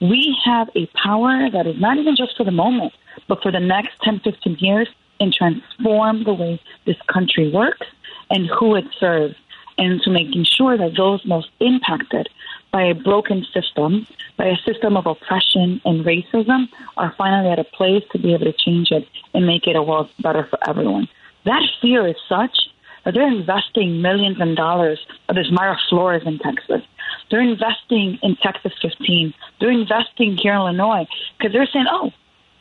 [0.00, 2.92] We have a power that is not even just for the moment,
[3.28, 4.88] but for the next 10, 15 years
[5.20, 7.86] and transform the way this country works
[8.28, 9.36] and who it serves
[9.78, 12.28] and to making sure that those most impacted
[12.70, 14.06] by a broken system,
[14.36, 18.44] by a system of oppression and racism, are finally at a place to be able
[18.44, 21.08] to change it and make it a world better for everyone.
[21.44, 22.56] That fear is such
[23.04, 24.98] that they're investing millions and dollars
[25.28, 26.82] this Mayra Flores in Texas.
[27.30, 29.34] They're investing in Texas 15.
[29.60, 31.06] They're investing here in Illinois
[31.38, 32.12] because they're saying, oh,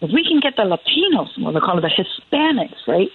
[0.01, 3.09] if we can get the Latinos, well, they call it the Hispanics, right,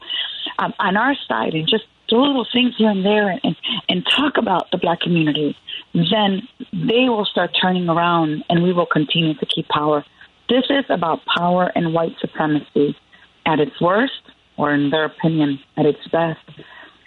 [0.58, 3.56] um, on our side and just do little things here and there and,
[3.88, 5.56] and talk about the black community,
[5.92, 10.04] then they will start turning around and we will continue to keep power.
[10.48, 12.96] This is about power and white supremacy
[13.44, 14.22] at its worst,
[14.58, 16.40] or in their opinion, at its best.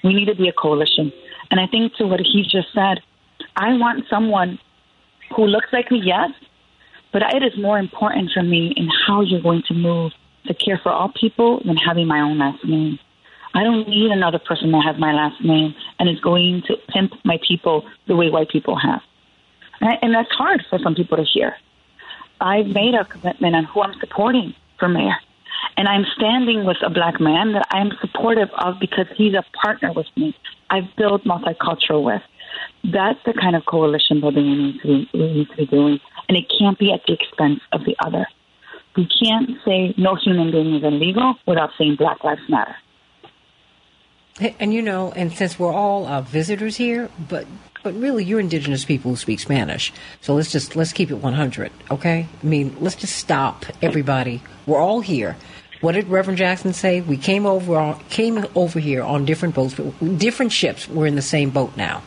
[0.03, 1.13] We need to be a coalition.
[1.51, 3.01] And I think to what he just said,
[3.55, 4.57] I want someone
[5.35, 6.31] who looks like me, yes,
[7.11, 10.13] but it is more important for me in how you're going to move
[10.47, 12.97] to care for all people than having my own last name.
[13.53, 17.13] I don't need another person that has my last name and is going to pimp
[17.25, 19.01] my people the way white people have.
[19.81, 21.55] And, that's hard for some people to hear.
[22.39, 25.15] I've made a commitment on who I'm supporting for mayor.
[25.77, 29.91] And I'm standing with a black man that I'm supportive of because he's a partner
[29.93, 30.35] with me.
[30.69, 32.21] I've built multicultural with.
[32.83, 35.99] That's the kind of coalition building we need to be, we need to be doing.
[36.27, 38.25] And it can't be at the expense of the other.
[38.95, 42.75] We can't say no human being is illegal without saying Black Lives Matter.
[44.39, 47.45] And you know, and since we're all uh, visitors here, but
[47.83, 49.91] but really, you're indigenous people who speak Spanish.
[50.21, 52.27] So let's just let's keep it 100, okay?
[52.41, 54.41] I mean, let's just stop everybody.
[54.65, 55.35] We're all here.
[55.81, 57.01] What did Reverend Jackson say?
[57.01, 59.73] We came over on, came over here on different boats,
[60.17, 60.87] different ships.
[60.87, 62.03] We're in the same boat now.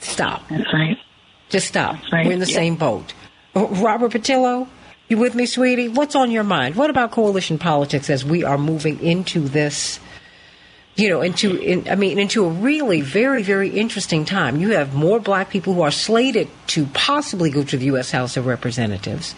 [0.00, 0.48] Stop.
[0.48, 0.98] That's right.
[1.50, 1.96] Just stop.
[2.12, 2.26] right.
[2.26, 2.56] We're in the Yeah.
[2.56, 3.14] same boat.
[3.54, 4.66] Uh, Robert Patillo,
[5.08, 5.88] you with me, sweetie?
[5.88, 6.74] What's on your mind?
[6.74, 10.00] What about coalition politics as we are moving into this?
[10.96, 14.60] You know, into in, I mean, into a really very very interesting time.
[14.60, 18.12] You have more black people who are slated to possibly go to the U.S.
[18.12, 19.34] House of Representatives,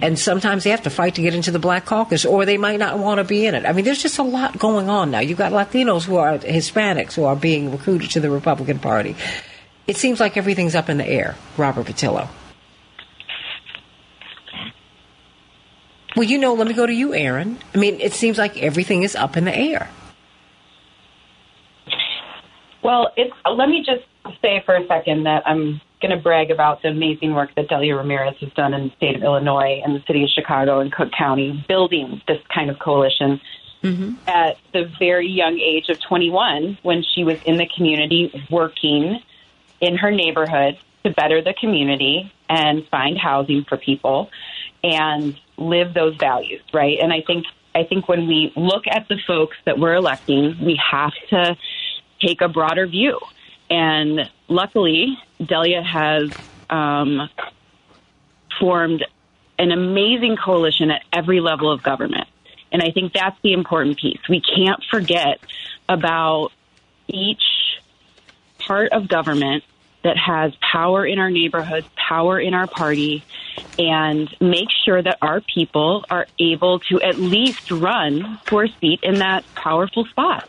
[0.00, 2.78] and sometimes they have to fight to get into the Black Caucus, or they might
[2.78, 3.66] not want to be in it.
[3.66, 5.18] I mean, there's just a lot going on now.
[5.18, 9.16] You've got Latinos who are Hispanics who are being recruited to the Republican Party.
[9.88, 11.34] It seems like everything's up in the air.
[11.56, 12.28] Robert Patillo.
[16.14, 17.58] Well, you know, let me go to you, Aaron.
[17.74, 19.88] I mean, it seems like everything is up in the air.
[22.82, 24.04] Well, it's, let me just
[24.40, 27.96] say for a second that I'm going to brag about the amazing work that Delia
[27.96, 31.10] Ramirez has done in the state of Illinois and the city of Chicago and Cook
[31.16, 33.40] County, building this kind of coalition
[33.82, 34.14] mm-hmm.
[34.26, 39.20] at the very young age of 21 when she was in the community working
[39.80, 44.30] in her neighborhood to better the community and find housing for people
[44.82, 46.98] and live those values, right?
[47.00, 50.80] And I think I think when we look at the folks that we're electing, we
[50.90, 51.56] have to
[52.20, 53.18] take a broader view.
[53.68, 56.30] And luckily, Delia has
[56.68, 57.28] um,
[58.58, 59.04] formed
[59.58, 62.26] an amazing coalition at every level of government.
[62.72, 64.20] And I think that's the important piece.
[64.28, 65.40] We can't forget
[65.88, 66.50] about
[67.08, 67.42] each
[68.58, 69.64] part of government
[70.02, 73.22] that has power in our neighborhoods, power in our party,
[73.78, 79.00] and make sure that our people are able to at least run for a seat
[79.02, 80.48] in that powerful spot.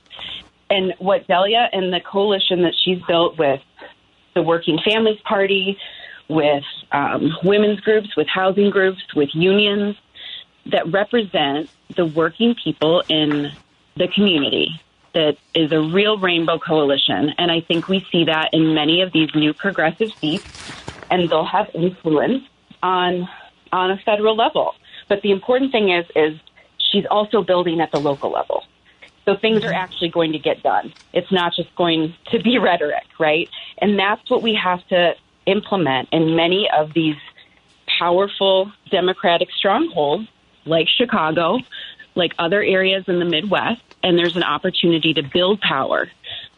[0.71, 3.61] And what Delia and the coalition that she's built with
[4.33, 5.77] the Working Families Party,
[6.29, 9.97] with um, women's groups, with housing groups, with unions
[10.67, 13.51] that represent the working people in
[13.97, 14.69] the community
[15.13, 17.33] that is a real rainbow coalition.
[17.37, 20.45] And I think we see that in many of these new progressive seats,
[21.09, 22.43] and they'll have influence
[22.81, 23.27] on
[23.73, 24.73] on a federal level.
[25.09, 26.39] But the important thing is is
[26.77, 28.63] she's also building at the local level.
[29.25, 30.93] So things are actually going to get done.
[31.13, 33.49] It's not just going to be rhetoric, right?
[33.77, 35.13] And that's what we have to
[35.45, 37.15] implement in many of these
[37.99, 40.27] powerful Democratic strongholds
[40.65, 41.59] like Chicago,
[42.15, 46.09] like other areas in the Midwest, and there's an opportunity to build power.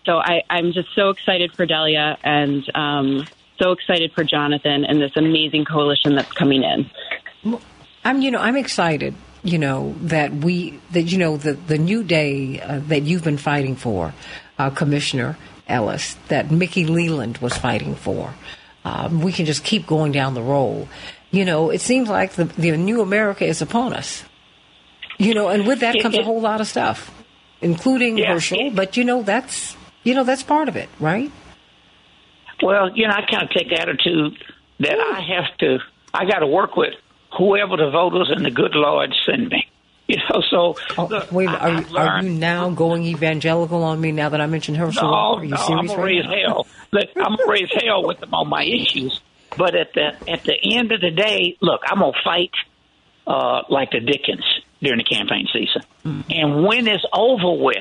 [0.05, 3.27] So I, I'm just so excited for Delia and um,
[3.61, 7.59] so excited for Jonathan and this amazing coalition that's coming in.
[8.03, 9.15] I'm, you know, I'm excited.
[9.43, 13.37] You know that we that you know the the new day uh, that you've been
[13.37, 14.13] fighting for,
[14.57, 15.37] uh, Commissioner
[15.67, 18.33] Ellis, that Mickey Leland was fighting for.
[18.85, 20.87] Um, we can just keep going down the road.
[21.31, 24.23] You know, it seems like the the new America is upon us.
[25.17, 27.11] You know, and with that comes a whole lot of stuff,
[27.61, 28.71] including Herschel.
[28.71, 31.31] But you know, that's you know that's part of it, right?
[32.61, 34.37] Well, you know, I kind of take the attitude
[34.79, 35.79] that I have to,
[36.13, 36.93] I got to work with
[37.37, 39.67] whoever the voters and the good Lord send me.
[40.05, 44.27] You know, so oh, wait, are, you, are you now going evangelical on me now
[44.27, 45.09] that I mentioned Herschel?
[45.09, 46.35] No, no, I'm gonna right raise now?
[46.35, 46.67] hell.
[46.91, 49.21] Look, I'm gonna raise hell with them on my issues.
[49.57, 52.51] But at the at the end of the day, look, I'm gonna fight
[53.25, 54.43] uh, like the Dickens
[54.81, 55.83] during the campaign season,
[56.29, 57.77] and when it's over with,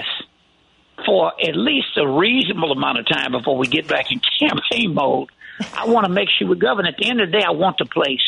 [1.04, 5.28] for at least a reasonable amount of time before we get back in campaign mode,
[5.74, 6.86] I want to make sure we govern.
[6.86, 8.22] At the end of the day, I want the place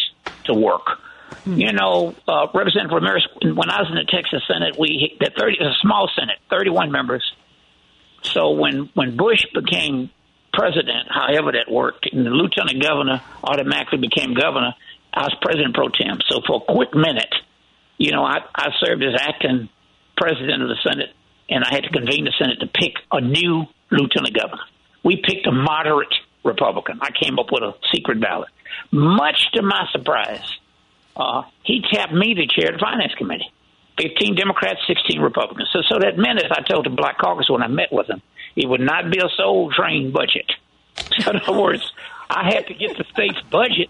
[0.47, 0.99] to work.
[1.45, 5.59] You know, uh, Representative Ramirez, when I was in the Texas Senate, we the thirty,
[5.59, 7.25] a small Senate, thirty-one members.
[8.23, 10.11] So when when Bush became
[10.53, 14.75] president, however that worked, and the lieutenant governor automatically became governor,
[15.13, 16.19] I was president pro tem.
[16.29, 17.35] So for a quick minute,
[17.99, 19.69] you know, I, I served as acting
[20.17, 21.11] president of the Senate,
[21.51, 24.63] and I had to convene the Senate to pick a new lieutenant governor.
[25.05, 27.01] We picked a moderate Republican.
[27.03, 28.49] I came up with a secret ballot.
[28.91, 30.45] Much to my surprise,
[31.17, 33.51] uh, he tapped me to chair the Finance Committee.
[33.99, 35.69] 15 Democrats, 16 Republicans.
[35.73, 38.23] So, so that meant, as I told the Black Caucus when I met with them,
[38.57, 40.51] it would not be a soul train budget.
[41.21, 41.93] So in other words,
[42.29, 43.89] I had to get the state's budget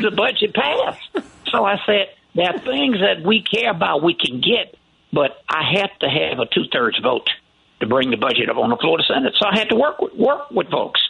[0.00, 1.26] the budget passed.
[1.50, 4.76] So I said, there are things that we care about we can get,
[5.12, 7.28] but I have to have a two thirds vote
[7.80, 9.34] to bring the budget up on the floor of the Senate.
[9.38, 11.00] So I had to work with, work with folks.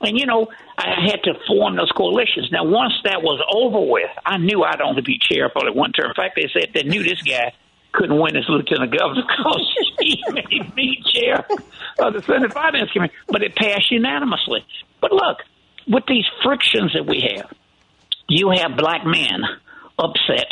[0.00, 0.48] And you know,
[0.78, 2.50] I had to form those coalitions.
[2.50, 6.10] Now, once that was over with, I knew I'd only be chair for one term.
[6.10, 7.52] In fact, they said they knew this guy
[7.92, 11.44] couldn't win as lieutenant governor because he made me chair
[11.98, 13.14] of the Senate Finance Committee.
[13.28, 14.64] But it passed unanimously.
[15.00, 15.38] But look,
[15.86, 17.52] with these frictions that we have,
[18.28, 19.42] you have black men
[19.98, 20.48] upset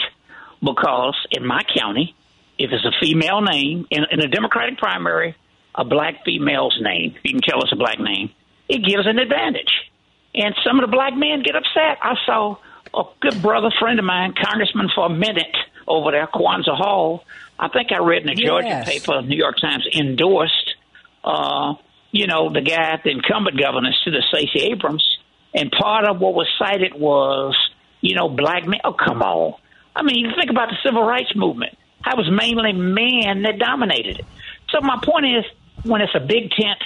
[0.62, 2.14] because in my county,
[2.58, 5.36] if it's a female name in, in a Democratic primary,
[5.74, 8.30] a black female's name, you can tell us a black name,
[8.68, 9.72] it gives an advantage.
[10.34, 11.98] And some of the black men get upset.
[12.02, 12.56] I saw
[12.94, 17.24] a good brother friend of mine, congressman for a minute over there, Kwanza Hall.
[17.58, 18.84] I think I read in the Georgia Yes.
[18.86, 20.74] paper, New York Times endorsed,
[21.24, 21.74] uh,
[22.12, 25.04] you know, the guy, the incumbent governor, Senator Stacey Abrams.
[25.54, 27.56] And part of what was cited was,
[28.00, 28.80] you know, black men.
[28.84, 29.54] Oh, come on.
[29.96, 31.76] I mean, you think about the civil rights movement.
[32.04, 34.26] That was mainly men that dominated it.
[34.70, 35.44] So my point is,
[35.82, 36.78] when it's a big tent,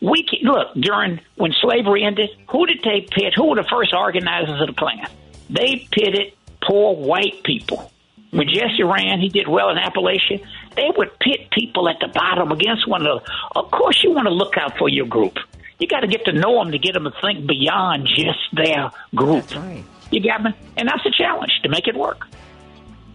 [0.00, 2.30] we can, look during when slavery ended.
[2.50, 3.34] Who did they pit?
[3.36, 5.06] Who were the first organizers of the Klan?
[5.48, 6.32] They pitted
[6.62, 7.90] poor white people.
[8.30, 10.44] When Jesse ran, he did well in Appalachia.
[10.76, 13.24] They would pit people at the bottom against one another.
[13.56, 15.36] Of course, you want to look out for your group.
[15.80, 18.90] You got to get to know them to get them to think beyond just their
[19.14, 19.46] group.
[19.48, 19.84] That's right.
[20.12, 20.52] You got me?
[20.76, 22.26] And that's the challenge to make it work.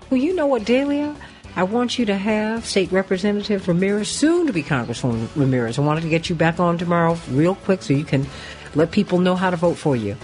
[0.10, 1.16] Well, you know what, Delia?
[1.58, 5.80] I want you to have State Representative Ramirez, soon to be Congresswoman Ramirez.
[5.80, 8.28] I wanted to get you back on tomorrow real quick so you can
[8.76, 10.18] let people know how to vote for you.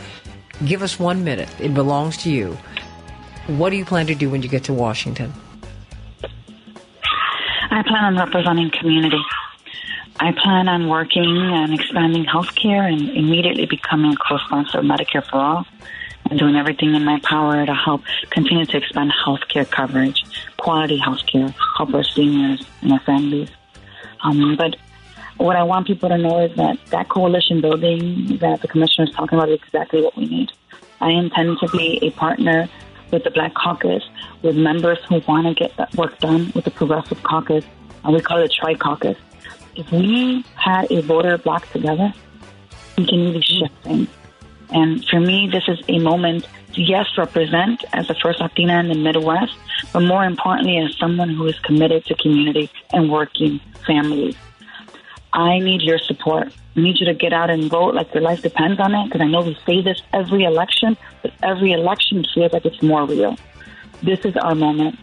[0.65, 1.47] Give us one minute.
[1.57, 2.57] It belongs to you.
[3.47, 5.31] What do you plan to do when you get to Washington?
[7.71, 9.21] I plan on representing community.
[10.19, 15.37] I plan on working and expanding healthcare and immediately becoming a co-sponsor of Medicare for
[15.37, 15.65] All
[16.37, 20.23] doing everything in my power to help continue to expand healthcare coverage,
[20.57, 23.49] quality healthcare, help our seniors and our families.
[24.23, 24.75] Um, but
[25.37, 29.15] what I want people to know is that that coalition building that the commissioner is
[29.15, 30.51] talking about is exactly what we need.
[30.99, 32.69] I intend to be a partner
[33.11, 34.03] with the Black Caucus,
[34.41, 37.65] with members who want to get that work done with the Progressive Caucus,
[38.03, 39.17] and we call it Tri Caucus.
[39.75, 42.13] If we had a voter block together,
[42.97, 44.07] we can really shift things.
[44.71, 48.87] And for me, this is a moment to, yes, represent as the first Latina in
[48.87, 49.53] the Midwest,
[49.91, 54.35] but more importantly, as someone who is committed to community and working families.
[55.33, 56.53] I need your support.
[56.75, 59.21] I need you to get out and vote like your life depends on it, because
[59.21, 63.37] I know we say this every election, but every election feels like it's more real.
[64.01, 64.97] This is our moment.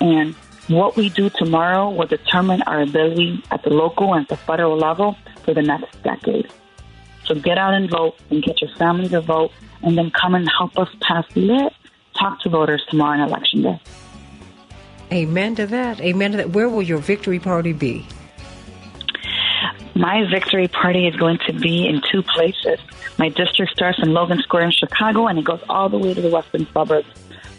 [0.00, 0.34] And
[0.68, 4.76] what we do tomorrow will determine our ability at the local and at the federal
[4.76, 6.50] level for the next decade.
[7.24, 10.48] So get out and vote and get your family to vote and then come and
[10.58, 11.72] help us pass lit.
[12.18, 13.80] Talk to voters tomorrow on election day.
[15.12, 16.00] Amen to that.
[16.00, 16.50] Amen to that.
[16.50, 18.06] Where will your victory party be?
[19.94, 22.78] My victory party is going to be in two places.
[23.18, 26.20] My district starts in Logan Square in Chicago and it goes all the way to
[26.20, 27.08] the western suburbs.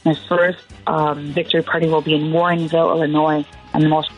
[0.03, 4.09] My first um, victory party will be in Warrenville, Illinois, and the most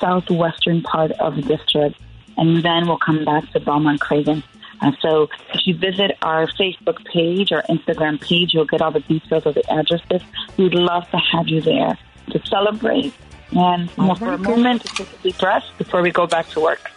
[0.00, 2.00] southwestern part of the district.
[2.36, 4.42] And then we'll come back to Belmont Cragin.
[4.80, 9.00] And so if you visit our Facebook page or Instagram page, you'll get all the
[9.00, 10.22] details of the addresses.
[10.56, 11.98] We'd love to have you there
[12.30, 13.12] to celebrate
[13.52, 16.60] and All for a moment to take a deep breath before we go back to
[16.60, 16.90] work.